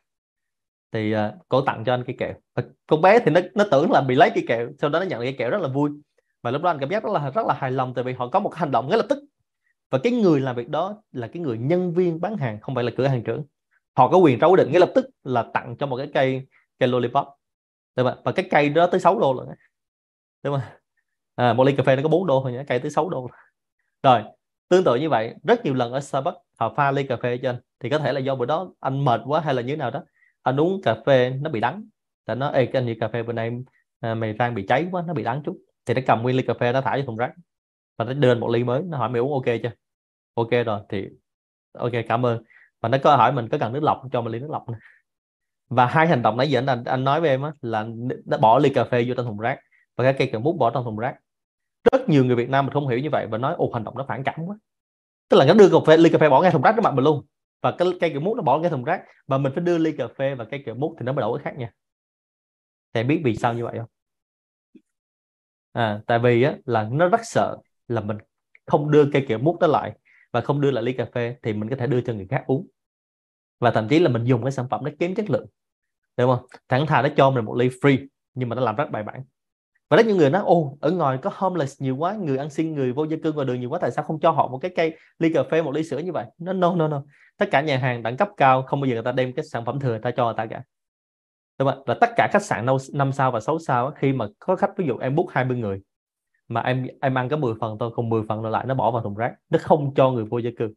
Thì 0.92 1.14
uh, 1.14 1.20
cô 1.48 1.60
tặng 1.60 1.84
cho 1.84 1.94
anh 1.94 2.04
cái 2.04 2.16
kẹo. 2.18 2.34
Và 2.54 2.62
con 2.86 3.00
bé 3.00 3.18
thì 3.18 3.30
nó 3.30 3.40
nó 3.54 3.64
tưởng 3.70 3.90
là 3.90 4.00
bị 4.00 4.14
lấy 4.14 4.30
cái 4.34 4.44
kẹo 4.48 4.70
sau 4.80 4.90
đó 4.90 4.98
nó 4.98 5.06
nhận 5.06 5.20
cái 5.20 5.34
kẹo 5.38 5.50
rất 5.50 5.60
là 5.60 5.68
vui. 5.68 5.90
Và 6.42 6.50
lúc 6.50 6.62
đó 6.62 6.70
anh 6.70 6.78
cảm 6.80 6.90
giác 6.90 7.04
rất 7.04 7.12
là 7.12 7.30
rất 7.30 7.46
là 7.46 7.54
hài 7.54 7.70
lòng 7.70 7.94
tại 7.94 8.04
vì 8.04 8.12
họ 8.12 8.28
có 8.28 8.40
một 8.40 8.54
hành 8.54 8.70
động 8.70 8.88
ngay 8.88 8.98
lập 8.98 9.06
tức. 9.08 9.18
Và 9.90 9.98
cái 10.02 10.12
người 10.12 10.40
làm 10.40 10.56
việc 10.56 10.68
đó 10.68 11.02
là 11.12 11.26
cái 11.26 11.42
người 11.42 11.58
nhân 11.58 11.94
viên 11.94 12.20
bán 12.20 12.36
hàng 12.36 12.60
không 12.60 12.74
phải 12.74 12.84
là 12.84 12.90
cửa 12.96 13.06
hàng 13.06 13.22
trưởng. 13.22 13.44
Họ 13.96 14.08
có 14.08 14.18
quyền 14.18 14.38
ra 14.38 14.48
quyết 14.48 14.56
định 14.56 14.72
ngay 14.72 14.80
lập 14.80 14.92
tức 14.94 15.06
là 15.22 15.50
tặng 15.54 15.76
cho 15.78 15.86
một 15.86 15.96
cái 15.96 16.10
cây 16.14 16.46
cây 16.78 16.88
lollipop 16.88 17.26
đúng 17.96 18.06
không? 18.08 18.18
và 18.24 18.32
cái 18.32 18.48
cây 18.50 18.68
đó 18.68 18.86
tới 18.86 19.00
6 19.00 19.18
đô 19.20 19.34
rồi 19.34 19.56
đúng 20.42 20.54
không? 20.54 20.70
À, 21.34 21.52
một 21.52 21.64
ly 21.64 21.74
cà 21.76 21.82
phê 21.82 21.96
nó 21.96 22.02
có 22.02 22.08
4 22.08 22.26
đô 22.26 22.40
thôi 22.42 22.52
nhé 22.52 22.64
cây 22.68 22.78
tới 22.78 22.90
6 22.90 23.08
đô. 23.10 23.30
Rồi 24.02 24.22
tương 24.68 24.84
tự 24.84 24.96
như 24.96 25.08
vậy 25.10 25.34
rất 25.44 25.64
nhiều 25.64 25.74
lần 25.74 25.92
ở 25.92 26.00
Starbucks 26.00 26.36
họ 26.58 26.74
pha 26.76 26.90
ly 26.90 27.02
cà 27.06 27.16
phê 27.16 27.38
cho 27.42 27.50
anh. 27.50 27.56
Thì 27.80 27.90
có 27.90 27.98
thể 27.98 28.12
là 28.12 28.20
do 28.20 28.34
bữa 28.34 28.46
đó 28.46 28.72
anh 28.80 29.04
mệt 29.04 29.20
quá 29.24 29.40
hay 29.40 29.54
là 29.54 29.62
như 29.62 29.72
thế 29.72 29.76
nào 29.76 29.90
đó 29.90 30.02
anh 30.42 30.60
uống 30.60 30.82
cà 30.82 30.96
phê 31.06 31.30
nó 31.30 31.50
bị 31.50 31.60
đắng. 31.60 31.88
Tại 32.24 32.36
nó 32.36 32.48
ê 32.48 32.66
cái 32.66 32.80
anh 32.80 32.86
như 32.86 32.94
cà 33.00 33.08
phê 33.08 33.22
bữa 33.22 33.32
nay 33.32 33.50
à, 34.00 34.14
mày 34.14 34.34
rang 34.38 34.54
bị 34.54 34.66
cháy 34.68 34.88
quá 34.90 35.04
nó 35.06 35.14
bị 35.14 35.22
đắng 35.24 35.42
chút. 35.44 35.58
Thì 35.86 35.94
nó 35.94 36.00
cầm 36.06 36.22
nguyên 36.22 36.36
ly 36.36 36.42
cà 36.42 36.54
phê 36.60 36.72
nó 36.72 36.80
thả 36.80 36.90
vào 36.90 37.02
thùng 37.06 37.16
rác. 37.16 37.32
Và 37.98 38.04
nó 38.04 38.12
đưa 38.12 38.34
một 38.34 38.48
ly 38.50 38.64
mới 38.64 38.82
nó 38.82 38.98
hỏi 38.98 39.08
mày 39.08 39.20
uống 39.20 39.32
ok 39.32 39.44
chưa? 39.62 39.70
Ok 40.34 40.50
rồi. 40.66 40.80
Thì 40.88 41.08
ok 41.78 41.92
cảm 42.08 42.26
ơn. 42.26 42.42
Và 42.80 42.88
nó 42.88 42.98
có 43.02 43.16
hỏi 43.16 43.32
mình 43.32 43.48
có 43.48 43.58
cần 43.58 43.72
nước 43.72 43.82
lọc 43.82 44.02
cho 44.12 44.22
mình 44.22 44.32
ly 44.32 44.38
nước 44.38 44.50
lọc 44.50 44.68
này 44.68 44.80
và 45.74 45.86
hai 45.86 46.06
hành 46.06 46.22
động 46.22 46.36
nãy 46.36 46.50
giờ 46.50 46.62
anh 46.66 46.84
anh 46.84 47.04
nói 47.04 47.20
với 47.20 47.30
em 47.30 47.42
á 47.42 47.52
là 47.60 47.86
nó 48.26 48.38
bỏ 48.38 48.58
ly 48.58 48.68
cà 48.68 48.84
phê 48.84 49.04
vô 49.08 49.14
trong 49.16 49.26
thùng 49.26 49.38
rác. 49.38 49.58
Và 49.96 50.04
cái 50.04 50.14
cây 50.18 50.28
kẹo 50.32 50.40
mút 50.40 50.56
bỏ 50.58 50.70
trong 50.70 50.84
thùng 50.84 50.98
rác. 50.98 51.16
Rất 51.92 52.08
nhiều 52.08 52.24
người 52.24 52.36
Việt 52.36 52.48
Nam 52.48 52.66
mình 52.66 52.72
không 52.72 52.88
hiểu 52.88 52.98
như 52.98 53.10
vậy 53.10 53.26
và 53.26 53.38
nói 53.38 53.54
ồ 53.58 53.70
hành 53.72 53.84
động 53.84 53.98
nó 53.98 54.04
phản 54.08 54.24
cảm 54.24 54.34
quá. 54.46 54.56
Tức 55.28 55.36
là 55.36 55.46
nó 55.46 55.54
đưa 55.54 55.70
cà 55.70 55.76
phê 55.86 55.96
ly 55.96 56.10
cà 56.10 56.18
phê 56.18 56.28
bỏ 56.28 56.42
ngay 56.42 56.50
thùng 56.50 56.62
rác 56.62 56.72
trước 56.76 56.82
mặt 56.82 56.94
mình 56.94 57.04
luôn. 57.04 57.26
Và 57.62 57.74
cái 57.78 57.88
cây 58.00 58.10
kẹo 58.10 58.20
mút 58.20 58.34
nó 58.36 58.42
bỏ 58.42 58.58
ngay 58.58 58.70
thùng 58.70 58.84
rác. 58.84 59.02
Và 59.26 59.38
mình 59.38 59.52
phải 59.54 59.64
đưa 59.64 59.78
ly 59.78 59.92
cà 59.92 60.08
phê 60.18 60.34
và 60.34 60.44
cây 60.44 60.62
kẹo 60.66 60.74
mút 60.74 60.96
thì 60.98 61.04
nó 61.04 61.12
mới 61.12 61.20
đổi 61.20 61.40
khác 61.42 61.54
nha. 61.56 61.70
Thì 62.92 63.02
biết 63.02 63.20
vì 63.24 63.36
sao 63.36 63.54
như 63.54 63.64
vậy 63.64 63.78
không? 63.78 63.88
À, 65.72 66.00
tại 66.06 66.18
vì 66.18 66.42
á, 66.42 66.56
là 66.64 66.88
nó 66.92 67.08
rất 67.08 67.20
sợ 67.24 67.56
là 67.88 68.00
mình 68.00 68.16
không 68.66 68.90
đưa 68.90 69.10
cây 69.12 69.24
kẹo 69.28 69.38
mút 69.38 69.58
đó 69.60 69.66
lại 69.66 69.92
và 70.32 70.40
không 70.40 70.60
đưa 70.60 70.70
lại 70.70 70.84
ly 70.84 70.92
cà 70.92 71.06
phê 71.14 71.36
thì 71.42 71.52
mình 71.52 71.70
có 71.70 71.76
thể 71.76 71.86
đưa 71.86 72.00
cho 72.00 72.12
người 72.12 72.26
khác 72.30 72.44
uống. 72.46 72.66
Và 73.60 73.70
thậm 73.70 73.88
chí 73.88 73.98
là 73.98 74.08
mình 74.08 74.24
dùng 74.24 74.42
cái 74.42 74.52
sản 74.52 74.66
phẩm 74.70 74.84
nó 74.84 74.90
kém 74.98 75.14
chất 75.14 75.30
lượng 75.30 75.46
đúng 76.16 76.36
không? 76.36 76.46
Thẳng 76.68 76.86
thà 76.86 77.02
nó 77.02 77.08
cho 77.16 77.30
mình 77.30 77.44
một 77.44 77.56
ly 77.56 77.68
free, 77.68 78.06
nhưng 78.34 78.48
mà 78.48 78.56
nó 78.56 78.62
làm 78.62 78.76
rất 78.76 78.90
bài 78.90 79.02
bản. 79.02 79.24
Và 79.90 79.96
rất 79.96 80.06
nhiều 80.06 80.16
người 80.16 80.30
nói, 80.30 80.42
ô, 80.44 80.78
ở 80.80 80.90
ngoài 80.90 81.18
có 81.22 81.30
homeless 81.34 81.82
nhiều 81.82 81.96
quá, 81.96 82.12
người 82.14 82.38
ăn 82.38 82.50
xin 82.50 82.74
người 82.74 82.92
vô 82.92 83.04
gia 83.04 83.16
cư 83.22 83.32
ngoài 83.32 83.46
đường 83.46 83.60
nhiều 83.60 83.70
quá, 83.70 83.78
tại 83.82 83.90
sao 83.90 84.04
không 84.04 84.20
cho 84.20 84.30
họ 84.30 84.48
một 84.48 84.58
cái 84.58 84.70
cây 84.76 84.96
ly 85.18 85.32
cà 85.32 85.42
phê, 85.50 85.62
một 85.62 85.74
ly 85.74 85.84
sữa 85.84 85.98
như 85.98 86.12
vậy? 86.12 86.24
Nó 86.38 86.52
no 86.52 86.74
no 86.74 86.88
no. 86.88 87.02
Tất 87.36 87.46
cả 87.50 87.60
nhà 87.60 87.78
hàng 87.78 88.02
đẳng 88.02 88.16
cấp 88.16 88.28
cao 88.36 88.62
không 88.62 88.80
bao 88.80 88.86
giờ 88.88 88.94
người 88.94 89.02
ta 89.02 89.12
đem 89.12 89.32
cái 89.32 89.44
sản 89.44 89.64
phẩm 89.64 89.80
thừa 89.80 89.88
người 89.88 89.98
ta 89.98 90.10
cho 90.10 90.24
người 90.24 90.34
ta 90.36 90.46
cả. 90.46 90.62
Đúng 91.58 91.68
không 91.68 91.82
và 91.86 91.94
tất 92.00 92.10
cả 92.16 92.28
khách 92.32 92.42
sạn 92.42 92.66
năm 92.92 93.12
sao 93.12 93.30
và 93.30 93.40
6 93.40 93.58
sao 93.58 93.90
khi 93.90 94.12
mà 94.12 94.26
có 94.38 94.56
khách, 94.56 94.70
ví 94.76 94.86
dụ 94.86 94.98
em 94.98 95.14
book 95.16 95.26
20 95.30 95.56
người, 95.56 95.80
mà 96.48 96.60
em 96.60 96.86
em 97.00 97.18
ăn 97.18 97.28
có 97.28 97.36
10 97.36 97.54
phần 97.60 97.76
thôi, 97.80 97.90
còn 97.96 98.08
10 98.08 98.22
phần 98.28 98.42
còn 98.42 98.52
lại 98.52 98.66
nó 98.66 98.74
bỏ 98.74 98.90
vào 98.90 99.02
thùng 99.02 99.14
rác, 99.14 99.34
nó 99.50 99.58
không 99.62 99.94
cho 99.94 100.10
người 100.10 100.24
vô 100.24 100.38
gia 100.38 100.50
cư. 100.58 100.74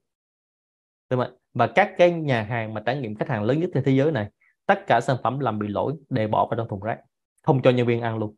Đúng 1.09 1.19
không? 1.19 1.37
và 1.57 1.67
các 1.67 1.93
cái 1.97 2.11
nhà 2.11 2.43
hàng 2.43 2.73
mà 2.73 2.81
trải 2.85 2.97
nghiệm 2.97 3.15
khách 3.15 3.29
hàng 3.29 3.43
lớn 3.43 3.59
nhất 3.59 3.69
trên 3.73 3.83
thế 3.83 3.91
giới 3.91 4.11
này 4.11 4.29
tất 4.67 4.87
cả 4.87 5.01
sản 5.01 5.17
phẩm 5.23 5.39
làm 5.39 5.59
bị 5.59 5.67
lỗi 5.67 5.93
để 6.09 6.27
bỏ 6.27 6.47
vào 6.49 6.57
trong 6.57 6.67
thùng 6.67 6.81
rác, 6.81 6.99
không 7.43 7.61
cho 7.61 7.69
nhân 7.69 7.87
viên 7.87 8.01
ăn 8.01 8.17
luôn. 8.17 8.35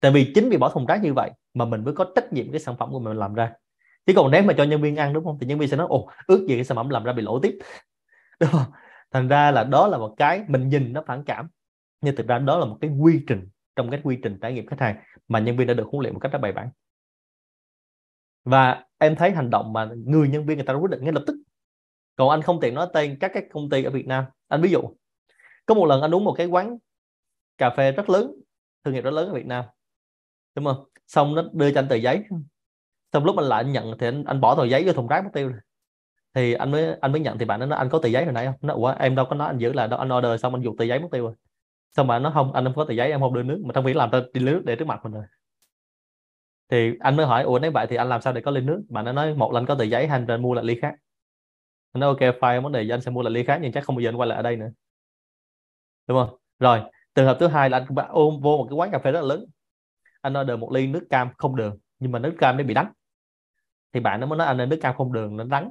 Tại 0.00 0.12
vì 0.12 0.32
chính 0.34 0.48
vì 0.48 0.56
bỏ 0.56 0.68
thùng 0.68 0.86
rác 0.86 1.02
như 1.02 1.14
vậy 1.14 1.30
mà 1.54 1.64
mình 1.64 1.84
mới 1.84 1.94
có 1.94 2.06
trách 2.14 2.32
nhiệm 2.32 2.50
cái 2.50 2.60
sản 2.60 2.76
phẩm 2.76 2.90
của 2.92 3.00
mình 3.00 3.16
làm 3.16 3.34
ra. 3.34 3.52
Chứ 4.06 4.12
còn 4.16 4.30
nếu 4.30 4.42
mà 4.42 4.54
cho 4.56 4.64
nhân 4.64 4.82
viên 4.82 4.96
ăn, 4.96 5.12
đúng 5.12 5.24
không, 5.24 5.38
thì 5.40 5.46
nhân 5.46 5.58
viên 5.58 5.68
sẽ 5.68 5.76
nói, 5.76 5.86
ồ, 5.90 6.08
ước 6.26 6.46
gì 6.48 6.54
cái 6.54 6.64
sản 6.64 6.76
phẩm 6.76 6.88
làm 6.88 7.04
ra 7.04 7.12
bị 7.12 7.22
lỗi 7.22 7.40
tiếp. 7.42 7.58
Đúng 8.40 8.50
không? 8.50 8.72
Thành 9.10 9.28
ra 9.28 9.50
là 9.50 9.64
đó 9.64 9.86
là 9.86 9.98
một 9.98 10.14
cái 10.16 10.44
mình 10.48 10.68
nhìn 10.68 10.92
nó 10.92 11.02
phản 11.06 11.24
cảm, 11.24 11.48
nhưng 12.00 12.16
thực 12.16 12.26
ra 12.26 12.38
đó 12.38 12.58
là 12.58 12.66
một 12.66 12.78
cái 12.80 12.90
quy 12.90 13.24
trình, 13.26 13.48
trong 13.76 13.90
cái 13.90 14.00
quy 14.04 14.18
trình 14.22 14.38
trải 14.42 14.52
nghiệm 14.52 14.66
khách 14.66 14.80
hàng 14.80 14.96
mà 15.28 15.38
nhân 15.38 15.56
viên 15.56 15.66
đã 15.66 15.74
được 15.74 15.86
huấn 15.92 16.02
luyện 16.02 16.14
một 16.14 16.20
cách 16.20 16.32
rất 16.32 16.38
bài 16.38 16.52
bản. 16.52 16.70
Và 18.44 18.84
em 18.98 19.16
thấy 19.16 19.30
hành 19.30 19.50
động 19.50 19.72
mà 19.72 19.88
người 20.06 20.28
nhân 20.28 20.46
viên 20.46 20.58
người 20.58 20.66
ta 20.66 20.74
quyết 20.74 20.90
định 20.90 21.04
ngay 21.04 21.12
lập 21.12 21.22
tức. 21.26 21.36
Còn 22.16 22.30
anh 22.30 22.42
không 22.42 22.60
tiện 22.60 22.74
nói 22.74 22.86
tên 22.94 23.16
các 23.20 23.30
cái 23.34 23.42
công 23.52 23.70
ty 23.70 23.84
ở 23.84 23.90
Việt 23.90 24.06
Nam. 24.06 24.24
Anh 24.48 24.62
ví 24.62 24.70
dụ 24.70 24.80
có 25.66 25.74
một 25.74 25.86
lần 25.86 26.02
anh 26.02 26.14
uống 26.14 26.24
một 26.24 26.34
cái 26.38 26.46
quán 26.46 26.78
cà 27.58 27.70
phê 27.70 27.92
rất 27.92 28.10
lớn 28.10 28.32
thương 28.84 28.94
hiệu 28.94 29.02
rất 29.02 29.10
lớn 29.10 29.28
ở 29.28 29.34
Việt 29.34 29.46
Nam. 29.46 29.64
Đúng 30.54 30.64
không? 30.64 30.84
Xong 31.06 31.34
nó 31.34 31.42
đưa 31.52 31.70
cho 31.70 31.80
anh 31.80 31.88
tờ 31.88 31.96
giấy. 31.96 32.24
Xong 33.12 33.24
lúc 33.24 33.36
anh 33.36 33.46
lại 33.46 33.64
anh 33.64 33.72
nhận 33.72 33.98
thì 33.98 34.06
anh, 34.06 34.24
anh 34.24 34.40
bỏ 34.40 34.54
tờ 34.54 34.64
giấy 34.64 34.84
vô 34.86 34.92
thùng 34.92 35.06
rác 35.06 35.24
mất 35.24 35.30
tiêu 35.32 35.48
rồi. 35.48 35.60
Thì 36.34 36.52
anh 36.52 36.70
mới 36.70 36.96
anh 37.00 37.12
mới 37.12 37.20
nhận 37.20 37.38
thì 37.38 37.44
bạn 37.44 37.60
nó 37.60 37.66
nói 37.66 37.78
anh 37.78 37.88
có 37.88 37.98
tờ 37.98 38.08
giấy 38.08 38.24
hồi 38.24 38.32
nãy 38.32 38.46
không? 38.46 38.54
Nó 38.60 38.74
ủa 38.74 38.94
em 38.98 39.14
đâu 39.14 39.26
có 39.30 39.36
nói 39.36 39.48
anh 39.48 39.58
giữ 39.58 39.72
là 39.72 39.86
đâu 39.86 39.98
anh 39.98 40.08
order 40.18 40.40
xong 40.40 40.54
anh 40.54 40.62
dùng 40.62 40.76
tờ 40.76 40.84
giấy 40.84 40.98
mất 40.98 41.08
tiêu 41.12 41.24
rồi. 41.24 41.34
Xong 41.96 42.06
mà 42.06 42.18
nó 42.18 42.30
không 42.34 42.52
anh 42.52 42.64
không 42.64 42.74
có 42.74 42.84
tờ 42.84 42.94
giấy 42.94 43.10
em 43.10 43.20
không 43.20 43.34
đưa 43.34 43.42
nước. 43.42 43.62
Mà 43.64 43.72
trong 43.74 43.84
khi 43.84 43.94
làm 43.94 44.10
tao 44.10 44.20
đi 44.32 44.40
nước 44.40 44.62
để 44.64 44.76
trước 44.76 44.86
mặt 44.86 45.00
mình 45.04 45.12
rồi. 45.12 45.24
Thì 46.70 46.92
anh 47.00 47.16
mới 47.16 47.26
hỏi 47.26 47.42
ủa 47.42 47.58
nếu 47.58 47.70
vậy 47.70 47.86
thì 47.90 47.96
anh 47.96 48.08
làm 48.08 48.20
sao 48.20 48.32
để 48.32 48.40
có 48.40 48.50
ly 48.50 48.60
nước? 48.60 48.82
Bạn 48.88 49.04
nó 49.04 49.12
nói 49.12 49.34
một 49.34 49.52
lần 49.52 49.66
có 49.66 49.74
tờ 49.74 49.84
giấy 49.84 50.06
hay 50.06 50.24
anh 50.28 50.42
mua 50.42 50.54
lại 50.54 50.64
ly 50.64 50.78
khác. 50.82 50.94
Anh 51.92 52.00
nói 52.00 52.08
ok 52.08 52.20
file 52.40 52.62
vấn 52.62 52.72
đề 52.72 52.82
gì 52.82 52.90
anh 52.90 53.00
sẽ 53.00 53.10
mua 53.10 53.22
lại 53.22 53.30
ly 53.30 53.44
khác 53.44 53.58
nhưng 53.62 53.72
chắc 53.72 53.84
không 53.84 53.96
bao 53.96 54.00
giờ 54.00 54.08
anh 54.08 54.16
quay 54.16 54.28
lại 54.28 54.36
ở 54.36 54.42
đây 54.42 54.56
nữa 54.56 54.70
đúng 56.06 56.18
không? 56.18 56.36
Rồi 56.58 56.80
trường 57.14 57.26
hợp 57.26 57.36
thứ 57.40 57.46
hai 57.46 57.70
là 57.70 57.78
anh 57.78 58.08
ôm 58.08 58.40
vô 58.40 58.56
một 58.56 58.66
cái 58.70 58.76
quán 58.76 58.90
cà 58.90 58.98
phê 58.98 59.12
rất 59.12 59.20
là 59.20 59.26
lớn. 59.26 59.44
Anh 60.20 60.34
order 60.40 60.58
một 60.58 60.72
ly 60.72 60.86
nước 60.86 61.06
cam 61.10 61.28
không 61.36 61.56
đường. 61.56 61.78
Nhưng 61.98 62.12
mà 62.12 62.18
nước 62.18 62.34
cam 62.38 62.56
nó 62.56 62.64
bị 62.64 62.74
đắng 62.74 62.92
thì 63.92 64.00
bạn 64.00 64.20
nó 64.20 64.26
mới 64.26 64.38
nói 64.38 64.46
anh 64.46 64.60
ơi 64.60 64.66
nước 64.66 64.78
cam 64.82 64.94
không 64.96 65.12
đường 65.12 65.36
nó 65.36 65.44
đắng 65.44 65.70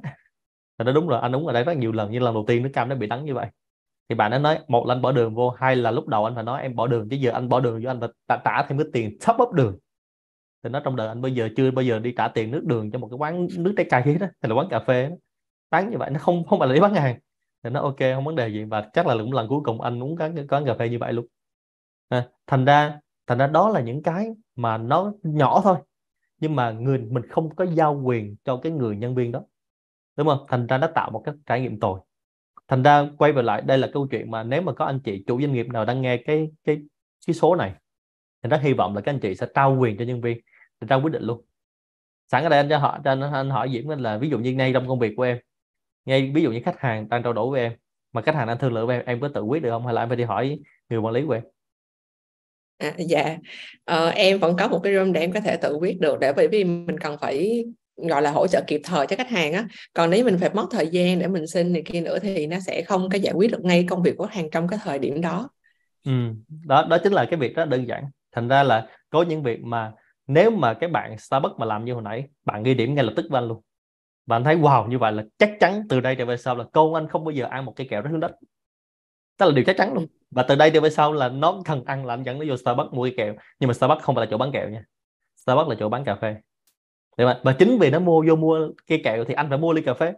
Thì 0.78 0.84
nó 0.84 0.92
đúng 0.92 1.08
rồi 1.08 1.20
anh 1.20 1.36
uống 1.36 1.46
ở 1.46 1.52
đây 1.52 1.64
rất 1.64 1.76
nhiều 1.76 1.92
lần 1.92 2.10
nhưng 2.10 2.22
lần 2.22 2.34
đầu 2.34 2.44
tiên 2.46 2.62
nước 2.62 2.70
cam 2.72 2.88
nó 2.88 2.94
bị 2.94 3.06
đắng 3.06 3.24
như 3.24 3.34
vậy. 3.34 3.46
Thì 4.08 4.14
bạn 4.14 4.30
nó 4.30 4.38
nói 4.38 4.58
một 4.68 4.86
là 4.86 4.94
anh 4.94 5.02
bỏ 5.02 5.12
đường 5.12 5.34
vô 5.34 5.50
hai 5.50 5.76
là 5.76 5.90
lúc 5.90 6.08
đầu 6.08 6.24
anh 6.24 6.34
phải 6.34 6.44
nói 6.44 6.62
em 6.62 6.76
bỏ 6.76 6.86
đường 6.86 7.08
chứ 7.08 7.16
giờ 7.16 7.30
anh 7.32 7.48
bỏ 7.48 7.60
đường 7.60 7.80
cho 7.84 7.90
anh 7.90 8.00
phải 8.00 8.08
trả, 8.28 8.36
trả 8.36 8.62
thêm 8.62 8.78
cái 8.78 8.86
tiền 8.92 9.18
top 9.26 9.36
up 9.42 9.52
đường. 9.52 9.78
Thì 10.62 10.70
nó 10.70 10.80
trong 10.80 10.96
đời 10.96 11.08
anh 11.08 11.22
bây 11.22 11.34
giờ 11.34 11.48
chưa 11.56 11.70
bao 11.70 11.82
giờ 11.82 11.98
đi 11.98 12.14
trả 12.16 12.28
tiền 12.28 12.50
nước 12.50 12.64
đường 12.64 12.90
cho 12.90 12.98
một 12.98 13.08
cái 13.10 13.16
quán 13.18 13.48
nước 13.58 13.74
trái 13.76 13.86
cây 13.90 14.02
hết 14.02 14.16
đó 14.20 14.26
hay 14.40 14.50
là 14.50 14.54
quán 14.54 14.68
cà 14.70 14.80
phê 14.80 15.08
đó. 15.08 15.16
bán 15.70 15.90
như 15.90 15.98
vậy 15.98 16.10
nó 16.10 16.20
không 16.20 16.46
không 16.46 16.58
phải 16.58 16.68
là 16.68 16.74
đi 16.74 16.80
bán 16.80 16.94
hàng 16.94 17.18
thì 17.66 17.70
nó 17.70 17.80
ok 17.80 17.98
không 18.14 18.24
vấn 18.24 18.36
đề 18.36 18.48
gì. 18.48 18.64
Và 18.64 18.90
chắc 18.92 19.06
là 19.06 19.14
cũng 19.14 19.32
lần 19.32 19.48
cuối 19.48 19.60
cùng 19.64 19.80
anh 19.80 20.02
uống 20.02 20.16
quán 20.16 20.46
quán 20.48 20.64
cà 20.66 20.74
phê 20.74 20.88
như 20.88 20.98
vậy 20.98 21.12
luôn. 21.12 21.26
À, 22.08 22.28
thành 22.46 22.64
ra 22.64 23.00
thành 23.26 23.38
ra 23.38 23.46
đó 23.46 23.68
là 23.68 23.80
những 23.80 24.02
cái 24.02 24.28
mà 24.56 24.78
nó 24.78 25.12
nhỏ 25.22 25.60
thôi. 25.64 25.76
Nhưng 26.40 26.56
mà 26.56 26.70
người 26.70 26.98
mình 26.98 27.28
không 27.28 27.54
có 27.54 27.64
giao 27.64 28.00
quyền 28.04 28.36
cho 28.44 28.56
cái 28.56 28.72
người 28.72 28.96
nhân 28.96 29.14
viên 29.14 29.32
đó. 29.32 29.42
Đúng 30.16 30.26
không? 30.26 30.46
Thành 30.48 30.66
ra 30.66 30.78
nó 30.78 30.86
tạo 30.86 31.10
một 31.10 31.22
cái 31.24 31.34
trải 31.46 31.60
nghiệm 31.60 31.80
tồi. 31.80 32.00
Thành 32.68 32.82
ra 32.82 33.08
quay 33.18 33.32
về 33.32 33.42
lại 33.42 33.62
đây 33.62 33.78
là 33.78 33.88
câu 33.92 34.06
chuyện 34.10 34.30
mà 34.30 34.42
nếu 34.42 34.62
mà 34.62 34.72
có 34.72 34.84
anh 34.84 35.00
chị 35.00 35.24
chủ 35.26 35.40
doanh 35.40 35.52
nghiệp 35.52 35.66
nào 35.66 35.84
đang 35.84 36.02
nghe 36.02 36.16
cái 36.16 36.50
cái 36.64 36.78
cái 37.26 37.34
số 37.34 37.54
này 37.56 37.74
thì 38.42 38.50
rất 38.50 38.60
hy 38.62 38.72
vọng 38.72 38.94
là 38.94 39.00
các 39.00 39.12
anh 39.12 39.20
chị 39.20 39.34
sẽ 39.34 39.46
trao 39.54 39.76
quyền 39.80 39.96
cho 39.96 40.04
nhân 40.04 40.20
viên 40.20 40.40
để 40.80 40.86
ra 40.90 40.96
quyết 40.96 41.12
định 41.12 41.22
luôn. 41.22 41.44
Sẵn 42.28 42.42
ở 42.42 42.48
đây 42.48 42.58
anh 42.60 42.68
cho 42.68 42.78
họ 42.78 42.98
cho 43.04 43.10
anh, 43.10 43.20
anh 43.20 43.50
hỏi 43.50 43.70
diễm 43.72 43.88
là 43.88 44.18
ví 44.18 44.30
dụ 44.30 44.38
như 44.38 44.52
ngay 44.52 44.72
trong 44.72 44.88
công 44.88 44.98
việc 44.98 45.14
của 45.16 45.22
em 45.22 45.38
ngay 46.06 46.32
ví 46.34 46.42
dụ 46.42 46.52
như 46.52 46.60
khách 46.64 46.80
hàng 46.80 47.08
đang 47.08 47.22
trao 47.22 47.32
đổi 47.32 47.50
với 47.50 47.60
em 47.60 47.72
mà 48.12 48.22
khách 48.22 48.34
hàng 48.34 48.46
đang 48.46 48.58
thương 48.58 48.72
lượng 48.72 48.86
với 48.86 48.96
em 48.96 49.06
em 49.06 49.20
có 49.20 49.28
tự 49.34 49.42
quyết 49.42 49.62
được 49.62 49.70
không? 49.70 49.84
Hay 49.84 49.94
là 49.94 50.02
em 50.02 50.08
phải 50.08 50.16
đi 50.16 50.24
hỏi 50.24 50.58
người 50.88 50.98
quản 50.98 51.14
lý 51.14 51.22
của 51.26 51.32
em? 51.32 51.42
À, 52.78 52.92
dạ. 52.98 53.36
Ờ, 53.84 54.08
em 54.08 54.38
vẫn 54.38 54.56
có 54.58 54.68
một 54.68 54.80
cái 54.82 54.94
room 54.94 55.12
để 55.12 55.20
em 55.20 55.32
có 55.32 55.40
thể 55.40 55.56
tự 55.56 55.74
quyết 55.74 56.00
được 56.00 56.18
để 56.20 56.32
bởi 56.32 56.48
vì 56.48 56.64
mình 56.64 56.98
cần 56.98 57.16
phải 57.20 57.64
gọi 57.96 58.22
là 58.22 58.30
hỗ 58.30 58.46
trợ 58.46 58.62
kịp 58.66 58.80
thời 58.84 59.06
cho 59.06 59.16
khách 59.16 59.30
hàng 59.30 59.52
á. 59.52 59.66
Còn 59.94 60.10
nếu 60.10 60.24
mình 60.24 60.38
phải 60.38 60.50
mất 60.54 60.66
thời 60.70 60.86
gian 60.86 61.18
để 61.18 61.26
mình 61.26 61.46
xin 61.46 61.72
này 61.72 61.82
kia 61.86 62.00
nữa 62.00 62.18
thì 62.18 62.46
nó 62.46 62.56
sẽ 62.66 62.82
không 62.82 63.08
có 63.12 63.18
giải 63.18 63.34
quyết 63.34 63.50
được 63.50 63.64
ngay 63.64 63.86
công 63.88 64.02
việc 64.02 64.16
của 64.16 64.26
khách 64.26 64.34
hàng 64.34 64.50
trong 64.50 64.68
cái 64.68 64.78
thời 64.82 64.98
điểm 64.98 65.20
đó. 65.20 65.48
Ừ. 66.04 66.12
đó 66.66 66.86
đó 66.90 66.98
chính 67.02 67.12
là 67.12 67.26
cái 67.30 67.40
việc 67.40 67.56
rất 67.56 67.68
đơn 67.68 67.88
giản. 67.88 68.04
Thành 68.32 68.48
ra 68.48 68.62
là 68.62 68.86
có 69.10 69.22
những 69.22 69.42
việc 69.42 69.60
mà 69.62 69.92
nếu 70.26 70.50
mà 70.50 70.74
cái 70.74 70.90
bạn 70.90 71.18
Starbucks 71.18 71.58
mà 71.58 71.66
làm 71.66 71.84
như 71.84 71.92
hồi 71.92 72.02
nãy 72.02 72.24
bạn 72.44 72.62
ghi 72.62 72.74
điểm 72.74 72.94
ngay 72.94 73.04
lập 73.04 73.12
tức 73.16 73.26
với 73.30 73.38
anh 73.38 73.48
luôn 73.48 73.62
và 74.26 74.36
anh 74.36 74.44
thấy, 74.44 74.56
wow, 74.56 74.88
như 74.88 74.98
vậy 74.98 75.12
là 75.12 75.24
chắc 75.38 75.50
chắn 75.60 75.82
từ 75.88 76.00
đây 76.00 76.16
trở 76.16 76.24
về 76.24 76.36
sau 76.36 76.56
là 76.56 76.64
con 76.72 76.94
anh 76.94 77.08
không 77.08 77.24
bao 77.24 77.32
giờ 77.32 77.46
ăn 77.50 77.64
một 77.64 77.72
cây 77.76 77.86
kẹo 77.90 78.02
rất 78.02 78.10
hướng 78.10 78.20
đất. 78.20 78.32
Đó 79.38 79.46
là 79.46 79.52
điều 79.52 79.64
chắc 79.64 79.76
chắn 79.76 79.94
luôn. 79.94 80.06
Và 80.30 80.42
từ 80.42 80.54
đây 80.54 80.70
trở 80.70 80.80
về 80.80 80.90
sau 80.90 81.12
là 81.12 81.28
nó 81.28 81.60
cần 81.64 81.84
ăn 81.84 82.06
là 82.06 82.14
anh 82.14 82.22
dẫn 82.22 82.38
nó 82.38 82.44
vô 82.48 82.56
Starbucks 82.56 82.92
mua 82.92 83.04
cái 83.04 83.14
kẹo. 83.16 83.34
Nhưng 83.60 83.68
mà 83.68 83.74
Starbucks 83.74 84.02
không 84.02 84.14
phải 84.14 84.26
là 84.26 84.30
chỗ 84.30 84.38
bán 84.38 84.52
kẹo 84.52 84.68
nha. 84.68 84.84
Starbucks 85.36 85.68
là 85.68 85.76
chỗ 85.78 85.88
bán 85.88 86.04
cà 86.04 86.14
phê. 86.14 86.36
Đúng 87.18 87.28
không? 87.28 87.40
và 87.44 87.52
chính 87.52 87.78
vì 87.78 87.90
nó 87.90 87.98
mua 87.98 88.24
vô 88.28 88.36
mua 88.36 88.68
cây 88.86 89.00
kẹo 89.04 89.24
thì 89.24 89.34
anh 89.34 89.48
phải 89.48 89.58
mua 89.58 89.72
ly 89.72 89.82
cà 89.82 89.94
phê. 89.94 90.12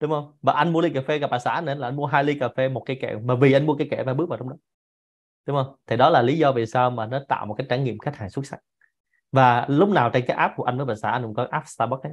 Đúng 0.00 0.10
không? 0.10 0.32
Và 0.42 0.52
anh 0.52 0.72
mua 0.72 0.80
ly 0.80 0.90
cà 0.90 1.00
phê 1.06 1.18
gặp 1.18 1.30
bà 1.30 1.38
xã 1.38 1.60
nên 1.60 1.78
là 1.78 1.88
anh 1.88 1.96
mua 1.96 2.06
hai 2.06 2.24
ly 2.24 2.38
cà 2.38 2.48
phê, 2.56 2.68
một 2.68 2.82
cây 2.86 2.98
kẹo. 3.02 3.20
Mà 3.20 3.34
vì 3.34 3.52
anh 3.52 3.66
mua 3.66 3.74
cây 3.76 3.88
kẹo 3.90 4.04
và 4.04 4.14
bước 4.14 4.28
vào 4.28 4.38
trong 4.38 4.48
đó. 4.48 4.56
Đúng 5.46 5.56
không? 5.56 5.76
Thì 5.86 5.96
đó 5.96 6.10
là 6.10 6.22
lý 6.22 6.38
do 6.38 6.52
vì 6.52 6.66
sao 6.66 6.90
mà 6.90 7.06
nó 7.06 7.20
tạo 7.28 7.46
một 7.46 7.54
cái 7.54 7.66
trải 7.70 7.78
nghiệm 7.78 7.98
khách 7.98 8.16
hàng 8.16 8.30
xuất 8.30 8.46
sắc. 8.46 8.58
Và 9.32 9.66
lúc 9.68 9.88
nào 9.88 10.10
trên 10.10 10.24
cái 10.26 10.36
app 10.36 10.54
của 10.56 10.64
anh 10.64 10.76
với 10.76 10.86
bà 10.86 10.94
xã 10.94 11.10
anh 11.10 11.22
cũng 11.22 11.34
có 11.34 11.46
app 11.50 11.66
Starbucks 11.68 12.02
ấy 12.02 12.12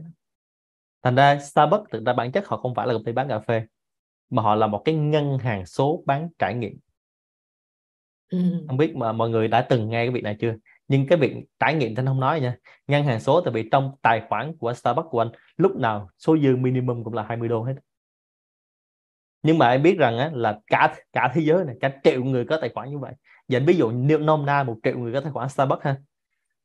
thành 1.03 1.15
ra 1.15 1.39
Starbucks 1.39 1.91
thực 1.91 2.05
ra 2.05 2.13
bản 2.13 2.31
chất 2.31 2.47
họ 2.47 2.57
không 2.57 2.75
phải 2.75 2.87
là 2.87 2.93
công 2.93 3.03
ty 3.03 3.11
bán 3.11 3.27
cà 3.27 3.39
phê 3.39 3.65
mà 4.29 4.41
họ 4.41 4.55
là 4.55 4.67
một 4.67 4.81
cái 4.85 4.95
ngân 4.95 5.37
hàng 5.37 5.65
số 5.65 6.03
bán 6.05 6.29
trải 6.39 6.53
nghiệm. 6.53 6.79
Ừ. 8.29 8.39
không 8.67 8.77
biết 8.77 8.95
mà 8.95 9.11
mọi 9.11 9.29
người 9.29 9.47
đã 9.47 9.61
từng 9.61 9.89
nghe 9.89 10.05
cái 10.05 10.09
việc 10.09 10.23
này 10.23 10.37
chưa? 10.39 10.55
Nhưng 10.87 11.07
cái 11.07 11.17
việc 11.17 11.35
trải 11.59 11.75
nghiệm 11.75 11.95
thì 11.95 11.99
anh 11.99 12.05
không 12.05 12.19
nói 12.19 12.41
nha. 12.41 12.55
Ngân 12.87 13.03
hàng 13.03 13.19
số 13.19 13.41
tại 13.41 13.53
vì 13.53 13.69
trong 13.71 13.91
tài 14.01 14.21
khoản 14.29 14.57
của 14.57 14.73
Starbucks 14.73 15.09
của 15.09 15.21
anh 15.21 15.31
lúc 15.57 15.75
nào 15.75 16.09
số 16.17 16.37
dư 16.37 16.55
minimum 16.55 17.03
cũng 17.03 17.13
là 17.13 17.23
20 17.23 17.49
đô 17.49 17.63
hết. 17.63 17.75
Nhưng 19.43 19.57
mà 19.57 19.69
em 19.69 19.83
biết 19.83 19.97
rằng 19.97 20.17
á, 20.17 20.31
là 20.33 20.59
cả 20.67 20.95
cả 21.13 21.31
thế 21.33 21.41
giới 21.41 21.65
này 21.65 21.75
cả 21.81 21.91
triệu 22.03 22.23
người 22.23 22.45
có 22.45 22.57
tài 22.61 22.69
khoản 22.73 22.89
như 22.89 22.99
vậy. 22.99 23.13
Giờ 23.47 23.59
ví 23.67 23.77
dụ 23.77 23.91
nếu 23.91 24.19
nôm 24.19 24.45
na 24.45 24.63
một 24.63 24.77
triệu 24.83 24.97
người 24.97 25.13
có 25.13 25.21
tài 25.21 25.31
khoản 25.31 25.49
Starbucks 25.49 25.83
ha 25.83 25.95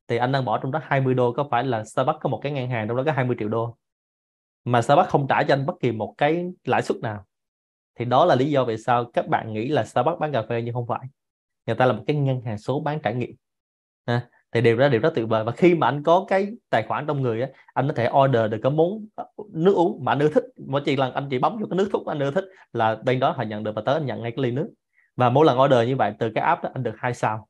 thì 0.08 0.16
anh 0.16 0.32
đang 0.32 0.44
bỏ 0.44 0.58
trong 0.58 0.72
đó 0.72 0.80
20 0.82 1.14
đô 1.14 1.32
có 1.32 1.48
phải 1.50 1.64
là 1.64 1.84
Starbucks 1.84 2.18
có 2.20 2.28
một 2.28 2.40
cái 2.42 2.52
ngân 2.52 2.68
hàng 2.68 2.88
trong 2.88 2.96
đó 2.96 3.02
có 3.06 3.12
20 3.12 3.36
triệu 3.38 3.48
đô 3.48 3.76
mà 4.64 4.82
Starbucks 4.82 5.08
không 5.08 5.26
trả 5.28 5.42
cho 5.42 5.54
anh 5.54 5.66
bất 5.66 5.74
kỳ 5.80 5.92
một 5.92 6.14
cái 6.18 6.46
lãi 6.64 6.82
suất 6.82 6.98
nào. 6.98 7.24
Thì 7.98 8.04
đó 8.04 8.24
là 8.24 8.34
lý 8.34 8.50
do 8.50 8.64
vì 8.64 8.76
sao 8.78 9.04
các 9.12 9.28
bạn 9.28 9.52
nghĩ 9.52 9.68
là 9.68 9.84
Starbucks 9.84 10.18
bán 10.20 10.32
cà 10.32 10.42
phê 10.48 10.62
nhưng 10.62 10.74
không 10.74 10.86
phải. 10.86 11.00
Người 11.66 11.76
ta 11.76 11.86
là 11.86 11.92
một 11.92 12.04
cái 12.06 12.16
ngân 12.16 12.40
hàng 12.40 12.58
số 12.58 12.80
bán 12.80 13.00
trải 13.02 13.14
nghiệm. 13.14 13.36
À, 14.04 14.28
thì 14.52 14.60
điều 14.60 14.76
đó 14.76 14.88
điều 14.88 15.00
rất 15.00 15.12
tuyệt 15.14 15.28
vời. 15.28 15.44
Và 15.44 15.52
khi 15.52 15.74
mà 15.74 15.88
anh 15.88 16.02
có 16.02 16.24
cái 16.28 16.48
tài 16.70 16.82
khoản 16.82 17.06
trong 17.06 17.22
người 17.22 17.42
á 17.42 17.48
anh 17.74 17.88
có 17.88 17.94
thể 17.94 18.10
order 18.24 18.50
được 18.50 18.58
cái 18.62 18.72
món 18.72 19.06
nước 19.52 19.74
uống 19.74 20.04
mà 20.04 20.12
anh 20.12 20.18
ưa 20.18 20.28
thích. 20.28 20.44
Mỗi 20.66 20.82
chỉ 20.84 20.96
lần 20.96 21.14
anh 21.14 21.28
chỉ 21.30 21.38
bấm 21.38 21.58
vô 21.58 21.66
cái 21.70 21.76
nước 21.76 21.88
thuốc 21.92 22.06
anh 22.06 22.18
ưa 22.18 22.30
thích 22.30 22.44
là 22.72 22.94
bên 22.94 23.20
đó 23.20 23.30
họ 23.30 23.42
nhận 23.42 23.64
được 23.64 23.72
và 23.74 23.82
tới 23.86 23.94
anh 23.94 24.06
nhận 24.06 24.22
ngay 24.22 24.32
cái 24.36 24.42
ly 24.42 24.50
nước. 24.50 24.70
Và 25.16 25.30
mỗi 25.30 25.46
lần 25.46 25.60
order 25.60 25.88
như 25.88 25.96
vậy 25.96 26.12
từ 26.18 26.30
cái 26.34 26.44
app 26.44 26.62
đó 26.62 26.70
anh 26.74 26.82
được 26.82 26.94
hai 26.98 27.14
sao 27.14 27.48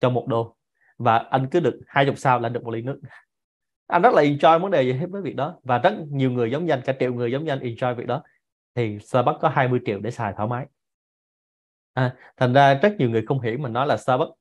cho 0.00 0.10
một 0.10 0.26
đô. 0.28 0.56
Và 0.98 1.18
anh 1.18 1.48
cứ 1.50 1.60
được 1.60 1.80
hai 1.86 2.06
chục 2.06 2.18
sao 2.18 2.38
là 2.40 2.46
anh 2.46 2.52
được 2.52 2.64
một 2.64 2.70
ly 2.70 2.82
nước 2.82 3.00
anh 3.90 4.02
rất 4.02 4.14
là 4.14 4.22
enjoy 4.22 4.58
vấn 4.58 4.70
đề 4.70 4.82
gì 4.82 4.92
hết 4.92 5.06
với 5.10 5.22
việc 5.22 5.36
đó. 5.36 5.58
Và 5.62 5.78
rất 5.78 5.94
nhiều 6.10 6.30
người 6.30 6.50
giống 6.50 6.66
như 6.66 6.72
anh 6.72 6.82
cả 6.84 6.94
triệu 7.00 7.14
người 7.14 7.32
giống 7.32 7.44
như 7.44 7.52
anh 7.52 7.60
enjoy 7.60 7.94
việc 7.94 8.06
đó. 8.06 8.22
Thì 8.74 8.98
Starbucks 8.98 9.40
có 9.40 9.48
20 9.48 9.80
triệu 9.86 10.00
để 10.00 10.10
xài 10.10 10.32
thoải 10.36 10.48
mái. 10.48 10.66
À, 11.92 12.16
thành 12.36 12.52
ra 12.52 12.74
rất 12.74 12.96
nhiều 12.98 13.10
người 13.10 13.24
không 13.26 13.40
hiểu 13.40 13.58
mình 13.58 13.72
nói 13.72 13.86
là 13.86 13.96
Starbucks 13.96 14.32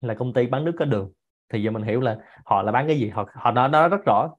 là 0.00 0.14
công 0.14 0.32
ty 0.32 0.46
bán 0.46 0.64
nước 0.64 0.72
có 0.78 0.84
đường. 0.84 1.12
Thì 1.48 1.62
giờ 1.62 1.70
mình 1.70 1.82
hiểu 1.82 2.00
là 2.00 2.18
họ 2.44 2.62
là 2.62 2.72
bán 2.72 2.86
cái 2.86 2.98
gì? 2.98 3.08
Họ 3.08 3.24
họ 3.34 3.50
nói 3.50 3.68
nó 3.68 3.88
rất 3.88 4.04
rõ. 4.06 4.30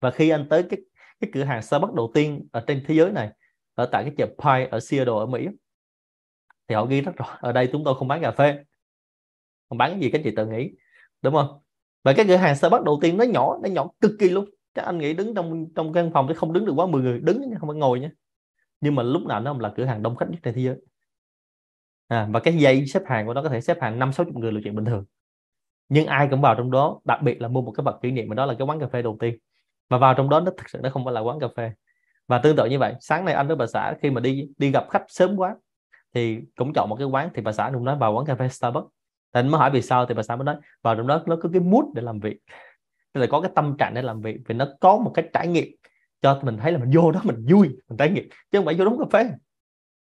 Và 0.00 0.10
khi 0.10 0.30
anh 0.30 0.48
tới 0.48 0.62
cái 0.70 0.78
cái 1.20 1.30
cửa 1.34 1.44
hàng 1.44 1.62
Starbucks 1.62 1.94
đầu 1.94 2.10
tiên 2.14 2.46
ở 2.52 2.64
trên 2.66 2.84
thế 2.86 2.94
giới 2.94 3.12
này 3.12 3.30
ở 3.74 3.86
tại 3.92 4.04
cái 4.04 4.12
chợ 4.18 4.26
Pie 4.26 4.68
ở 4.70 4.80
Seattle 4.80 5.14
ở 5.14 5.26
Mỹ 5.26 5.48
thì 6.68 6.74
họ 6.74 6.84
ghi 6.86 7.00
rất 7.00 7.12
rõ 7.16 7.38
ở 7.40 7.52
đây 7.52 7.68
chúng 7.72 7.84
tôi 7.84 7.94
không 7.98 8.08
bán 8.08 8.22
cà 8.22 8.30
phê. 8.30 8.64
Không 9.68 9.78
bán 9.78 9.90
cái 9.90 10.00
gì? 10.00 10.10
Các 10.10 10.20
chị 10.24 10.30
tự 10.36 10.46
nghĩ. 10.46 10.70
Đúng 11.22 11.34
không? 11.34 11.60
Và 12.04 12.12
cái 12.12 12.26
cửa 12.28 12.36
hàng 12.36 12.56
Starbucks 12.56 12.84
đầu 12.84 12.98
tiên 13.02 13.16
nó 13.16 13.24
nhỏ 13.24 13.58
nó 13.62 13.68
nhỏ 13.68 13.88
cực 14.00 14.12
kỳ 14.18 14.28
luôn. 14.28 14.44
Các 14.74 14.82
anh 14.82 14.98
nghĩ 14.98 15.14
đứng 15.14 15.34
trong 15.34 15.66
trong 15.76 15.92
căn 15.92 16.10
phòng 16.14 16.26
thì 16.28 16.34
không 16.34 16.52
đứng 16.52 16.64
được 16.64 16.72
quá 16.76 16.86
10 16.86 17.02
người. 17.02 17.20
Đứng 17.20 17.42
không 17.60 17.68
phải 17.68 17.78
ngồi 17.78 18.00
nhé 18.00 18.10
nhưng 18.84 18.94
mà 18.94 19.02
lúc 19.02 19.26
nào 19.26 19.40
nó 19.40 19.56
là 19.60 19.72
cửa 19.76 19.84
hàng 19.84 20.02
đông 20.02 20.16
khách 20.16 20.30
nhất 20.30 20.38
trên 20.42 20.54
thế 20.54 20.62
giới. 20.62 20.76
À, 22.08 22.28
và 22.30 22.40
cái 22.40 22.56
dây 22.56 22.86
xếp 22.86 23.02
hàng 23.06 23.26
của 23.26 23.34
nó 23.34 23.42
có 23.42 23.48
thể 23.48 23.60
xếp 23.60 23.76
hàng 23.80 23.98
năm 23.98 24.12
sáu 24.12 24.26
chục 24.26 24.36
người 24.36 24.52
là 24.52 24.60
chuyện 24.64 24.74
bình 24.74 24.84
thường. 24.84 25.04
Nhưng 25.88 26.06
ai 26.06 26.28
cũng 26.30 26.40
vào 26.40 26.54
trong 26.54 26.70
đó 26.70 27.00
đặc 27.04 27.22
biệt 27.22 27.40
là 27.40 27.48
mua 27.48 27.62
một 27.62 27.72
cái 27.76 27.84
vật 27.84 27.98
kỷ 28.02 28.10
niệm 28.10 28.28
mà 28.28 28.34
đó 28.34 28.46
là 28.46 28.54
cái 28.58 28.66
quán 28.66 28.80
cà 28.80 28.86
phê 28.86 29.02
đầu 29.02 29.16
tiên. 29.20 29.38
Và 29.88 29.98
vào 29.98 30.14
trong 30.14 30.28
đó 30.28 30.40
nó 30.40 30.52
thực 30.56 30.68
sự 30.68 30.80
nó 30.82 30.90
không 30.90 31.04
phải 31.04 31.14
là 31.14 31.20
quán 31.20 31.40
cà 31.40 31.46
phê. 31.56 31.72
Và 32.28 32.38
tương 32.38 32.56
tự 32.56 32.66
như 32.66 32.78
vậy 32.78 32.94
sáng 33.00 33.24
nay 33.24 33.34
anh 33.34 33.46
với 33.46 33.56
bà 33.56 33.66
xã 33.66 33.94
khi 34.02 34.10
mà 34.10 34.20
đi 34.20 34.48
đi 34.58 34.70
gặp 34.70 34.86
khách 34.90 35.04
sớm 35.08 35.36
quá 35.36 35.56
thì 36.14 36.38
cũng 36.56 36.72
chọn 36.72 36.88
một 36.88 36.96
cái 36.96 37.06
quán 37.06 37.28
thì 37.34 37.42
bà 37.42 37.52
xã 37.52 37.70
cũng 37.74 37.84
nói 37.84 37.96
vào 37.96 38.12
quán 38.14 38.26
cà 38.26 38.34
phê 38.34 38.48
Starbucks 38.48 38.93
thì 39.34 39.40
anh 39.40 39.48
mới 39.48 39.58
hỏi 39.58 39.70
vì 39.70 39.82
sao 39.82 40.06
thì 40.06 40.14
bà 40.14 40.22
xã 40.22 40.36
mới 40.36 40.44
nói 40.44 40.56
vào 40.82 40.96
trong 40.96 41.06
đó 41.06 41.22
nó 41.26 41.36
có 41.36 41.48
cái 41.52 41.60
mood 41.60 41.84
để 41.94 42.02
làm 42.02 42.20
việc. 42.20 42.36
Tức 43.12 43.20
là 43.20 43.26
có 43.30 43.40
cái 43.40 43.50
tâm 43.54 43.76
trạng 43.78 43.94
để 43.94 44.02
làm 44.02 44.20
việc 44.20 44.36
vì 44.46 44.54
nó 44.54 44.66
có 44.80 44.96
một 44.96 45.10
cái 45.14 45.28
trải 45.32 45.46
nghiệm 45.46 45.68
cho 46.22 46.40
mình 46.42 46.56
thấy 46.56 46.72
là 46.72 46.78
mình 46.78 46.90
vô 46.94 47.10
đó 47.10 47.20
mình 47.24 47.46
vui 47.50 47.68
mình 47.88 47.96
trải 47.98 48.10
nghiệm 48.10 48.28
chứ 48.28 48.58
không 48.58 48.64
phải 48.64 48.74
vô 48.74 48.84
đúng 48.84 48.98
cà 48.98 49.04
phê. 49.12 49.30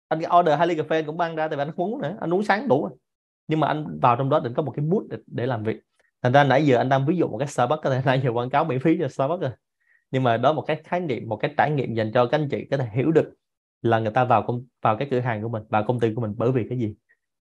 Anh 0.07 0.21
order 0.39 0.57
hai 0.57 0.67
ly 0.67 0.75
cà 0.75 0.83
phê 0.89 1.03
cũng 1.03 1.17
mang 1.17 1.35
ra 1.35 1.47
thì 1.47 1.55
anh 1.57 1.71
uống 1.75 2.01
nữa 2.01 2.17
anh 2.19 2.33
uống 2.33 2.43
sáng 2.43 2.67
đủ 2.67 2.81
rồi. 2.81 2.97
Nhưng 3.47 3.59
mà 3.59 3.67
anh 3.67 3.99
vào 4.01 4.15
trong 4.15 4.29
đó 4.29 4.39
định 4.39 4.53
có 4.53 4.63
một 4.63 4.71
cái 4.71 4.85
mood 4.85 5.03
để, 5.09 5.17
để 5.27 5.45
làm 5.45 5.63
việc. 5.63 5.81
Thành 6.21 6.33
ra 6.33 6.43
nãy 6.43 6.65
giờ 6.65 6.77
anh 6.77 6.89
đang 6.89 7.05
ví 7.05 7.17
dụ 7.17 7.27
một 7.27 7.37
cái 7.37 7.47
Starbucks 7.47 7.83
có 7.83 7.89
thể 7.89 8.01
nãy 8.05 8.21
giờ 8.23 8.31
quảng 8.31 8.49
cáo 8.49 8.65
miễn 8.65 8.79
phí 8.79 8.97
cho 8.99 9.07
Starbucks 9.07 9.41
rồi. 9.41 9.51
Nhưng 10.11 10.23
mà 10.23 10.37
đó 10.37 10.53
một 10.53 10.61
cái 10.61 10.81
khái 10.83 10.99
niệm 10.99 11.29
một 11.29 11.37
cái 11.37 11.53
trải 11.57 11.71
nghiệm 11.71 11.93
dành 11.93 12.11
cho 12.13 12.25
các 12.25 12.39
anh 12.39 12.49
chị 12.49 12.67
có 12.71 12.77
thể 12.77 12.87
hiểu 12.93 13.11
được 13.11 13.33
là 13.81 13.99
người 13.99 14.11
ta 14.11 14.23
vào 14.23 14.43
công 14.47 14.65
vào 14.81 14.97
cái 14.97 15.07
cửa 15.11 15.19
hàng 15.19 15.41
của 15.41 15.49
mình 15.49 15.63
vào 15.69 15.83
công 15.87 15.99
ty 15.99 16.13
của 16.13 16.21
mình 16.21 16.33
bởi 16.37 16.51
vì 16.51 16.65
cái 16.69 16.77
gì. 16.77 16.95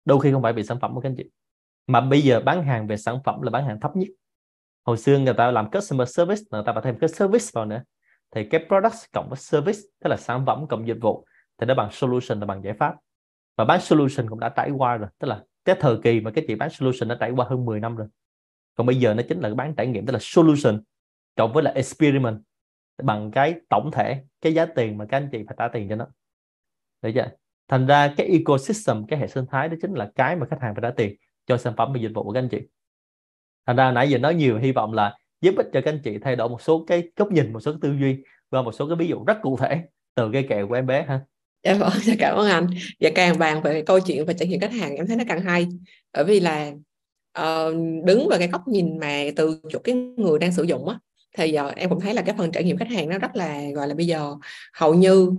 Đôi 0.05 0.19
khi 0.19 0.31
không 0.31 0.41
phải 0.41 0.53
vì 0.53 0.63
sản 0.63 0.79
phẩm 0.79 0.93
của 0.95 1.01
các 1.01 1.09
anh 1.09 1.15
chị 1.15 1.23
mà 1.87 2.01
bây 2.01 2.21
giờ 2.21 2.41
bán 2.41 2.63
hàng 2.63 2.87
về 2.87 2.97
sản 2.97 3.19
phẩm 3.25 3.41
là 3.41 3.51
bán 3.51 3.65
hàng 3.65 3.79
thấp 3.79 3.95
nhất. 3.95 4.07
Hồi 4.85 4.97
xưa 4.97 5.19
người 5.19 5.33
ta 5.33 5.51
làm 5.51 5.71
customer 5.71 6.09
service, 6.09 6.41
người 6.51 6.63
ta 6.65 6.73
phải 6.73 6.81
thêm 6.83 6.99
cái 6.99 7.09
service 7.09 7.45
vào 7.53 7.65
nữa. 7.65 7.83
Thì 8.35 8.43
cái 8.49 8.65
product 8.67 9.11
cộng 9.13 9.29
với 9.29 9.37
service, 9.37 9.79
tức 10.03 10.09
là 10.09 10.17
sản 10.17 10.45
phẩm 10.45 10.67
cộng 10.67 10.87
dịch 10.87 10.97
vụ, 11.01 11.25
thì 11.57 11.65
nó 11.67 11.75
bằng 11.75 11.91
solution 11.91 12.39
là 12.39 12.45
bằng 12.45 12.63
giải 12.63 12.73
pháp. 12.73 12.95
Và 13.57 13.65
bán 13.65 13.81
solution 13.81 14.29
cũng 14.29 14.39
đã 14.39 14.49
trải 14.49 14.71
qua 14.71 14.97
rồi. 14.97 15.09
Tức 15.19 15.27
là 15.27 15.43
cái 15.65 15.75
thời 15.79 15.97
kỳ 16.03 16.21
mà 16.21 16.31
cái 16.31 16.45
chị 16.47 16.55
bán 16.55 16.69
solution 16.69 17.09
đã 17.09 17.17
trải 17.19 17.31
qua 17.31 17.45
hơn 17.49 17.65
10 17.65 17.79
năm 17.79 17.95
rồi. 17.95 18.07
Còn 18.75 18.87
bây 18.87 18.95
giờ 18.95 19.13
nó 19.13 19.23
chính 19.29 19.39
là 19.39 19.53
bán 19.53 19.75
trải 19.75 19.87
nghiệm, 19.87 20.05
tức 20.05 20.13
là 20.13 20.19
solution 20.21 20.81
cộng 21.35 21.53
với 21.53 21.63
là 21.63 21.71
experiment 21.71 22.41
bằng 23.03 23.31
cái 23.31 23.55
tổng 23.69 23.91
thể, 23.91 24.23
cái 24.41 24.53
giá 24.53 24.65
tiền 24.65 24.97
mà 24.97 25.05
các 25.05 25.17
anh 25.17 25.29
chị 25.31 25.43
phải 25.47 25.55
trả 25.59 25.67
tiền 25.67 25.89
cho 25.89 25.95
nó. 25.95 26.07
Được 27.01 27.11
chưa? 27.15 27.29
Thành 27.67 27.87
ra 27.87 28.13
cái 28.17 28.27
ecosystem, 28.27 29.07
cái 29.07 29.19
hệ 29.19 29.27
sinh 29.27 29.45
thái 29.51 29.69
đó 29.69 29.75
chính 29.81 29.93
là 29.93 30.11
cái 30.15 30.35
mà 30.35 30.45
khách 30.49 30.61
hàng 30.61 30.75
phải 30.75 30.81
trả 30.81 30.91
tiền 30.91 31.15
cho 31.47 31.57
sản 31.57 31.73
phẩm 31.77 31.93
và 31.93 31.99
dịch 31.99 32.11
vụ 32.13 32.23
của 32.23 32.31
các 32.31 32.39
anh 32.39 32.49
chị. 32.49 32.57
Thành 33.65 33.75
ra 33.75 33.91
nãy 33.91 34.09
giờ 34.09 34.17
nói 34.17 34.35
nhiều 34.35 34.57
hy 34.57 34.71
vọng 34.71 34.93
là 34.93 35.17
giúp 35.41 35.55
ích 35.57 35.67
cho 35.73 35.81
các 35.81 35.91
anh 35.91 35.99
chị 36.03 36.17
thay 36.21 36.35
đổi 36.35 36.49
một 36.49 36.61
số 36.61 36.85
cái 36.87 37.03
góc 37.15 37.31
nhìn 37.31 37.53
một 37.53 37.59
số 37.59 37.71
cái 37.71 37.79
tư 37.81 37.97
duy 37.99 38.17
và 38.49 38.61
một 38.61 38.71
số 38.71 38.87
cái 38.87 38.95
ví 38.95 39.07
dụ 39.07 39.23
rất 39.23 39.37
cụ 39.41 39.57
thể 39.57 39.81
từ 40.15 40.29
cái 40.33 40.45
kẹo 40.49 40.67
của 40.67 40.73
em 40.73 40.87
bé 40.87 41.05
ha. 41.07 41.19
Dạ 41.63 41.73
vâng 41.73 41.89
dạ 42.03 42.13
cảm 42.19 42.35
ơn 42.35 42.49
anh. 42.49 42.67
Và 42.99 43.09
càng 43.15 43.39
bàn 43.39 43.61
về 43.61 43.81
câu 43.81 43.99
chuyện 43.99 44.25
về 44.25 44.33
trải 44.33 44.47
nghiệm 44.47 44.59
khách 44.59 44.73
hàng 44.73 44.95
em 44.95 45.07
thấy 45.07 45.17
nó 45.17 45.23
càng 45.27 45.41
hay. 45.41 45.67
Bởi 46.13 46.23
vì 46.23 46.39
là 46.39 46.71
uh, 47.39 47.73
đứng 48.05 48.27
vào 48.29 48.39
cái 48.39 48.47
góc 48.47 48.67
nhìn 48.67 48.99
mà 48.99 49.23
từ 49.35 49.61
chỗ 49.69 49.79
cái 49.79 49.95
người 49.95 50.39
đang 50.39 50.53
sử 50.53 50.63
dụng 50.63 50.89
á 50.89 50.99
thì 51.37 51.51
giờ 51.51 51.71
em 51.75 51.89
cũng 51.89 51.99
thấy 51.99 52.13
là 52.13 52.21
cái 52.21 52.35
phần 52.37 52.51
trải 52.51 52.63
nghiệm 52.63 52.77
khách 52.77 52.89
hàng 52.89 53.09
nó 53.09 53.17
rất 53.17 53.35
là 53.35 53.61
gọi 53.75 53.87
là 53.87 53.95
bây 53.95 54.05
giờ 54.05 54.35
hầu 54.73 54.93
như 54.93 55.31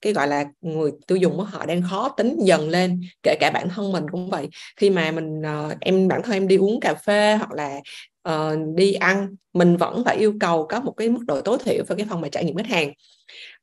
cái 0.00 0.12
gọi 0.12 0.28
là 0.28 0.44
người 0.60 0.90
tiêu 1.06 1.18
dùng 1.18 1.36
của 1.36 1.44
họ 1.44 1.66
đang 1.66 1.82
khó 1.90 2.08
tính 2.08 2.36
dần 2.38 2.68
lên 2.68 3.00
kể 3.22 3.36
cả 3.40 3.50
bản 3.54 3.68
thân 3.68 3.92
mình 3.92 4.04
cũng 4.12 4.30
vậy. 4.30 4.48
Khi 4.76 4.90
mà 4.90 5.10
mình 5.10 5.42
ờ, 5.42 5.74
em 5.80 6.08
bản 6.08 6.22
thân 6.22 6.32
em 6.32 6.48
đi 6.48 6.56
uống 6.56 6.80
cà 6.80 6.94
phê 6.94 7.36
hoặc 7.36 7.52
là 7.52 7.80
uh, 8.28 8.58
đi 8.76 8.92
ăn 8.92 9.36
mình 9.52 9.76
vẫn 9.76 10.04
phải 10.04 10.16
yêu 10.16 10.34
cầu 10.40 10.66
có 10.68 10.80
một 10.80 10.92
cái 10.92 11.08
mức 11.08 11.20
độ 11.26 11.40
tối 11.40 11.58
thiểu 11.64 11.84
về 11.88 11.96
cái 11.96 12.06
phần 12.10 12.20
mà 12.20 12.28
trải 12.28 12.44
nghiệm 12.44 12.56
khách 12.56 12.66
hàng. 12.66 12.92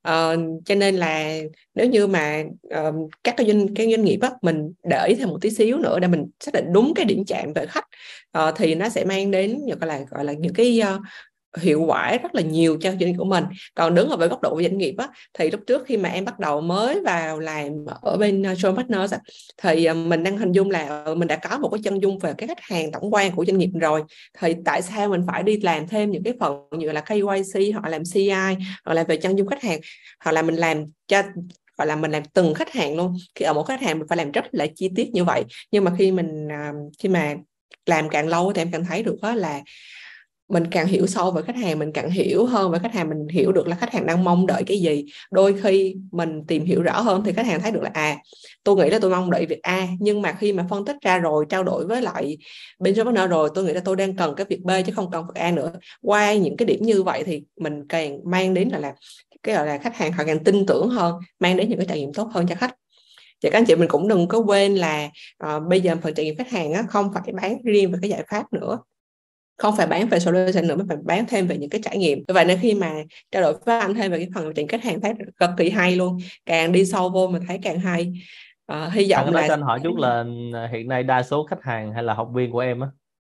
Uh, 0.07 0.61
cho 0.65 0.75
nên 0.75 0.95
là 0.95 1.39
nếu 1.75 1.87
như 1.89 2.07
mà 2.07 2.43
uh, 2.67 3.09
các 3.23 3.33
cái 3.37 3.47
doanh 3.47 3.73
cái 3.75 3.91
doanh 3.91 4.03
nghiệp 4.03 4.19
á 4.21 4.31
mình 4.41 4.73
để 4.83 5.05
ý 5.07 5.15
thêm 5.15 5.29
một 5.29 5.37
tí 5.41 5.49
xíu 5.49 5.77
nữa 5.77 5.99
để 5.99 6.07
mình 6.07 6.25
xác 6.39 6.53
định 6.53 6.65
đúng 6.73 6.93
cái 6.95 7.05
điểm 7.05 7.25
chạm 7.27 7.53
về 7.53 7.65
khách 7.65 7.85
uh, 8.37 8.53
thì 8.57 8.75
nó 8.75 8.89
sẽ 8.89 9.05
mang 9.05 9.31
đến 9.31 9.59
gọi 9.79 9.87
là 9.87 9.99
gọi 10.09 10.25
là 10.25 10.33
những 10.33 10.53
cái 10.53 10.81
uh, 10.95 11.01
hiệu 11.57 11.81
quả 11.81 12.17
rất 12.23 12.35
là 12.35 12.41
nhiều 12.41 12.77
cho 12.81 12.91
doanh 12.91 12.99
nghiệp 12.99 13.15
của 13.17 13.25
mình. 13.25 13.43
Còn 13.75 13.95
đứng 13.95 14.09
ở 14.09 14.17
với 14.17 14.27
góc 14.27 14.41
độ 14.41 14.61
doanh 14.61 14.77
nghiệp 14.77 14.95
á, 14.97 15.07
thì 15.33 15.51
lúc 15.51 15.61
trước 15.67 15.85
khi 15.85 15.97
mà 15.97 16.09
em 16.09 16.25
bắt 16.25 16.39
đầu 16.39 16.61
mới 16.61 16.99
vào 17.05 17.39
làm 17.39 17.71
ở 18.01 18.17
bên 18.17 18.43
ờ, 18.43 18.53
Show 18.53 18.75
Partners 18.75 19.13
á, 19.13 19.19
thì 19.57 19.85
ờ, 19.85 19.93
mình 19.93 20.23
đang 20.23 20.37
hình 20.37 20.51
dung 20.51 20.69
là 20.69 20.87
ờ, 21.05 21.15
mình 21.15 21.27
đã 21.27 21.35
có 21.35 21.57
một 21.57 21.69
cái 21.69 21.81
chân 21.83 22.01
dung 22.01 22.19
về 22.19 22.33
cái 22.37 22.47
khách 22.47 22.61
hàng 22.61 22.91
tổng 22.91 23.13
quan 23.13 23.31
của 23.31 23.45
doanh 23.45 23.57
nghiệp 23.57 23.69
rồi. 23.81 24.03
Thì 24.39 24.53
tại 24.65 24.81
sao 24.81 25.09
mình 25.09 25.21
phải 25.27 25.43
đi 25.43 25.57
làm 25.57 25.87
thêm 25.87 26.11
những 26.11 26.23
cái 26.23 26.33
phần 26.39 26.53
như 26.71 26.91
là 26.91 27.01
KYC 27.01 27.73
hoặc 27.73 27.89
làm 27.89 28.01
CI 28.13 28.29
hoặc 28.85 28.93
là 28.93 29.03
về 29.03 29.17
chân 29.17 29.37
dung 29.37 29.47
khách 29.47 29.63
hàng 29.63 29.79
hoặc 30.23 30.31
là 30.31 30.41
mình 30.41 30.55
làm 30.55 30.85
cho 31.07 31.21
gọi 31.77 31.87
là 31.87 31.95
mình 31.95 32.11
làm 32.11 32.23
từng 32.33 32.53
khách 32.53 32.73
hàng 32.73 32.97
luôn. 32.97 33.17
Khi 33.35 33.45
ở 33.45 33.53
một 33.53 33.63
khách 33.63 33.81
hàng 33.81 33.99
mình 33.99 34.07
phải 34.07 34.17
làm 34.17 34.31
rất 34.31 34.45
là 34.51 34.67
chi 34.75 34.89
tiết 34.95 35.09
như 35.13 35.23
vậy. 35.23 35.43
Nhưng 35.71 35.83
mà 35.83 35.91
khi 35.97 36.11
mình 36.11 36.47
khi 36.99 37.09
mà 37.09 37.35
làm 37.85 38.09
càng 38.09 38.27
lâu 38.27 38.53
thì 38.53 38.61
em 38.61 38.71
càng 38.71 38.85
thấy 38.85 39.03
được 39.03 39.15
đó 39.21 39.35
là 39.35 39.61
mình 40.49 40.67
càng 40.71 40.87
hiểu 40.87 41.07
sâu 41.07 41.31
về 41.31 41.41
khách 41.41 41.55
hàng 41.55 41.79
mình 41.79 41.91
càng 41.91 42.09
hiểu 42.09 42.45
hơn 42.45 42.71
về 42.71 42.79
khách 42.79 42.93
hàng 42.93 43.09
mình 43.09 43.27
hiểu 43.27 43.51
được 43.51 43.67
là 43.67 43.75
khách 43.75 43.93
hàng 43.93 44.05
đang 44.05 44.23
mong 44.23 44.47
đợi 44.47 44.63
cái 44.63 44.79
gì. 44.79 45.05
Đôi 45.31 45.55
khi 45.61 45.95
mình 46.11 46.43
tìm 46.47 46.65
hiểu 46.65 46.81
rõ 46.81 47.01
hơn 47.01 47.23
thì 47.25 47.33
khách 47.33 47.45
hàng 47.45 47.61
thấy 47.61 47.71
được 47.71 47.81
là 47.83 47.89
à 47.93 48.17
tôi 48.63 48.75
nghĩ 48.75 48.89
là 48.89 48.99
tôi 48.99 49.11
mong 49.11 49.31
đợi 49.31 49.45
việc 49.45 49.61
A 49.61 49.87
nhưng 49.99 50.21
mà 50.21 50.33
khi 50.33 50.53
mà 50.53 50.65
phân 50.69 50.85
tích 50.85 50.95
ra 51.01 51.17
rồi 51.17 51.45
trao 51.49 51.63
đổi 51.63 51.87
với 51.87 52.01
lại 52.01 52.37
bên 52.79 52.95
partner 52.95 53.29
rồi 53.29 53.49
tôi 53.55 53.63
nghĩ 53.63 53.73
là 53.73 53.81
tôi 53.85 53.95
đang 53.95 54.15
cần 54.15 54.35
cái 54.35 54.45
việc 54.49 54.63
B 54.63 54.71
chứ 54.85 54.93
không 54.95 55.11
cần 55.11 55.23
việc 55.27 55.41
A 55.41 55.51
nữa. 55.51 55.71
Qua 56.01 56.33
những 56.33 56.57
cái 56.57 56.65
điểm 56.65 56.79
như 56.81 57.03
vậy 57.03 57.23
thì 57.23 57.43
mình 57.57 57.87
càng 57.87 58.19
mang 58.25 58.53
đến 58.53 58.69
là 58.69 58.79
là 58.79 58.93
cái 59.43 59.55
gọi 59.55 59.67
là 59.67 59.77
khách 59.77 59.95
hàng 59.95 60.11
họ 60.11 60.23
càng 60.27 60.43
tin 60.43 60.65
tưởng 60.65 60.89
hơn 60.89 61.15
mang 61.39 61.57
đến 61.57 61.69
những 61.69 61.79
cái 61.79 61.87
trải 61.89 61.99
nghiệm 61.99 62.13
tốt 62.13 62.29
hơn 62.33 62.47
cho 62.47 62.55
khách. 62.55 62.75
Và 63.43 63.49
các 63.49 63.57
anh 63.57 63.65
chị 63.65 63.75
mình 63.75 63.89
cũng 63.89 64.07
đừng 64.07 64.27
có 64.27 64.37
quên 64.37 64.75
là 64.75 65.09
uh, 65.45 65.63
bây 65.69 65.81
giờ 65.81 65.95
phần 66.01 66.13
trải 66.13 66.25
nghiệm 66.25 66.35
khách 66.37 66.49
hàng 66.49 66.73
á, 66.73 66.83
không 66.89 67.11
phải 67.13 67.33
bán 67.33 67.57
riêng 67.63 67.91
về 67.91 67.99
cái 68.01 68.09
giải 68.09 68.23
pháp 68.29 68.53
nữa 68.53 68.79
không 69.59 69.75
phải 69.75 69.87
bán 69.87 70.09
về 70.09 70.19
solution 70.19 70.67
nữa 70.67 70.75
mà 70.75 70.83
phải 70.87 70.97
bán 71.03 71.25
thêm 71.25 71.47
về 71.47 71.57
những 71.57 71.69
cái 71.69 71.81
trải 71.83 71.97
nghiệm. 71.97 72.23
Vậy 72.27 72.45
nên 72.45 72.59
khi 72.61 72.73
mà 72.73 72.93
trao 73.31 73.41
đổi 73.41 73.53
với 73.65 73.79
anh 73.79 73.93
thêm 73.93 74.11
về 74.11 74.17
cái 74.17 74.27
phần 74.35 74.53
trải 74.53 74.65
khách 74.69 74.83
hàng 74.83 75.01
thấy 75.01 75.13
cực 75.39 75.49
kỳ 75.57 75.69
hay 75.69 75.95
luôn. 75.95 76.17
Càng 76.45 76.71
đi 76.71 76.85
sâu 76.85 77.09
vô 77.09 77.27
mình 77.27 77.41
thấy 77.47 77.59
càng 77.61 77.79
hay. 77.79 78.13
À, 78.65 78.89
hy 78.93 79.11
vọng 79.11 79.33
là 79.33 79.47
anh 79.49 79.61
hỏi 79.61 79.79
chút 79.83 79.95
là 79.97 80.25
hiện 80.71 80.87
nay 80.87 81.03
đa 81.03 81.23
số 81.23 81.45
khách 81.45 81.63
hàng 81.63 81.93
hay 81.93 82.03
là 82.03 82.13
học 82.13 82.29
viên 82.33 82.51
của 82.51 82.59
em 82.59 82.79
á 82.79 82.87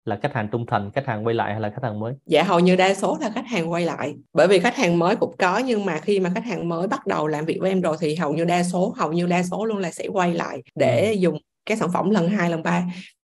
là 0.05 0.19
khách 0.21 0.33
hàng 0.33 0.47
trung 0.51 0.65
thành 0.65 0.91
khách 0.91 1.05
hàng 1.07 1.25
quay 1.25 1.35
lại 1.35 1.51
hay 1.51 1.61
là 1.61 1.69
khách 1.69 1.83
hàng 1.83 1.99
mới? 1.99 2.13
Dạ 2.25 2.43
hầu 2.43 2.59
như 2.59 2.75
đa 2.75 2.93
số 2.93 3.17
là 3.21 3.29
khách 3.35 3.47
hàng 3.47 3.71
quay 3.71 3.85
lại. 3.85 4.13
Bởi 4.33 4.47
vì 4.47 4.59
khách 4.59 4.75
hàng 4.75 4.99
mới 4.99 5.15
cũng 5.15 5.35
có 5.37 5.57
nhưng 5.57 5.85
mà 5.85 5.99
khi 5.99 6.19
mà 6.19 6.31
khách 6.35 6.45
hàng 6.45 6.69
mới 6.69 6.87
bắt 6.87 7.07
đầu 7.07 7.27
làm 7.27 7.45
việc 7.45 7.57
với 7.61 7.71
em 7.71 7.81
rồi 7.81 7.97
thì 7.99 8.15
hầu 8.15 8.33
như 8.33 8.45
đa 8.45 8.63
số 8.63 8.93
hầu 8.97 9.11
như 9.11 9.25
đa 9.25 9.43
số 9.43 9.65
luôn 9.65 9.77
là 9.77 9.91
sẽ 9.91 10.07
quay 10.07 10.33
lại 10.33 10.63
để 10.75 11.11
ừ. 11.11 11.19
dùng 11.19 11.37
cái 11.65 11.77
sản 11.77 11.89
phẩm 11.93 12.09
lần 12.09 12.29
hai 12.29 12.49
lần 12.49 12.63
ba 12.63 12.83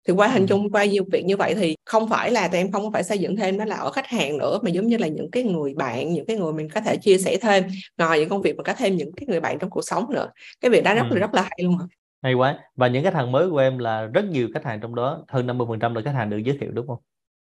thì 0.09 0.15
qua 0.15 0.27
hình 0.27 0.47
chung 0.47 0.71
qua 0.71 0.85
nhiều 0.85 1.03
việc 1.11 1.25
như 1.25 1.37
vậy 1.37 1.55
thì 1.55 1.75
không 1.85 2.09
phải 2.09 2.31
là 2.31 2.47
tụi 2.47 2.57
em 2.57 2.71
không 2.71 2.91
phải 2.91 3.03
xây 3.03 3.17
dựng 3.17 3.35
thêm 3.35 3.57
đó 3.57 3.65
là 3.65 3.75
ở 3.75 3.91
khách 3.91 4.07
hàng 4.07 4.37
nữa 4.37 4.59
mà 4.61 4.69
giống 4.69 4.87
như 4.87 4.97
là 4.97 5.07
những 5.07 5.31
cái 5.31 5.43
người 5.43 5.73
bạn 5.73 6.13
những 6.13 6.25
cái 6.25 6.37
người 6.37 6.53
mình 6.53 6.69
có 6.69 6.81
thể 6.81 6.97
chia 6.97 7.17
sẻ 7.17 7.37
thêm 7.41 7.63
ngoài 7.97 8.19
những 8.19 8.29
công 8.29 8.41
việc 8.41 8.57
mà 8.57 8.63
có 8.63 8.73
thêm 8.73 8.95
những 8.95 9.11
cái 9.11 9.25
người 9.27 9.39
bạn 9.39 9.59
trong 9.59 9.69
cuộc 9.69 9.81
sống 9.81 10.05
nữa. 10.13 10.29
Cái 10.61 10.71
việc 10.71 10.83
đó 10.83 10.93
rất 10.93 11.03
ừ. 11.09 11.15
là 11.15 11.19
rất 11.19 11.33
là 11.33 11.41
hay 11.41 11.59
luôn 11.63 11.77
ạ. 11.79 11.85
Hay 12.23 12.33
quá. 12.33 12.59
Và 12.75 12.87
những 12.87 13.03
khách 13.03 13.13
hàng 13.13 13.31
mới 13.31 13.49
của 13.49 13.57
em 13.57 13.77
là 13.77 14.05
rất 14.05 14.25
nhiều 14.25 14.49
khách 14.53 14.65
hàng 14.65 14.79
trong 14.81 14.95
đó 14.95 15.25
hơn 15.27 15.47
50 15.47 15.67
phần 15.69 15.79
trăm 15.79 15.95
là 15.95 16.01
khách 16.05 16.15
hàng 16.15 16.29
được 16.29 16.37
giới 16.37 16.57
thiệu 16.61 16.71
đúng 16.71 16.87
không? 16.87 16.99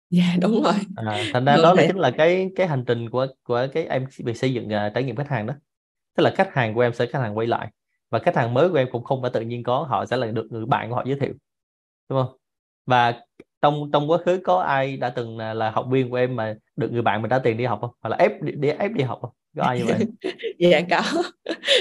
Dạ 0.10 0.24
yeah, 0.24 0.40
đúng 0.40 0.64
rồi. 0.64 0.74
À, 0.96 1.24
thành 1.34 1.46
ra 1.46 1.58
đó 1.64 1.74
là 1.74 1.84
chính 1.88 1.98
là 1.98 2.12
cái 2.12 2.50
cái 2.56 2.68
hành 2.68 2.84
trình 2.88 3.10
của 3.10 3.28
của 3.44 3.68
cái 3.74 3.86
em 3.86 4.06
bị 4.24 4.34
xây 4.34 4.54
dựng 4.54 4.66
uh, 4.66 4.94
trải 4.94 5.04
nghiệm 5.04 5.16
khách 5.16 5.30
hàng 5.30 5.46
đó. 5.46 5.54
Tức 6.16 6.24
là 6.24 6.34
khách 6.36 6.54
hàng 6.54 6.74
của 6.74 6.82
em 6.82 6.94
sẽ 6.94 7.06
khách 7.06 7.20
hàng 7.20 7.38
quay 7.38 7.48
lại 7.48 7.68
và 8.10 8.20
khách 8.20 8.36
hàng 8.36 8.54
mới 8.54 8.70
của 8.70 8.76
em 8.76 8.88
cũng 8.92 9.04
không 9.04 9.22
phải 9.22 9.32
tự 9.34 9.42
nhiên 9.42 9.64
có 9.64 9.86
họ 9.90 10.06
sẽ 10.06 10.18
là 10.18 10.28
được 10.28 10.48
người 10.50 10.66
bạn 10.66 10.90
của 10.90 10.96
họ 10.96 11.04
giới 11.06 11.20
thiệu 11.20 11.34
đúng 12.10 12.24
không 12.24 12.38
và 12.88 13.14
trong 13.62 13.92
trong 13.94 14.12
quá 14.12 14.18
khứ 14.26 14.42
có 14.44 14.60
ai 14.60 14.98
đã 14.98 15.10
từng 15.10 15.38
là, 15.38 15.54
là 15.54 15.72
học 15.72 15.86
viên 15.92 16.10
của 16.10 16.16
em 16.16 16.36
mà 16.36 16.56
được 16.76 16.92
người 16.92 17.02
bạn 17.02 17.22
mình 17.22 17.30
trả 17.30 17.40
tiền 17.40 17.58
đi 17.58 17.66
học 17.66 17.80
không? 17.82 17.92
Hoặc 18.02 18.10
là 18.10 18.18
ép 18.18 18.42
đi, 18.42 18.52
đi 18.56 18.70
ép 18.70 18.92
đi 18.92 19.04
học 19.04 19.20
không? 19.22 19.32
Có 19.58 19.64
ai 19.64 19.80
như 19.80 19.86
vậy 19.86 19.98
dạ 20.60 20.82
có. 20.90 21.02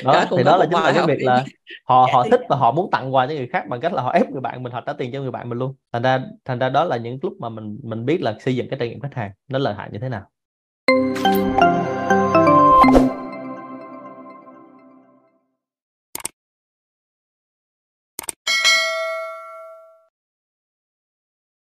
Đó 0.05 0.27
có, 0.31 0.37
thì 0.39 0.45
đó 0.45 0.57
là 0.57 0.67
chính 0.71 0.83
là 0.83 0.93
cái 0.93 1.07
việc 1.07 1.23
là 1.25 1.45
họ 1.85 2.09
họ 2.13 2.27
thích 2.31 2.41
và 2.49 2.57
họ 2.57 2.73
muốn 2.73 2.91
tặng 2.91 3.15
quà 3.15 3.27
cho 3.27 3.35
người 3.35 3.49
khác 3.49 3.65
bằng 3.69 3.81
cách 3.81 3.93
là 3.93 4.03
họ 4.03 4.13
ép 4.13 4.31
người 4.31 4.41
bạn 4.41 4.63
mình 4.63 4.73
họ 4.73 4.81
trả 4.81 4.93
tiền 4.93 5.13
cho 5.13 5.21
người 5.21 5.31
bạn 5.31 5.49
mình 5.49 5.59
luôn. 5.59 5.75
Thành 5.93 6.03
ra 6.03 6.25
thành 6.45 6.59
ra 6.59 6.69
đó 6.69 6.85
là 6.85 6.97
những 6.97 7.19
lúc 7.23 7.33
mà 7.41 7.49
mình 7.49 7.79
mình 7.83 8.07
biết 8.07 8.23
là 8.23 8.37
xây 8.41 8.57
dựng 8.57 8.69
cái 8.69 8.79
trải 8.79 8.89
nghiệm 8.89 9.01
khách 9.01 9.15
hàng 9.15 9.31
nó 9.49 9.59
lợi 9.59 9.75
hại 9.75 9.91
như 9.93 9.99
thế 9.99 10.09
nào 10.09 10.23